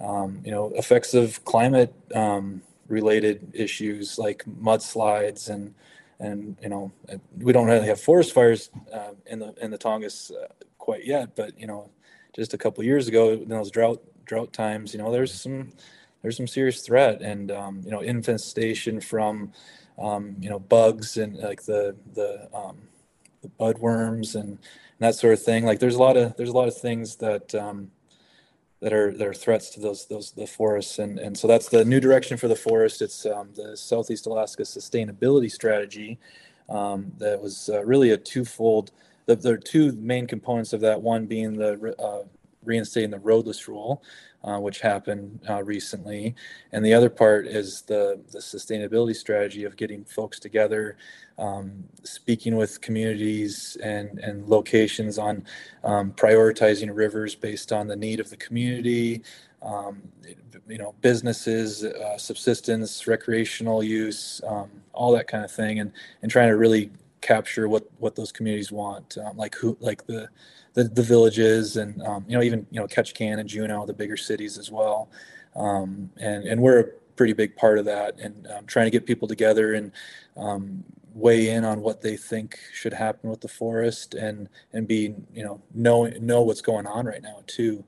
um, 0.00 0.40
you 0.44 0.52
know 0.52 0.70
effects 0.76 1.12
of 1.12 1.44
climate 1.44 1.92
um, 2.14 2.62
related 2.90 3.52
issues 3.54 4.18
like 4.18 4.44
mudslides 4.44 5.48
and 5.48 5.74
and 6.18 6.56
you 6.60 6.68
know 6.68 6.92
we 7.38 7.52
don't 7.52 7.66
really 7.66 7.86
have 7.86 8.00
forest 8.00 8.34
fires 8.34 8.68
uh, 8.92 9.12
in 9.26 9.38
the 9.38 9.54
in 9.62 9.70
the 9.70 9.78
Tongass 9.78 10.30
uh, 10.30 10.48
quite 10.78 11.06
yet, 11.06 11.34
but 11.34 11.58
you 11.58 11.66
know 11.66 11.88
just 12.34 12.52
a 12.52 12.58
couple 12.58 12.84
years 12.84 13.08
ago 13.08 13.30
in 13.30 13.48
those 13.48 13.70
drought 13.70 14.02
drought 14.26 14.52
times, 14.52 14.92
you 14.92 14.98
know 14.98 15.10
there's 15.10 15.32
some 15.32 15.72
there's 16.20 16.36
some 16.36 16.46
serious 16.46 16.82
threat 16.82 17.22
and 17.22 17.50
um, 17.50 17.80
you 17.84 17.90
know 17.90 18.00
infestation 18.00 19.00
from 19.00 19.52
um, 19.98 20.36
you 20.40 20.50
know 20.50 20.58
bugs 20.58 21.16
and 21.16 21.36
like 21.38 21.62
the 21.62 21.96
the, 22.14 22.48
um, 22.54 22.76
the 23.42 23.48
bud 23.48 23.78
worms 23.78 24.34
and, 24.34 24.48
and, 24.48 24.58
that 24.98 25.14
sort 25.14 25.32
of 25.32 25.42
thing. 25.42 25.64
Like 25.64 25.78
there's 25.78 25.94
a 25.94 26.02
lot 26.02 26.18
of 26.18 26.36
there's 26.36 26.50
a 26.50 26.56
lot 26.60 26.68
of 26.68 26.76
things 26.76 27.16
that 27.16 27.54
um, 27.54 27.90
that 28.80 28.92
are 28.92 29.12
that 29.12 29.26
are 29.26 29.34
threats 29.34 29.70
to 29.70 29.80
those 29.80 30.06
those 30.06 30.32
the 30.32 30.46
forests. 30.46 30.98
And 30.98 31.18
and 31.18 31.36
so 31.36 31.46
that's 31.46 31.68
the 31.68 31.84
new 31.84 32.00
direction 32.00 32.36
for 32.36 32.48
the 32.48 32.56
forest. 32.56 33.02
It's 33.02 33.26
um, 33.26 33.50
the 33.54 33.76
southeast 33.76 34.26
alaska 34.26 34.62
sustainability 34.62 35.50
strategy 35.50 36.18
um, 36.68 37.12
that 37.18 37.40
was 37.40 37.68
uh, 37.68 37.84
really 37.84 38.10
a 38.10 38.16
twofold 38.16 38.92
the, 39.36 39.52
are 39.52 39.56
two 39.56 39.92
main 39.92 40.26
components 40.26 40.72
of 40.72 40.80
that 40.80 41.00
one 41.00 41.26
being 41.26 41.54
the 41.54 41.94
uh, 41.98 42.24
reinstating 42.64 43.10
the 43.10 43.18
roadless 43.18 43.68
rule 43.68 44.02
uh, 44.44 44.58
which 44.58 44.80
happened 44.80 45.38
uh, 45.48 45.62
recently. 45.62 46.34
And 46.72 46.84
the 46.84 46.94
other 46.94 47.10
part 47.10 47.46
is 47.46 47.82
the, 47.82 48.20
the 48.32 48.38
sustainability 48.38 49.14
strategy 49.14 49.64
of 49.64 49.76
getting 49.76 50.04
folks 50.04 50.38
together, 50.38 50.96
um, 51.38 51.84
speaking 52.02 52.56
with 52.56 52.80
communities 52.80 53.76
and, 53.82 54.18
and 54.18 54.46
locations 54.48 55.18
on 55.18 55.44
um, 55.84 56.12
prioritizing 56.12 56.90
rivers 56.94 57.34
based 57.34 57.72
on 57.72 57.86
the 57.86 57.96
need 57.96 58.20
of 58.20 58.30
the 58.30 58.36
community, 58.36 59.22
um, 59.62 60.02
you 60.68 60.78
know, 60.78 60.94
businesses, 61.00 61.84
uh, 61.84 62.16
subsistence, 62.16 63.06
recreational 63.06 63.82
use, 63.82 64.40
um, 64.46 64.70
all 64.92 65.12
that 65.12 65.26
kind 65.26 65.44
of 65.44 65.50
thing, 65.50 65.80
and, 65.80 65.92
and 66.22 66.30
trying 66.30 66.48
to 66.48 66.56
really 66.56 66.90
capture 67.20 67.68
what, 67.68 67.86
what 67.98 68.16
those 68.16 68.32
communities 68.32 68.72
want, 68.72 69.18
um, 69.18 69.36
like 69.36 69.54
who, 69.54 69.76
like 69.80 70.06
the, 70.06 70.28
the, 70.74 70.84
the 70.84 71.02
villages 71.02 71.76
and 71.76 72.00
um, 72.02 72.24
you 72.28 72.36
know 72.36 72.42
even 72.42 72.66
you 72.70 72.80
know 72.80 72.86
Ketchikan 72.86 73.38
and 73.38 73.48
Juneau, 73.48 73.86
the 73.86 73.92
bigger 73.92 74.16
cities 74.16 74.58
as 74.58 74.70
well. 74.70 75.08
Um, 75.56 76.10
and 76.16 76.44
and 76.44 76.60
we're 76.60 76.80
a 76.80 76.84
pretty 77.16 77.32
big 77.32 77.56
part 77.56 77.78
of 77.78 77.84
that, 77.86 78.18
and 78.18 78.46
um, 78.46 78.66
trying 78.66 78.86
to 78.86 78.90
get 78.90 79.06
people 79.06 79.28
together 79.28 79.74
and 79.74 79.92
um, 80.36 80.84
weigh 81.12 81.50
in 81.50 81.64
on 81.64 81.80
what 81.80 82.00
they 82.00 82.16
think 82.16 82.58
should 82.72 82.92
happen 82.92 83.30
with 83.30 83.40
the 83.40 83.48
forest, 83.48 84.14
and 84.14 84.48
and 84.72 84.86
be 84.86 85.14
you 85.34 85.44
know 85.44 85.60
know 85.74 86.06
know 86.20 86.42
what's 86.42 86.62
going 86.62 86.86
on 86.86 87.06
right 87.06 87.22
now 87.22 87.42
too. 87.46 87.84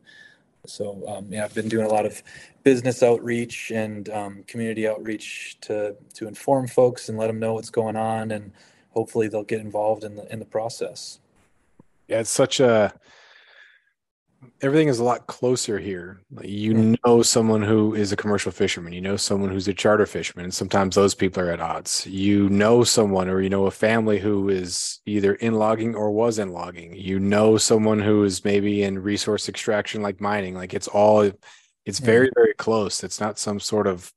So 0.67 1.03
um, 1.09 1.27
yeah, 1.31 1.45
I've 1.45 1.55
been 1.55 1.69
doing 1.69 1.87
a 1.87 1.89
lot 1.89 2.07
of 2.07 2.23
business 2.63 3.03
outreach 3.03 3.73
and 3.73 4.09
um, 4.11 4.45
community 4.47 4.89
outreach 4.89 5.57
to 5.63 5.97
to 6.15 6.27
inform 6.27 6.67
folks 6.67 7.09
and 7.09 7.17
let 7.17 7.29
them 7.29 7.39
know 7.39 7.55
what's 7.55 7.71
going 7.71 7.97
on, 7.97 8.33
and 8.33 8.53
hopefully 8.93 9.29
they'll 9.29 9.43
get 9.43 9.61
involved 9.61 10.05
in 10.05 10.17
the 10.17 10.33
in 10.33 10.39
the 10.39 10.45
process 10.45 11.19
yeah, 12.13 12.21
it's 12.21 12.31
such 12.31 12.61
a 12.61 12.93
everything 14.61 14.89
is 14.89 14.99
a 14.99 15.05
lot 15.05 15.27
closer 15.29 15.79
here. 15.79 16.21
You 16.43 16.75
mm. 16.75 16.97
know 17.05 17.23
someone 17.23 17.63
who 17.63 17.95
is 17.95 18.13
a 18.13 18.17
commercial 18.17 18.53
fisherman, 18.53 18.93
you 18.93 19.01
know 19.01 19.17
someone 19.17 19.51
who's 19.51 19.69
a 19.69 19.73
charter 19.73 20.05
fisherman, 20.05 20.45
and 20.45 20.55
sometimes 20.55 20.95
those 20.95 21.15
people 21.15 21.43
are 21.43 21.51
at 21.51 21.61
odds. 21.61 22.07
You 22.07 22.51
know 22.51 22.85
someone 22.85 23.29
or 23.29 23.41
you 23.41 23.49
know 23.49 23.67
a 23.67 23.71
family 23.71 24.19
who 24.19 24.51
is 24.51 25.01
either 25.07 25.35
in 25.35 25.55
logging 25.55 25.95
or 25.95 26.11
was 26.11 26.39
in 26.39 26.53
logging. 26.53 26.95
You 26.95 27.19
know 27.19 27.57
someone 27.57 28.01
who 28.01 28.25
is 28.25 28.45
maybe 28.45 28.83
in 28.83 28.99
resource 28.99 29.49
extraction 29.49 30.03
like 30.03 30.21
mining. 30.21 30.55
Like 30.55 30.75
it's 30.75 30.89
all 30.89 31.31
it's 31.87 31.99
very 31.99 32.31
very 32.35 32.55
close. 32.55 33.03
It's 33.03 33.21
not 33.21 33.39
some 33.39 33.59
sort 33.59 33.87
of 33.87 34.13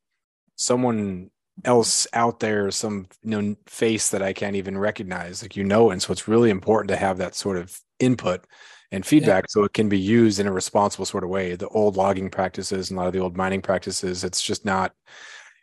someone 0.58 1.30
else 1.64 2.06
out 2.14 2.40
there, 2.40 2.70
some 2.72 3.08
you 3.24 3.42
know 3.42 3.56
face 3.68 4.10
that 4.10 4.22
I 4.22 4.34
can't 4.34 4.56
even 4.56 4.78
recognize, 4.78 5.42
like 5.42 5.56
you 5.56 5.64
know, 5.64 5.90
and 5.92 6.02
so 6.02 6.12
it's 6.12 6.28
really 6.28 6.50
important 6.50 6.90
to 6.90 6.98
have 6.98 7.18
that 7.18 7.36
sort 7.36 7.58
of 7.58 7.80
input 8.00 8.46
and 8.92 9.06
feedback 9.06 9.44
yeah. 9.44 9.50
so 9.50 9.64
it 9.64 9.74
can 9.74 9.90
be 9.90 10.00
used 10.00 10.40
in 10.40 10.48
a 10.48 10.52
responsible 10.52 11.06
sort 11.06 11.24
of 11.24 11.30
way. 11.30 11.56
The 11.56 11.68
old 11.70 11.98
logging 11.98 12.30
practices 12.30 12.90
and 12.90 12.98
a 12.98 13.02
lot 13.02 13.08
of 13.08 13.14
the 13.14 13.20
old 13.20 13.38
mining 13.38 13.62
practices, 13.62 14.24
it's 14.24 14.42
just 14.42 14.66
not 14.66 14.94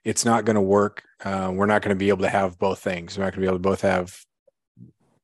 it's 0.05 0.25
not 0.25 0.45
going 0.45 0.57
to 0.57 0.63
work. 0.63 1.03
Uh, 1.25 1.53
we're 1.55 1.67
not 1.67 1.83
going 1.83 1.95
to 1.95 1.99
be 1.99 2.09
able 2.09 2.23
to 2.23 2.29
have 2.29 2.59
both 2.59 2.81
things. 2.81 3.17
We're 3.17 3.25
not 3.25 3.35
going 3.35 3.43
to 3.43 3.47
be 3.47 3.47
able 3.47 3.59
to 3.59 3.69
both 3.69 3.83
have 3.83 4.19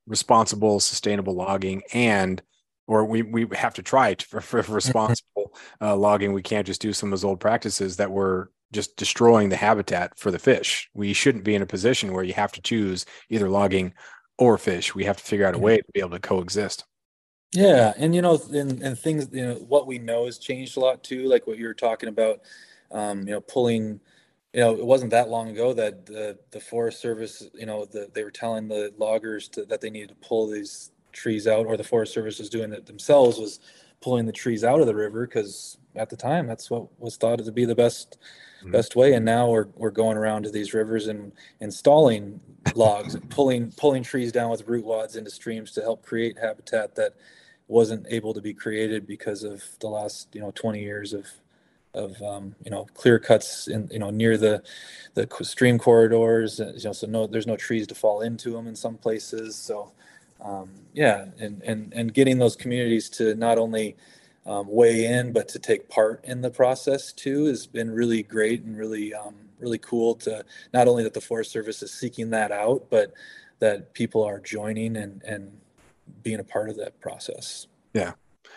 responsible, 0.06 0.80
sustainable 0.80 1.34
logging 1.34 1.82
and 1.92 2.42
or 2.86 3.04
we, 3.04 3.20
we 3.20 3.46
have 3.52 3.74
to 3.74 3.82
try 3.82 4.14
to, 4.14 4.26
for, 4.26 4.40
for 4.40 4.62
responsible 4.74 5.54
uh, 5.80 5.94
logging. 5.94 6.32
We 6.32 6.42
can't 6.42 6.66
just 6.66 6.80
do 6.80 6.92
some 6.92 7.08
of 7.08 7.10
those 7.10 7.24
old 7.24 7.38
practices 7.38 7.98
that 7.98 8.10
were 8.10 8.50
just 8.72 8.96
destroying 8.96 9.48
the 9.48 9.56
habitat 9.56 10.18
for 10.18 10.30
the 10.30 10.38
fish. 10.38 10.88
We 10.94 11.12
shouldn't 11.12 11.44
be 11.44 11.54
in 11.54 11.62
a 11.62 11.66
position 11.66 12.12
where 12.12 12.24
you 12.24 12.34
have 12.34 12.52
to 12.52 12.60
choose 12.60 13.06
either 13.30 13.48
logging 13.48 13.94
or 14.38 14.58
fish. 14.58 14.94
We 14.94 15.04
have 15.04 15.16
to 15.16 15.24
figure 15.24 15.46
out 15.46 15.54
a 15.54 15.58
way 15.58 15.78
to 15.78 15.92
be 15.92 16.00
able 16.00 16.10
to 16.10 16.18
coexist. 16.18 16.84
Yeah, 17.52 17.94
and 17.96 18.14
you 18.14 18.20
know, 18.20 18.38
and, 18.52 18.82
and 18.82 18.98
things, 18.98 19.28
you 19.32 19.46
know, 19.46 19.54
what 19.54 19.86
we 19.86 19.98
know 19.98 20.26
has 20.26 20.38
changed 20.38 20.76
a 20.76 20.80
lot 20.80 21.02
too. 21.02 21.24
Like 21.24 21.46
what 21.46 21.58
you 21.58 21.66
were 21.66 21.74
talking 21.74 22.10
about, 22.10 22.40
um, 22.90 23.20
you 23.20 23.32
know, 23.32 23.40
pulling 23.40 24.00
you 24.52 24.60
know, 24.60 24.74
it 24.74 24.84
wasn't 24.84 25.10
that 25.10 25.28
long 25.28 25.50
ago 25.50 25.72
that 25.74 26.06
the 26.06 26.38
the 26.50 26.60
Forest 26.60 27.00
Service, 27.00 27.48
you 27.54 27.66
know, 27.66 27.84
the, 27.84 28.10
they 28.14 28.24
were 28.24 28.30
telling 28.30 28.68
the 28.68 28.92
loggers 28.98 29.48
to, 29.50 29.64
that 29.66 29.80
they 29.80 29.90
needed 29.90 30.08
to 30.08 30.26
pull 30.26 30.48
these 30.48 30.90
trees 31.12 31.46
out, 31.46 31.66
or 31.66 31.76
the 31.76 31.84
Forest 31.84 32.14
Service 32.14 32.38
was 32.38 32.48
doing 32.48 32.72
it 32.72 32.86
themselves, 32.86 33.38
was 33.38 33.60
pulling 34.00 34.26
the 34.26 34.32
trees 34.32 34.64
out 34.64 34.80
of 34.80 34.86
the 34.86 34.94
river 34.94 35.26
because 35.26 35.76
at 35.96 36.08
the 36.08 36.16
time 36.16 36.46
that's 36.46 36.70
what 36.70 36.88
was 37.00 37.16
thought 37.16 37.44
to 37.44 37.52
be 37.52 37.64
the 37.64 37.74
best 37.74 38.18
mm-hmm. 38.60 38.70
best 38.70 38.96
way. 38.96 39.14
And 39.14 39.24
now 39.24 39.48
we're 39.48 39.68
we're 39.76 39.90
going 39.90 40.16
around 40.16 40.44
to 40.44 40.50
these 40.50 40.74
rivers 40.74 41.06
and 41.06 41.32
installing 41.60 42.40
logs 42.74 43.14
and 43.14 43.28
pulling 43.30 43.72
pulling 43.72 44.02
trees 44.02 44.32
down 44.32 44.50
with 44.50 44.66
root 44.66 44.84
wads 44.84 45.16
into 45.16 45.30
streams 45.30 45.72
to 45.72 45.80
help 45.80 46.04
create 46.04 46.38
habitat 46.38 46.94
that 46.96 47.14
wasn't 47.66 48.06
able 48.08 48.32
to 48.34 48.40
be 48.40 48.54
created 48.54 49.06
because 49.06 49.44
of 49.44 49.62
the 49.80 49.88
last 49.88 50.28
you 50.32 50.40
know 50.40 50.50
20 50.52 50.80
years 50.80 51.12
of 51.12 51.26
of 51.94 52.20
um, 52.22 52.54
you 52.64 52.70
know 52.70 52.86
clear 52.94 53.18
cuts 53.18 53.68
in 53.68 53.88
you 53.90 53.98
know 53.98 54.10
near 54.10 54.36
the 54.36 54.62
the 55.14 55.28
stream 55.42 55.78
corridors. 55.78 56.60
Uh, 56.60 56.72
you 56.76 56.84
know, 56.84 56.92
so 56.92 57.06
no, 57.06 57.26
there's 57.26 57.46
no 57.46 57.56
trees 57.56 57.86
to 57.86 57.94
fall 57.94 58.20
into 58.22 58.50
them 58.52 58.66
in 58.66 58.76
some 58.76 58.96
places. 58.96 59.56
So 59.56 59.92
um, 60.40 60.70
yeah, 60.92 61.26
and 61.38 61.62
and 61.62 61.92
and 61.94 62.14
getting 62.14 62.38
those 62.38 62.56
communities 62.56 63.08
to 63.10 63.34
not 63.34 63.58
only 63.58 63.96
um, 64.48 64.66
weigh 64.68 65.04
in 65.04 65.32
but 65.32 65.46
to 65.46 65.58
take 65.58 65.88
part 65.88 66.24
in 66.24 66.40
the 66.40 66.50
process 66.50 67.12
too 67.12 67.44
has 67.44 67.66
been 67.66 67.90
really 67.90 68.22
great 68.22 68.64
and 68.64 68.76
really 68.76 69.14
um, 69.14 69.34
really 69.60 69.78
cool 69.78 70.14
to 70.14 70.44
not 70.72 70.88
only 70.88 71.02
that 71.02 71.14
the 71.14 71.20
Forest 71.20 71.50
Service 71.50 71.82
is 71.82 71.92
seeking 71.92 72.30
that 72.30 72.50
out, 72.50 72.86
but 72.90 73.12
that 73.58 73.92
people 73.94 74.22
are 74.22 74.40
joining 74.40 74.96
and 74.96 75.22
and 75.22 75.58
being 76.22 76.40
a 76.40 76.44
part 76.44 76.70
of 76.70 76.76
that 76.76 76.98
process. 77.00 77.66
Yeah, 77.92 78.12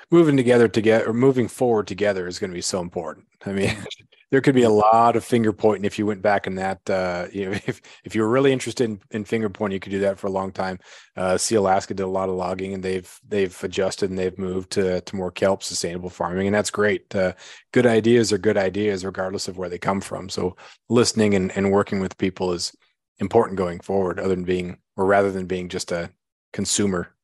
moving 0.10 0.38
together 0.38 0.68
together 0.68 1.10
or 1.10 1.14
moving 1.14 1.48
forward 1.48 1.88
together 1.88 2.28
is 2.28 2.40
going 2.40 2.52
to 2.52 2.56
be 2.56 2.62
so 2.62 2.80
important. 2.80 3.26
I 3.46 3.52
mean, 3.52 3.76
there 4.32 4.42
could 4.42 4.56
be 4.56 4.64
a 4.64 4.70
lot 4.70 5.16
of 5.18 5.26
finger 5.26 5.52
pointing 5.52 5.86
if 5.86 6.00
you 6.00 6.06
went 6.06 6.22
back 6.22 6.48
in 6.48 6.56
that. 6.56 6.90
Uh, 6.90 7.28
you 7.34 7.46
know, 7.46 7.52
if 7.52 7.82
if 8.04 8.16
you 8.16 8.22
were 8.22 8.30
really 8.30 8.52
interested 8.52 8.86
in, 8.86 9.02
in 9.12 9.26
finger 9.26 9.50
pointing, 9.50 9.76
you 9.76 9.80
could 9.80 9.92
do 9.92 10.00
that 10.00 10.18
for 10.18 10.28
a 10.28 10.32
long 10.32 10.52
time. 10.52 10.80
Uh, 11.16 11.34
Sealaska 11.34 11.90
did 11.90 12.00
a 12.00 12.08
lot 12.08 12.30
of 12.30 12.36
logging, 12.36 12.74
and 12.74 12.82
they've 12.82 13.20
they've 13.28 13.64
adjusted 13.64 14.10
and 14.10 14.18
they've 14.18 14.38
moved 14.38 14.72
to 14.72 15.02
to 15.02 15.16
more 15.16 15.32
kelp 15.32 15.62
sustainable 15.64 16.10
farming, 16.10 16.48
and 16.48 16.56
that's 16.56 16.72
great. 16.72 17.14
Uh, 17.14 17.34
good 17.72 17.86
ideas 17.86 18.34
are 18.34 18.38
good 18.38 18.58
ideas, 18.58 19.06
regardless 19.06 19.48
of 19.48 19.58
where 19.58 19.70
they 19.70 19.78
come 19.78 20.02
from. 20.02 20.30
So 20.30 20.56
listening 20.90 21.36
and, 21.36 21.52
and 21.56 21.72
working 21.72 22.00
with 22.00 22.18
people 22.18 22.54
is 22.54 22.76
important 23.20 23.58
going 23.58 23.82
forward, 23.82 24.20
other 24.20 24.36
than 24.36 24.46
being 24.46 24.78
or 24.98 25.06
rather 25.06 25.32
than 25.32 25.46
being 25.46 25.70
just 25.70 25.92
a 25.92 26.12
consumer 26.54 27.16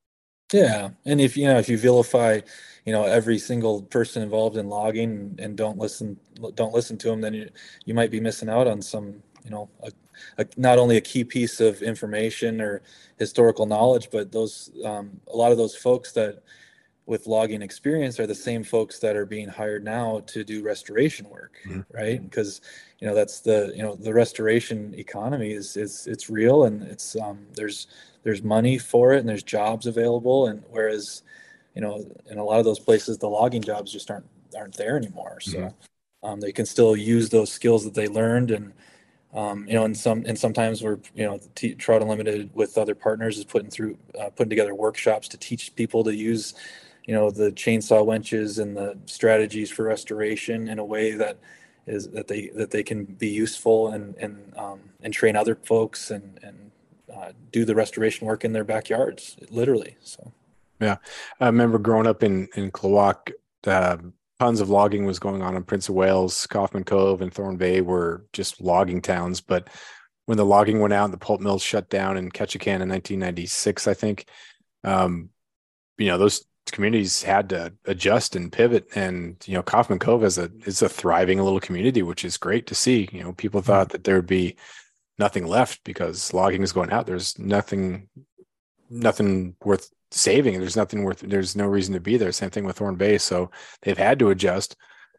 yeah, 0.53 0.89
and 1.05 1.19
if 1.19 1.35
you 1.35 1.45
know 1.45 1.57
if 1.57 1.67
you 1.67 1.77
vilify, 1.77 2.39
you 2.85 2.93
know 2.93 3.03
every 3.03 3.37
single 3.37 3.81
person 3.83 4.21
involved 4.23 4.57
in 4.57 4.69
logging 4.69 5.11
and, 5.11 5.39
and 5.39 5.57
don't 5.57 5.77
listen 5.77 6.17
don't 6.55 6.73
listen 6.73 6.97
to 6.99 7.09
them, 7.09 7.21
then 7.21 7.33
you 7.33 7.49
you 7.85 7.93
might 7.93 8.11
be 8.11 8.19
missing 8.19 8.49
out 8.49 8.67
on 8.67 8.81
some 8.81 9.21
you 9.43 9.51
know 9.51 9.69
a, 9.83 9.91
a, 10.37 10.45
not 10.57 10.79
only 10.79 10.97
a 10.97 11.01
key 11.01 11.23
piece 11.23 11.59
of 11.59 11.81
information 11.81 12.61
or 12.61 12.81
historical 13.17 13.65
knowledge, 13.65 14.09
but 14.11 14.31
those 14.31 14.71
um, 14.85 15.19
a 15.31 15.35
lot 15.35 15.51
of 15.51 15.57
those 15.57 15.75
folks 15.75 16.11
that 16.13 16.43
with 17.07 17.25
logging 17.25 17.61
experience 17.61 18.19
are 18.19 18.27
the 18.27 18.35
same 18.35 18.63
folks 18.63 18.99
that 18.99 19.15
are 19.15 19.25
being 19.25 19.47
hired 19.47 19.83
now 19.83 20.21
to 20.27 20.43
do 20.43 20.61
restoration 20.61 21.27
work, 21.29 21.55
mm-hmm. 21.65 21.79
right? 21.93 22.21
Because 22.21 22.61
you 22.99 23.07
know 23.07 23.15
that's 23.15 23.39
the 23.39 23.71
you 23.75 23.81
know 23.81 23.95
the 23.95 24.13
restoration 24.13 24.93
economy 24.97 25.51
is 25.51 25.77
is 25.77 26.05
it's 26.07 26.29
real 26.29 26.65
and 26.65 26.83
it's 26.83 27.15
um, 27.15 27.47
there's 27.55 27.87
there's 28.27 28.43
money 28.43 28.77
for 28.77 29.13
it 29.13 29.19
and 29.19 29.29
there's 29.29 29.41
jobs 29.41 29.85
available. 29.87 30.47
And 30.47 30.61
whereas 30.69 31.23
you 31.73 31.81
know 31.81 32.05
in 32.29 32.37
a 32.37 32.43
lot 32.43 32.59
of 32.59 32.65
those 32.65 32.77
places 32.77 33.17
the 33.17 33.29
logging 33.29 33.61
jobs 33.61 33.89
just 33.89 34.11
aren't 34.11 34.25
aren't 34.53 34.75
there 34.75 34.97
anymore. 34.97 35.39
So 35.39 35.57
mm-hmm. 35.57 36.27
um, 36.27 36.41
they 36.41 36.51
can 36.51 36.65
still 36.65 36.93
use 36.93 37.29
those 37.29 37.49
skills 37.49 37.85
that 37.85 37.93
they 37.93 38.09
learned. 38.09 38.51
And 38.51 38.73
um, 39.33 39.65
you 39.65 39.75
know 39.75 39.85
and 39.85 39.95
some 39.95 40.25
and 40.25 40.37
sometimes 40.37 40.83
we're 40.83 40.99
you 41.15 41.23
know 41.23 41.39
T- 41.55 41.75
trout 41.75 42.01
unlimited 42.01 42.49
with 42.53 42.77
other 42.77 42.95
partners 42.95 43.37
is 43.37 43.45
putting 43.45 43.69
through 43.69 43.97
uh, 44.19 44.29
putting 44.29 44.49
together 44.49 44.75
workshops 44.75 45.29
to 45.29 45.37
teach 45.37 45.73
people 45.75 46.03
to 46.03 46.13
use 46.13 46.53
you 47.05 47.13
know 47.13 47.31
the 47.31 47.53
chainsaw 47.53 48.05
winches 48.05 48.59
and 48.59 48.75
the 48.75 48.97
strategies 49.05 49.71
for 49.71 49.83
restoration 49.83 50.67
in 50.67 50.79
a 50.79 50.85
way 50.85 51.11
that 51.11 51.37
is 51.85 52.09
that 52.09 52.27
they 52.27 52.47
that 52.49 52.71
they 52.71 52.83
can 52.83 53.05
be 53.05 53.29
useful 53.29 53.87
and 53.87 54.15
and 54.17 54.53
um, 54.57 54.81
and 55.01 55.13
train 55.13 55.37
other 55.37 55.55
folks 55.55 56.11
and 56.11 56.39
and 56.43 56.71
uh, 57.19 57.31
do 57.51 57.65
the 57.65 57.75
restoration 57.75 58.27
work 58.27 58.45
in 58.45 58.53
their 58.53 58.63
backyards, 58.63 59.37
literally. 59.49 59.97
So, 60.01 60.31
yeah, 60.79 60.97
I 61.39 61.47
remember 61.47 61.79
growing 61.79 62.07
up 62.07 62.23
in 62.23 62.47
in 62.55 62.71
Klawock, 62.71 63.31
uh, 63.65 63.97
tons 64.39 64.61
of 64.61 64.69
logging 64.69 65.05
was 65.05 65.19
going 65.19 65.41
on 65.41 65.55
in 65.55 65.63
Prince 65.63 65.89
of 65.89 65.95
Wales, 65.95 66.47
Coffman 66.47 66.85
Cove, 66.85 67.21
and 67.21 67.33
Thorne 67.33 67.57
Bay 67.57 67.81
were 67.81 68.25
just 68.33 68.61
logging 68.61 69.01
towns. 69.01 69.41
But 69.41 69.69
when 70.25 70.37
the 70.37 70.45
logging 70.45 70.79
went 70.79 70.93
out, 70.93 71.05
and 71.05 71.13
the 71.13 71.17
pulp 71.17 71.41
mills 71.41 71.63
shut 71.63 71.89
down 71.89 72.17
in 72.17 72.29
Ketchikan 72.31 72.81
in 72.81 72.89
1996, 72.89 73.87
I 73.87 73.93
think. 73.93 74.25
Um, 74.83 75.29
you 75.97 76.07
know, 76.07 76.17
those 76.17 76.45
communities 76.71 77.23
had 77.23 77.49
to 77.49 77.73
adjust 77.85 78.35
and 78.35 78.51
pivot 78.51 78.87
and 78.95 79.37
you 79.45 79.53
know 79.53 79.63
Coffman 79.63 79.99
Cove 79.99 80.23
is 80.23 80.37
a 80.37 80.51
is 80.65 80.81
a 80.81 80.89
thriving 80.89 81.41
little 81.41 81.59
community 81.59 82.01
which 82.01 82.25
is 82.25 82.37
great 82.37 82.67
to 82.67 82.75
see 82.75 83.07
you 83.11 83.23
know 83.23 83.33
people 83.33 83.61
mm-hmm. 83.61 83.67
thought 83.67 83.89
that 83.89 84.03
there 84.03 84.15
would 84.15 84.27
be 84.27 84.55
nothing 85.17 85.47
left 85.47 85.83
because 85.83 86.33
logging 86.33 86.63
is 86.63 86.73
going 86.73 86.91
out. 86.91 87.05
There's 87.05 87.37
nothing, 87.39 88.09
nothing 88.89 89.55
worth 89.63 89.89
saving. 90.11 90.59
There's 90.59 90.75
nothing 90.75 91.03
worth. 91.03 91.19
There's 91.19 91.55
no 91.55 91.65
reason 91.65 91.93
to 91.93 91.99
be 91.99 92.17
there. 92.17 92.31
Same 92.31 92.49
thing 92.49 92.65
with 92.65 92.77
Thorne 92.77 92.95
Bay. 92.95 93.17
So 93.17 93.51
they've 93.81 93.97
had 93.97 94.19
to 94.19 94.29
adjust. 94.29 94.75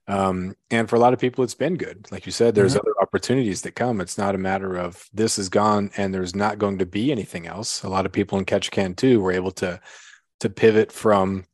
Um, 0.07 0.57
and 0.71 0.89
for 0.89 0.97
a 0.97 0.99
lot 0.99 1.13
of 1.13 1.19
people, 1.19 1.45
it's 1.45 1.55
been 1.55 1.77
good. 1.77 2.11
Like 2.11 2.25
you 2.25 2.33
said, 2.33 2.55
there's 2.55 2.73
mm-hmm. 2.73 2.89
other 2.89 3.03
opportunities 3.03 3.61
that 3.63 3.73
come. 3.73 4.01
It's 4.01 4.17
not 4.17 4.35
a 4.35 4.39
matter 4.39 4.77
of 4.77 5.07
this 5.13 5.39
is 5.39 5.51
gone 5.51 5.91
and 5.99 6.15
there's 6.15 6.35
not 6.35 6.59
going 6.59 6.79
to 6.79 6.87
be 6.87 7.13
anything 7.13 7.47
else. 7.47 7.83
A 7.83 7.89
lot 7.89 8.07
of 8.07 8.13
people 8.13 8.39
in 8.39 8.47
Ketchikan 8.47 8.97
too 8.97 9.21
were 9.21 9.33
able 9.33 9.51
to 9.53 9.81
to 10.41 10.49
pivot 10.49 10.93
from 10.93 11.45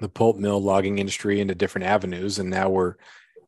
the 0.00 0.08
pulp 0.08 0.38
mill 0.38 0.60
logging 0.60 0.98
industry 0.98 1.40
into 1.40 1.54
different 1.54 1.86
avenues, 1.86 2.38
and 2.38 2.50
now 2.50 2.68
we're, 2.68 2.96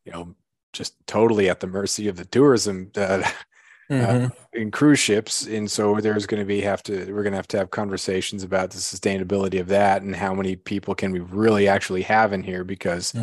you 0.05 0.13
know, 0.13 0.37
just 0.73 0.95
totally 1.07 1.49
at 1.49 1.61
the 1.61 1.67
mercy 1.67 2.07
of 2.09 2.17
the 2.17 2.25
tourism 2.25 2.91
uh, 2.97 3.29
mm-hmm. 3.91 4.27
uh, 4.27 4.29
in 4.53 4.71
cruise 4.71 4.99
ships, 4.99 5.47
and 5.47 5.71
so 5.71 6.01
there's 6.01 6.27
going 6.27 6.41
to 6.41 6.47
be 6.47 6.61
have 6.63 6.83
to 6.85 7.13
we're 7.13 7.23
going 7.23 7.33
to 7.33 7.39
have 7.39 7.49
to 7.49 7.59
have 7.59 7.71
conversations 7.71 8.43
about 8.43 8.71
the 8.71 8.79
sustainability 8.79 9.61
of 9.61 9.69
that 9.69 10.03
and 10.03 10.15
how 10.15 10.35
many 10.35 10.57
people 10.57 10.95
can 10.95 11.13
we 11.13 11.21
really 11.21 11.69
actually 11.69 12.03
have 12.03 12.33
in 12.33 12.43
here 12.43 12.65
because 12.65 13.13
mm-hmm. 13.13 13.23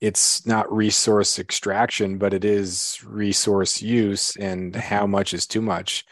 it's 0.00 0.46
not 0.46 0.72
resource 0.72 1.38
extraction, 1.38 2.18
but 2.18 2.34
it 2.34 2.44
is 2.44 2.98
resource 3.04 3.80
use, 3.80 4.36
and 4.36 4.74
how 4.74 5.06
much 5.06 5.34
is 5.34 5.46
too 5.46 5.62
much. 5.62 6.04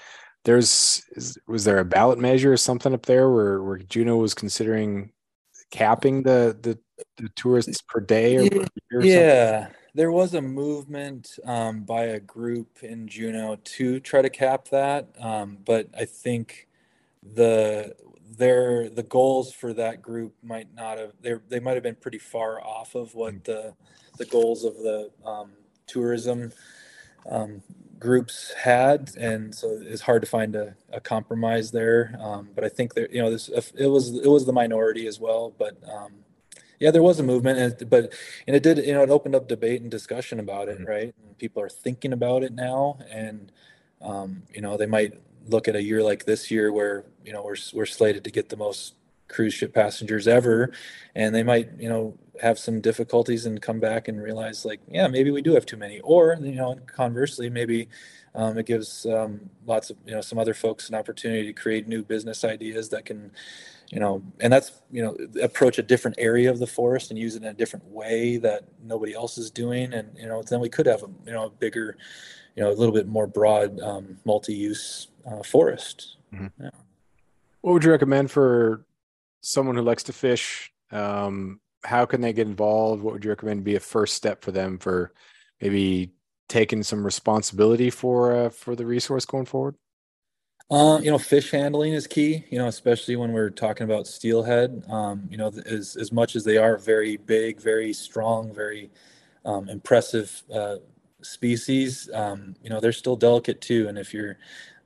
There's 0.44 1.02
is, 1.12 1.38
was 1.46 1.64
there 1.64 1.78
a 1.78 1.85
ballot 1.85 2.18
measure 2.18 2.52
or 2.52 2.57
something 2.57 2.94
up 2.94 3.07
there 3.07 3.31
where 3.31 3.62
where 3.62 3.78
Juneau 3.78 4.16
was 4.16 4.35
considering 4.35 5.12
capping 5.70 6.22
the 6.22 6.57
the, 6.61 6.78
the 7.16 7.28
tourists 7.31 7.81
per 7.83 8.00
day 8.00 8.37
or, 8.37 8.66
or 8.92 9.05
yeah. 9.05 9.68
There 9.94 10.11
was 10.11 10.33
a 10.33 10.40
movement 10.40 11.38
um, 11.44 11.83
by 11.83 12.05
a 12.05 12.20
group 12.20 12.83
in 12.83 13.07
Juneau 13.09 13.59
to 13.62 14.00
try 14.00 14.22
to 14.22 14.31
cap 14.31 14.68
that, 14.68 15.09
um, 15.20 15.59
but 15.64 15.88
I 15.96 16.07
think 16.07 16.69
the 17.23 17.94
their 18.38 18.88
the 18.88 19.02
goals 19.02 19.52
for 19.52 19.75
that 19.75 20.00
group 20.00 20.35
might 20.42 20.75
not 20.75 20.98
have 20.98 21.12
they 21.21 21.35
they 21.48 21.60
might 21.60 21.75
have 21.75 21.83
been 21.83 21.94
pretty 21.94 22.19
far 22.19 22.60
off 22.64 22.94
of 22.94 23.14
what 23.14 23.35
mm. 23.35 23.44
the 23.44 23.75
the 24.19 24.25
goals 24.25 24.64
of 24.64 24.75
the 24.79 25.10
um, 25.25 25.52
tourism 25.87 26.52
um, 27.31 27.62
groups 27.98 28.52
had, 28.58 29.12
and 29.17 29.54
so 29.54 29.79
it's 29.81 30.02
hard 30.02 30.23
to 30.23 30.29
find 30.29 30.56
a, 30.56 30.75
a 30.92 31.00
compromise 31.00 31.71
there. 31.71 32.17
Um, 32.21 32.48
but 32.54 32.64
I 32.64 32.69
think 32.69 32.94
that 32.94 33.12
you 33.12 33.23
know 33.23 33.31
this 33.31 33.48
it 33.48 33.87
was 33.87 34.17
it 34.19 34.29
was 34.29 34.46
the 34.46 34.52
minority 34.52 35.06
as 35.06 35.21
well, 35.21 35.52
but 35.58 35.77
um, 35.88 36.12
yeah, 36.83 36.90
there 36.90 37.02
was 37.02 37.20
a 37.20 37.22
movement, 37.22 37.58
and, 37.60 37.88
but 37.88 38.12
and 38.48 38.56
it 38.56 38.62
did, 38.64 38.78
you 38.78 38.92
know, 38.92 39.04
it 39.04 39.08
opened 39.08 39.37
up 39.37 39.46
debate 39.46 39.83
and 39.83 39.90
discussion 39.90 40.40
about 40.40 40.68
it, 40.68 40.78
mm-hmm. 40.78 40.90
right? 40.90 41.14
And 41.24 41.38
people 41.38 41.62
are 41.62 41.68
thinking 41.68 42.12
about 42.12 42.42
it 42.42 42.52
now, 42.52 42.98
and 43.08 43.52
um, 44.00 44.42
you 44.52 44.60
know, 44.60 44.76
they 44.76 44.87
might 44.87 45.14
look 45.46 45.68
at 45.68 45.76
a 45.76 45.83
year 45.83 46.02
like 46.02 46.24
this 46.24 46.50
year 46.50 46.72
where 46.72 47.04
you 47.24 47.33
know 47.33 47.44
we're 47.44 47.56
we're 47.72 47.87
slated 47.87 48.24
to 48.24 48.33
get 48.33 48.48
the 48.48 48.56
most 48.56 48.94
cruise 49.28 49.54
ship 49.54 49.72
passengers 49.72 50.26
ever, 50.26 50.72
and 51.14 51.33
they 51.33 51.44
might 51.44 51.70
you 51.78 51.88
know 51.88 52.18
have 52.40 52.58
some 52.58 52.80
difficulties 52.80 53.46
and 53.46 53.62
come 53.62 53.78
back 53.78 54.08
and 54.08 54.20
realize 54.20 54.64
like 54.64 54.80
yeah 54.90 55.06
maybe 55.06 55.30
we 55.30 55.40
do 55.40 55.54
have 55.54 55.64
too 55.64 55.76
many, 55.76 56.00
or 56.00 56.37
you 56.40 56.56
know 56.56 56.76
conversely 56.87 57.48
maybe 57.48 57.88
um, 58.35 58.58
it 58.58 58.66
gives 58.66 59.06
um, 59.06 59.50
lots 59.66 59.90
of 59.90 59.96
you 60.04 60.14
know 60.14 60.20
some 60.20 60.40
other 60.40 60.54
folks 60.54 60.88
an 60.88 60.96
opportunity 60.96 61.46
to 61.46 61.52
create 61.52 61.87
new 61.87 62.02
business 62.02 62.42
ideas 62.42 62.88
that 62.88 63.04
can 63.04 63.30
you 63.93 64.01
know 64.01 64.23
and 64.40 64.51
that's 64.51 64.73
you 64.90 65.03
know 65.03 65.15
approach 65.43 65.79
a 65.79 65.83
different 65.83 66.17
area 66.19 66.51
of 66.51 66.59
the 66.59 66.67
forest 66.67 67.11
and 67.11 67.19
use 67.19 67.37
it 67.37 67.43
in 67.43 67.49
a 67.49 67.55
different 67.55 67.85
way 67.85 68.38
that 68.38 68.65
nobody 68.83 69.13
else 69.13 69.37
is 69.37 69.51
doing. 69.51 69.93
And 69.93 70.17
you 70.19 70.27
know 70.27 70.43
then 70.43 70.61
we 70.61 70.71
could 70.71 70.87
have 70.87 71.03
a 71.03 71.09
you 71.27 71.33
know 71.33 71.45
a 71.45 71.51
bigger 71.51 71.99
you 72.57 72.63
know 72.63 72.71
a 72.71 72.73
little 72.73 72.95
bit 72.95 73.07
more 73.07 73.27
broad 73.27 73.79
um, 73.81 74.19
multi-use 74.25 75.09
uh, 75.31 75.43
forest. 75.43 76.17
Mm-hmm. 76.35 76.65
yeah. 76.65 76.71
what 77.61 77.75
would 77.75 77.85
you 77.85 77.90
recommend 77.90 78.31
for 78.31 78.87
someone 79.43 79.77
who 79.77 79.83
likes 79.83 80.05
to 80.05 80.15
fish? 80.15 80.73
Um, 80.90 81.61
how 81.85 82.07
can 82.07 82.23
they 82.23 82.33
get 82.33 82.47
involved? 82.47 83.03
What 83.03 83.13
would 83.13 83.25
you 83.25 83.31
recommend 83.31 83.63
be 83.63 83.77
a 83.77 83.81
first 83.81 84.15
step 84.15 84.43
for 84.43 84.53
them 84.53 84.79
for 84.79 85.13
maybe 85.61 86.13
taking 86.49 86.83
some 86.83 87.05
responsibility 87.05 87.90
for 87.90 88.35
uh, 88.35 88.49
for 88.49 88.75
the 88.75 88.87
resource 88.87 89.27
going 89.27 89.45
forward 89.45 89.75
uh, 90.73 91.00
you 91.02 91.10
know, 91.12 91.18
fish 91.18 91.52
handling 91.52 91.94
is 91.94 92.08
key. 92.08 92.44
You 92.50 92.58
know, 92.58 92.68
especially 92.68 93.16
when 93.16 93.33
we're 93.33 93.50
talking 93.50 93.85
about 93.87 94.08
steelhead. 94.08 94.85
Um, 94.90 95.29
you 95.31 95.38
know, 95.38 95.52
as 95.66 95.96
as 95.96 96.12
much 96.12 96.37
as 96.37 96.44
they 96.44 96.58
are 96.58 96.79
very 96.79 97.18
big, 97.18 97.60
very 97.62 97.94
strong, 97.94 98.54
very 98.54 98.90
um, 99.46 99.70
impressive 99.70 100.44
uh, 100.54 100.77
species, 101.23 102.10
um, 102.14 102.56
you 102.64 102.70
know, 102.70 102.81
they're 102.81 102.92
still 102.92 103.16
delicate 103.16 103.62
too. 103.62 103.88
And 103.88 103.98
if 103.98 104.14
you're 104.14 104.38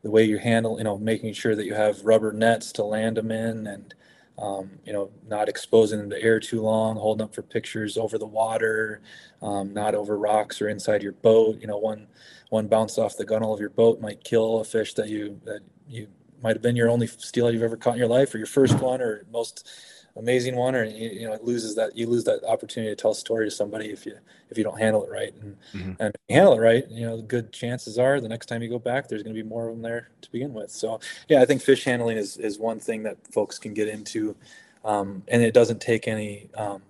the 0.04 0.12
way 0.12 0.24
you 0.24 0.38
handle, 0.38 0.78
you 0.78 0.84
know, 0.84 0.98
making 0.98 1.34
sure 1.34 1.56
that 1.56 1.66
you 1.66 1.74
have 1.74 2.04
rubber 2.04 2.32
nets 2.32 2.72
to 2.74 2.84
land 2.84 3.18
them 3.18 3.32
in, 3.32 3.66
and 3.68 3.94
um, 4.38 4.72
you 4.86 4.92
know, 4.94 5.10
not 5.28 5.48
exposing 5.50 6.00
them 6.00 6.10
to 6.10 6.22
air 6.22 6.40
too 6.40 6.62
long, 6.62 6.96
holding 6.96 7.24
up 7.24 7.34
for 7.34 7.42
pictures 7.42 7.98
over 7.98 8.18
the 8.18 8.26
water, 8.26 9.02
um, 9.42 9.74
not 9.74 9.94
over 9.96 10.18
rocks 10.18 10.62
or 10.62 10.68
inside 10.70 11.02
your 11.02 11.12
boat. 11.14 11.60
You 11.60 11.68
know, 11.68 11.78
one 11.78 12.08
one 12.50 12.68
bounce 12.68 12.98
off 12.98 13.18
the 13.18 13.26
gunnel 13.26 13.54
of 13.54 13.60
your 13.60 13.70
boat 13.70 14.00
might 14.00 14.24
kill 14.24 14.60
a 14.60 14.64
fish 14.64 14.94
that 14.94 15.08
you 15.10 15.40
that 15.46 15.60
you 15.88 16.08
might 16.42 16.56
have 16.56 16.62
been 16.62 16.76
your 16.76 16.90
only 16.90 17.06
steelhead 17.06 17.54
you've 17.54 17.62
ever 17.62 17.76
caught 17.76 17.94
in 17.94 17.98
your 17.98 18.08
life, 18.08 18.34
or 18.34 18.38
your 18.38 18.46
first 18.46 18.78
one, 18.80 19.00
or 19.00 19.24
most 19.32 19.68
amazing 20.16 20.56
one, 20.56 20.74
or 20.74 20.84
you, 20.84 21.10
you 21.10 21.26
know 21.26 21.32
it 21.32 21.44
loses 21.44 21.74
that 21.74 21.96
you 21.96 22.06
lose 22.06 22.24
that 22.24 22.42
opportunity 22.44 22.94
to 22.94 23.00
tell 23.00 23.12
a 23.12 23.14
story 23.14 23.46
to 23.46 23.50
somebody 23.50 23.90
if 23.90 24.06
you 24.06 24.16
if 24.50 24.58
you 24.58 24.64
don't 24.64 24.78
handle 24.78 25.04
it 25.04 25.10
right, 25.10 25.34
and 25.40 25.56
mm-hmm. 25.74 25.92
and 26.00 26.16
handle 26.28 26.54
it 26.54 26.60
right, 26.60 26.88
you 26.90 27.06
know 27.06 27.16
the 27.16 27.22
good 27.22 27.52
chances 27.52 27.98
are 27.98 28.20
the 28.20 28.28
next 28.28 28.46
time 28.46 28.62
you 28.62 28.68
go 28.68 28.78
back, 28.78 29.08
there's 29.08 29.22
going 29.22 29.34
to 29.34 29.42
be 29.42 29.48
more 29.48 29.68
of 29.68 29.74
them 29.74 29.82
there 29.82 30.10
to 30.22 30.30
begin 30.30 30.52
with. 30.54 30.70
So 30.70 31.00
yeah, 31.28 31.42
I 31.42 31.44
think 31.44 31.62
fish 31.62 31.84
handling 31.84 32.16
is 32.16 32.36
is 32.36 32.58
one 32.58 32.80
thing 32.80 33.02
that 33.04 33.16
folks 33.32 33.58
can 33.58 33.74
get 33.74 33.88
into, 33.88 34.36
um, 34.84 35.22
and 35.28 35.42
it 35.42 35.54
doesn't 35.54 35.80
take 35.80 36.08
any. 36.08 36.48
Um, 36.56 36.82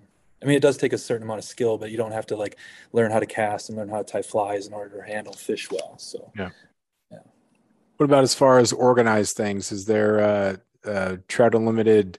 I 0.42 0.44
mean, 0.44 0.57
it 0.57 0.62
does 0.62 0.76
take 0.76 0.92
a 0.92 0.99
certain 0.99 1.22
amount 1.24 1.38
of 1.38 1.44
skill, 1.44 1.78
but 1.78 1.90
you 1.90 1.97
don't 1.97 2.12
have 2.12 2.26
to 2.26 2.36
like 2.36 2.59
learn 2.92 3.11
how 3.11 3.18
to 3.18 3.26
cast 3.26 3.70
and 3.70 3.78
learn 3.78 3.88
how 3.88 3.99
to 3.99 4.05
tie 4.05 4.22
flies 4.22 4.66
in 4.66 4.74
order 4.74 4.99
to 4.99 5.03
handle 5.03 5.32
fish 5.32 5.70
well. 5.70 5.94
So 5.99 6.30
yeah, 6.36 6.42
yeah. 6.42 6.51
What 7.97 8.05
about 8.05 8.24
as 8.24 8.34
far 8.34 8.59
as 8.59 8.72
organized 8.72 9.36
things? 9.36 9.72
Is 9.72 9.86
there 9.86 10.20
uh, 10.20 10.57
uh, 10.88 11.16
Trout 11.28 11.55
Unlimited 11.55 12.18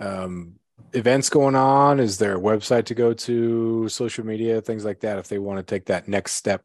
um, 0.00 0.54
events 0.92 1.28
going 1.28 1.54
on? 1.54 2.00
Is 2.00 2.18
there 2.18 2.36
a 2.36 2.40
website 2.40 2.86
to 2.86 2.94
go 2.94 3.12
to, 3.12 3.88
social 3.88 4.24
media, 4.24 4.60
things 4.60 4.84
like 4.84 5.00
that, 5.00 5.18
if 5.18 5.28
they 5.28 5.38
want 5.38 5.58
to 5.58 5.62
take 5.62 5.86
that 5.86 6.08
next 6.08 6.32
step? 6.32 6.64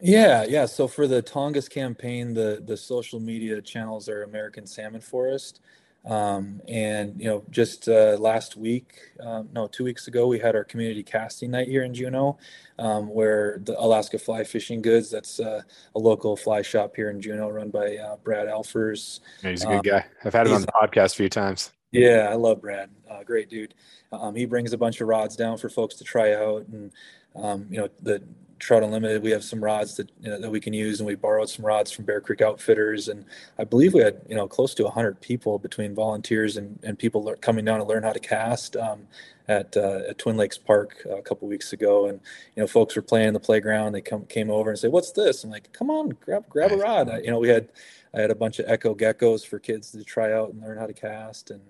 Yeah, 0.00 0.44
yeah. 0.46 0.66
So 0.66 0.86
for 0.86 1.06
the 1.06 1.22
Tongass 1.22 1.70
campaign, 1.70 2.34
the 2.34 2.62
the 2.64 2.76
social 2.76 3.20
media 3.20 3.62
channels 3.62 4.08
are 4.08 4.22
American 4.24 4.66
Salmon 4.66 5.00
Forest. 5.00 5.60
Um, 6.04 6.60
and 6.68 7.18
you 7.18 7.26
know, 7.26 7.44
just 7.50 7.88
uh, 7.88 8.16
last 8.18 8.56
week, 8.56 8.98
um, 9.20 9.48
no, 9.52 9.66
two 9.66 9.84
weeks 9.84 10.06
ago, 10.06 10.26
we 10.26 10.38
had 10.38 10.54
our 10.54 10.64
community 10.64 11.02
casting 11.02 11.50
night 11.50 11.68
here 11.68 11.82
in 11.82 11.94
Juneau, 11.94 12.36
um, 12.78 13.08
where 13.08 13.58
the 13.62 13.78
Alaska 13.80 14.18
Fly 14.18 14.44
Fishing 14.44 14.82
Goods, 14.82 15.10
that's 15.10 15.40
uh, 15.40 15.62
a 15.94 15.98
local 15.98 16.36
fly 16.36 16.60
shop 16.60 16.94
here 16.94 17.08
in 17.08 17.22
Juneau, 17.22 17.48
run 17.48 17.70
by 17.70 17.96
uh, 17.96 18.16
Brad 18.16 18.48
Elfers. 18.48 19.20
Yeah, 19.42 19.50
he's 19.50 19.64
a 19.64 19.68
good 19.68 19.84
guy. 19.84 20.04
I've 20.24 20.34
had 20.34 20.46
him 20.46 20.52
on 20.52 20.60
the 20.60 20.68
podcast 20.68 21.14
a 21.14 21.16
few 21.16 21.30
times. 21.30 21.72
Yeah, 21.90 22.28
I 22.30 22.34
love 22.34 22.60
Brad. 22.60 22.90
Uh, 23.08 23.22
great 23.22 23.48
dude. 23.48 23.74
Um, 24.12 24.34
he 24.34 24.44
brings 24.44 24.72
a 24.72 24.78
bunch 24.78 25.00
of 25.00 25.08
rods 25.08 25.36
down 25.36 25.56
for 25.56 25.70
folks 25.70 25.94
to 25.96 26.04
try 26.04 26.34
out, 26.34 26.66
and 26.66 26.92
um, 27.34 27.66
you 27.70 27.78
know 27.78 27.88
the 28.02 28.22
Trout 28.64 28.82
Unlimited, 28.82 29.22
we 29.22 29.30
have 29.30 29.44
some 29.44 29.62
rods 29.62 29.94
that 29.98 30.10
you 30.22 30.30
know, 30.30 30.40
that 30.40 30.50
we 30.50 30.58
can 30.58 30.72
use, 30.72 30.98
and 30.98 31.06
we 31.06 31.16
borrowed 31.16 31.50
some 31.50 31.66
rods 31.66 31.92
from 31.92 32.06
Bear 32.06 32.22
Creek 32.22 32.40
Outfitters, 32.40 33.08
and 33.08 33.26
I 33.58 33.64
believe 33.64 33.92
we 33.92 34.00
had 34.00 34.22
you 34.26 34.34
know 34.34 34.48
close 34.48 34.72
to 34.76 34.88
hundred 34.88 35.20
people 35.20 35.58
between 35.58 35.94
volunteers 35.94 36.56
and, 36.56 36.78
and 36.82 36.98
people 36.98 37.36
coming 37.42 37.66
down 37.66 37.80
to 37.80 37.84
learn 37.84 38.02
how 38.02 38.14
to 38.14 38.18
cast 38.18 38.74
um, 38.78 39.06
at 39.48 39.76
uh, 39.76 40.00
at 40.08 40.16
Twin 40.16 40.38
Lakes 40.38 40.56
Park 40.56 41.06
a 41.10 41.20
couple 41.20 41.46
weeks 41.46 41.74
ago, 41.74 42.06
and 42.06 42.20
you 42.56 42.62
know 42.62 42.66
folks 42.66 42.96
were 42.96 43.02
playing 43.02 43.28
in 43.28 43.34
the 43.34 43.40
playground. 43.40 43.92
They 43.92 44.00
come 44.00 44.24
came 44.24 44.50
over 44.50 44.70
and 44.70 44.78
say, 44.78 44.88
"What's 44.88 45.12
this?" 45.12 45.44
I'm 45.44 45.50
like, 45.50 45.70
"Come 45.74 45.90
on, 45.90 46.16
grab 46.24 46.48
grab 46.48 46.72
a 46.72 46.78
rod." 46.78 47.10
I, 47.10 47.18
you 47.18 47.30
know, 47.30 47.40
we 47.40 47.50
had 47.50 47.68
I 48.14 48.22
had 48.22 48.30
a 48.30 48.34
bunch 48.34 48.60
of 48.60 48.64
Echo 48.66 48.94
geckos 48.94 49.46
for 49.46 49.58
kids 49.58 49.90
to 49.90 50.02
try 50.04 50.32
out 50.32 50.54
and 50.54 50.62
learn 50.62 50.78
how 50.78 50.86
to 50.86 50.94
cast, 50.94 51.50
and 51.50 51.60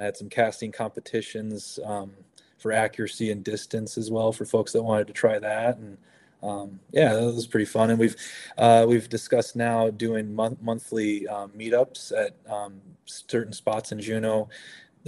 I 0.00 0.02
had 0.02 0.16
some 0.16 0.28
casting 0.28 0.72
competitions 0.72 1.78
um, 1.84 2.10
for 2.58 2.72
accuracy 2.72 3.30
and 3.30 3.44
distance 3.44 3.96
as 3.96 4.10
well 4.10 4.32
for 4.32 4.44
folks 4.44 4.72
that 4.72 4.82
wanted 4.82 5.06
to 5.06 5.12
try 5.12 5.38
that, 5.38 5.76
and 5.76 5.96
um, 6.42 6.80
yeah, 6.92 7.14
that 7.14 7.24
was 7.24 7.46
pretty 7.46 7.66
fun. 7.66 7.90
And 7.90 7.98
we've 7.98 8.16
uh, 8.58 8.86
we've 8.88 9.08
discussed 9.08 9.56
now 9.56 9.90
doing 9.90 10.34
month- 10.34 10.60
monthly 10.62 11.26
um, 11.28 11.50
meetups 11.50 12.12
at 12.16 12.36
um, 12.52 12.80
certain 13.04 13.52
spots 13.52 13.92
in 13.92 14.00
Juneau 14.00 14.48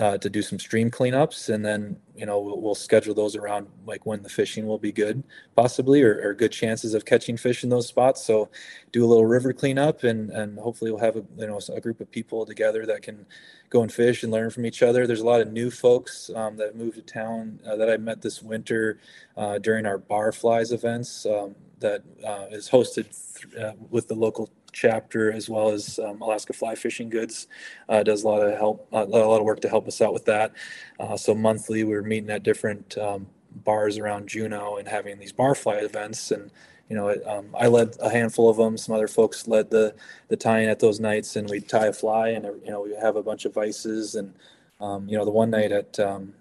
uh, 0.00 0.16
to 0.16 0.30
do 0.30 0.40
some 0.40 0.58
stream 0.58 0.90
cleanups, 0.90 1.52
and 1.52 1.64
then 1.64 1.98
you 2.16 2.24
know 2.24 2.40
we'll, 2.40 2.60
we'll, 2.60 2.74
schedule 2.74 3.14
those 3.14 3.36
around 3.36 3.66
like 3.86 4.06
when 4.06 4.22
the 4.22 4.28
fishing 4.28 4.66
will 4.66 4.78
be 4.78 4.90
good, 4.90 5.22
possibly, 5.54 6.02
or, 6.02 6.18
or, 6.22 6.32
good 6.32 6.50
chances 6.50 6.94
of 6.94 7.04
catching 7.04 7.36
fish 7.36 7.62
in 7.62 7.68
those 7.68 7.86
spots. 7.86 8.24
So 8.24 8.48
do 8.90 9.04
a 9.04 9.06
little 9.06 9.26
river 9.26 9.52
cleanup, 9.52 10.02
and 10.02 10.30
and 10.30 10.58
hopefully 10.58 10.90
we'll 10.90 11.00
have 11.00 11.16
a 11.16 11.24
you 11.36 11.46
know 11.46 11.60
a 11.74 11.80
group 11.80 12.00
of 12.00 12.10
people 12.10 12.46
together 12.46 12.86
that 12.86 13.02
can 13.02 13.26
go 13.68 13.82
and 13.82 13.92
fish 13.92 14.22
and 14.22 14.32
learn 14.32 14.48
from 14.48 14.64
each 14.64 14.82
other. 14.82 15.06
There's 15.06 15.20
a 15.20 15.26
lot 15.26 15.42
of 15.42 15.52
new 15.52 15.70
folks 15.70 16.30
um, 16.34 16.56
that 16.56 16.74
moved 16.74 16.96
to 16.96 17.02
town 17.02 17.60
uh, 17.66 17.76
that 17.76 17.90
I 17.90 17.98
met 17.98 18.22
this 18.22 18.42
winter 18.42 18.98
uh, 19.36 19.58
during 19.58 19.84
our 19.84 19.98
bar 19.98 20.32
flies 20.32 20.72
events 20.72 21.26
um, 21.26 21.54
that 21.80 22.02
uh, 22.26 22.46
is 22.50 22.70
hosted 22.70 23.06
th- 23.36 23.62
uh, 23.62 23.74
with 23.90 24.08
the 24.08 24.14
local 24.14 24.48
chapter 24.72 25.30
as 25.32 25.48
well 25.48 25.70
as 25.70 25.98
um, 25.98 26.20
Alaska 26.20 26.52
Fly 26.52 26.74
Fishing 26.74 27.08
Goods 27.08 27.46
uh, 27.88 28.02
does 28.02 28.24
a 28.24 28.28
lot 28.28 28.42
of 28.42 28.56
help, 28.58 28.86
uh, 28.92 29.04
a 29.04 29.06
lot 29.06 29.38
of 29.38 29.44
work 29.44 29.60
to 29.60 29.68
help 29.68 29.86
us 29.86 30.00
out 30.00 30.12
with 30.12 30.24
that. 30.24 30.52
Uh, 30.98 31.16
so 31.16 31.34
monthly, 31.34 31.84
we're 31.84 32.02
meeting 32.02 32.30
at 32.30 32.42
different 32.42 32.96
um, 32.98 33.26
bars 33.64 33.98
around 33.98 34.28
Juneau 34.28 34.76
and 34.76 34.88
having 34.88 35.18
these 35.18 35.32
bar 35.32 35.54
fly 35.54 35.76
events. 35.76 36.30
And 36.30 36.50
you 36.88 36.96
know, 36.96 37.08
it, 37.08 37.26
um, 37.26 37.54
I 37.58 37.68
led 37.68 37.96
a 38.00 38.10
handful 38.10 38.48
of 38.48 38.56
them. 38.56 38.76
Some 38.76 38.94
other 38.94 39.08
folks 39.08 39.48
led 39.48 39.70
the 39.70 39.94
the 40.28 40.36
tying 40.36 40.68
at 40.68 40.80
those 40.80 41.00
nights, 41.00 41.36
and 41.36 41.48
we 41.48 41.60
tie 41.60 41.86
a 41.86 41.92
fly, 41.92 42.28
and 42.30 42.44
you 42.64 42.70
know, 42.70 42.82
we 42.82 42.94
have 42.94 43.16
a 43.16 43.22
bunch 43.22 43.44
of 43.44 43.54
vices 43.54 44.14
and 44.14 44.34
um, 44.82 45.08
you 45.08 45.16
know, 45.16 45.24
the 45.24 45.30
one 45.30 45.48
night 45.48 45.70
at 45.70 46.00
um, 46.00 46.34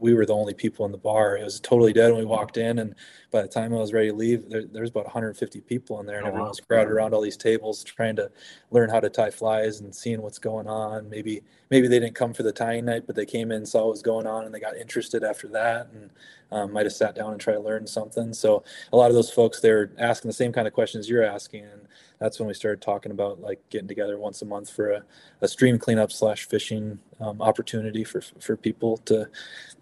we 0.00 0.14
were 0.14 0.24
the 0.24 0.32
only 0.32 0.54
people 0.54 0.86
in 0.86 0.92
the 0.92 0.96
bar. 0.96 1.36
It 1.36 1.44
was 1.44 1.60
totally 1.60 1.92
dead 1.92 2.10
when 2.10 2.20
we 2.20 2.24
walked 2.24 2.56
in, 2.56 2.78
and 2.78 2.94
by 3.30 3.42
the 3.42 3.48
time 3.48 3.74
I 3.74 3.76
was 3.76 3.92
ready 3.92 4.08
to 4.08 4.14
leave, 4.14 4.48
there, 4.48 4.64
there 4.64 4.80
was 4.80 4.90
about 4.90 5.04
150 5.04 5.60
people 5.60 6.00
in 6.00 6.06
there, 6.06 6.16
and 6.16 6.24
oh, 6.24 6.28
everyone 6.28 6.48
was 6.48 6.60
crowded 6.60 6.90
around 6.90 7.12
all 7.12 7.20
these 7.20 7.36
tables 7.36 7.84
trying 7.84 8.16
to 8.16 8.30
learn 8.70 8.88
how 8.88 9.00
to 9.00 9.10
tie 9.10 9.30
flies 9.30 9.80
and 9.80 9.94
seeing 9.94 10.22
what's 10.22 10.38
going 10.38 10.66
on. 10.66 11.10
Maybe 11.10 11.42
maybe 11.70 11.86
they 11.86 12.00
didn't 12.00 12.14
come 12.14 12.32
for 12.32 12.42
the 12.42 12.52
tying 12.52 12.86
night, 12.86 13.06
but 13.06 13.16
they 13.16 13.26
came 13.26 13.52
in, 13.52 13.66
saw 13.66 13.80
what 13.80 13.90
was 13.90 14.02
going 14.02 14.26
on, 14.26 14.46
and 14.46 14.54
they 14.54 14.60
got 14.60 14.78
interested 14.78 15.22
after 15.22 15.46
that, 15.48 15.88
and 15.92 16.10
um, 16.52 16.72
might 16.72 16.86
have 16.86 16.92
sat 16.94 17.14
down 17.14 17.32
and 17.32 17.40
tried 17.40 17.54
to 17.54 17.60
learn 17.60 17.86
something. 17.86 18.32
So 18.32 18.64
a 18.94 18.96
lot 18.96 19.10
of 19.10 19.14
those 19.14 19.30
folks 19.30 19.60
they're 19.60 19.92
asking 19.98 20.30
the 20.30 20.32
same 20.32 20.52
kind 20.52 20.66
of 20.66 20.72
questions 20.72 21.06
you're 21.06 21.22
asking, 21.22 21.64
and 21.64 21.82
that's 22.24 22.38
when 22.38 22.48
we 22.48 22.54
started 22.54 22.80
talking 22.80 23.12
about 23.12 23.42
like 23.42 23.60
getting 23.68 23.86
together 23.86 24.18
once 24.18 24.40
a 24.40 24.46
month 24.46 24.70
for 24.70 24.92
a, 24.92 25.04
a 25.42 25.48
stream 25.48 25.78
cleanup 25.78 26.10
slash 26.10 26.48
fishing 26.48 26.98
um, 27.20 27.42
opportunity 27.42 28.02
for 28.02 28.22
for 28.40 28.56
people 28.56 28.96
to 28.98 29.28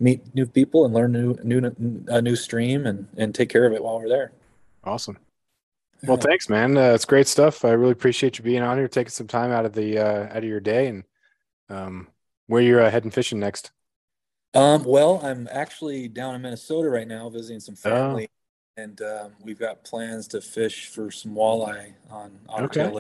meet 0.01 0.34
new 0.34 0.45
people 0.45 0.84
and 0.84 0.93
learn 0.93 1.12
new 1.12 1.36
new 1.45 2.05
a 2.09 2.20
new 2.20 2.34
stream 2.34 2.84
and 2.86 3.07
and 3.16 3.32
take 3.32 3.49
care 3.49 3.64
of 3.64 3.72
it 3.72 3.82
while 3.82 4.01
we're 4.01 4.09
there. 4.09 4.32
Awesome. 4.82 5.18
Well, 6.03 6.16
thanks, 6.16 6.49
man. 6.49 6.76
Uh, 6.76 6.95
it's 6.95 7.05
great 7.05 7.28
stuff. 7.28 7.64
I 7.64 7.70
really 7.70 7.93
appreciate 7.93 8.36
you 8.36 8.43
being 8.43 8.62
on 8.62 8.76
here, 8.76 8.88
taking 8.88 9.11
some 9.11 9.28
time 9.28 9.53
out 9.53 9.64
of 9.64 9.72
the 9.72 9.99
uh, 9.99 10.24
out 10.30 10.38
of 10.38 10.45
your 10.45 10.59
day, 10.59 10.88
and 10.88 11.05
um, 11.68 12.09
where 12.49 12.61
you're 12.61 12.82
uh, 12.82 12.90
heading 12.90 13.12
fishing 13.12 13.38
next. 13.38 13.70
Um, 14.53 14.82
well, 14.82 15.20
I'm 15.22 15.49
actually 15.53 16.09
down 16.09 16.34
in 16.34 16.43
Minnesota 16.43 16.88
right 16.88 17.07
now, 17.07 17.28
visiting 17.28 17.61
some 17.61 17.76
oh. 17.84 17.88
family. 17.88 18.30
And 18.76 19.00
um, 19.02 19.32
we've 19.42 19.58
got 19.58 19.84
plans 19.84 20.26
to 20.28 20.40
fish 20.40 20.86
for 20.86 21.10
some 21.10 21.34
walleye 21.34 21.92
on 22.10 22.38
Otter 22.48 22.64
okay. 22.64 22.98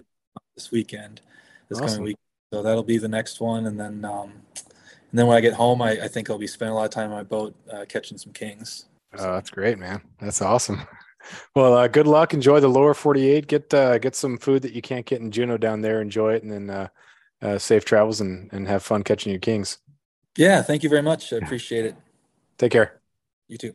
this 0.54 0.70
weekend, 0.70 1.22
this 1.68 1.78
awesome. 1.78 1.88
coming 1.88 2.04
week. 2.04 2.16
So 2.52 2.62
that'll 2.62 2.82
be 2.82 2.98
the 2.98 3.08
next 3.08 3.40
one, 3.40 3.66
and 3.66 3.80
then 3.80 4.04
um, 4.04 4.32
and 4.56 5.18
then 5.18 5.26
when 5.26 5.36
I 5.36 5.40
get 5.40 5.54
home, 5.54 5.80
I, 5.80 5.92
I 5.92 6.08
think 6.08 6.28
I'll 6.28 6.38
be 6.38 6.46
spending 6.46 6.72
a 6.72 6.76
lot 6.76 6.84
of 6.84 6.90
time 6.90 7.10
on 7.10 7.16
my 7.16 7.22
boat 7.22 7.54
uh, 7.72 7.84
catching 7.88 8.18
some 8.18 8.32
kings. 8.32 8.86
Oh, 9.18 9.34
that's 9.34 9.50
great, 9.50 9.78
man. 9.78 10.02
That's 10.20 10.42
awesome. 10.42 10.82
well, 11.54 11.74
uh, 11.74 11.88
good 11.88 12.06
luck. 12.06 12.34
Enjoy 12.34 12.60
the 12.60 12.68
lower 12.68 12.94
48. 12.94 13.46
Get 13.46 13.74
uh, 13.74 13.98
get 13.98 14.14
some 14.14 14.38
food 14.38 14.62
that 14.62 14.72
you 14.72 14.82
can't 14.82 15.06
get 15.06 15.20
in 15.20 15.30
Juneau 15.30 15.56
down 15.56 15.80
there. 15.80 16.00
Enjoy 16.00 16.34
it, 16.34 16.42
and 16.42 16.52
then 16.52 16.70
uh, 16.70 16.88
uh, 17.42 17.58
safe 17.58 17.84
travels 17.84 18.20
and, 18.20 18.50
and 18.52 18.66
have 18.68 18.82
fun 18.82 19.02
catching 19.02 19.32
your 19.32 19.40
kings. 19.40 19.78
Yeah, 20.36 20.62
thank 20.62 20.82
you 20.82 20.88
very 20.88 21.02
much. 21.02 21.32
I 21.32 21.36
appreciate 21.36 21.84
it. 21.84 21.96
Take 22.56 22.72
care. 22.72 23.00
You 23.48 23.58
too. 23.58 23.74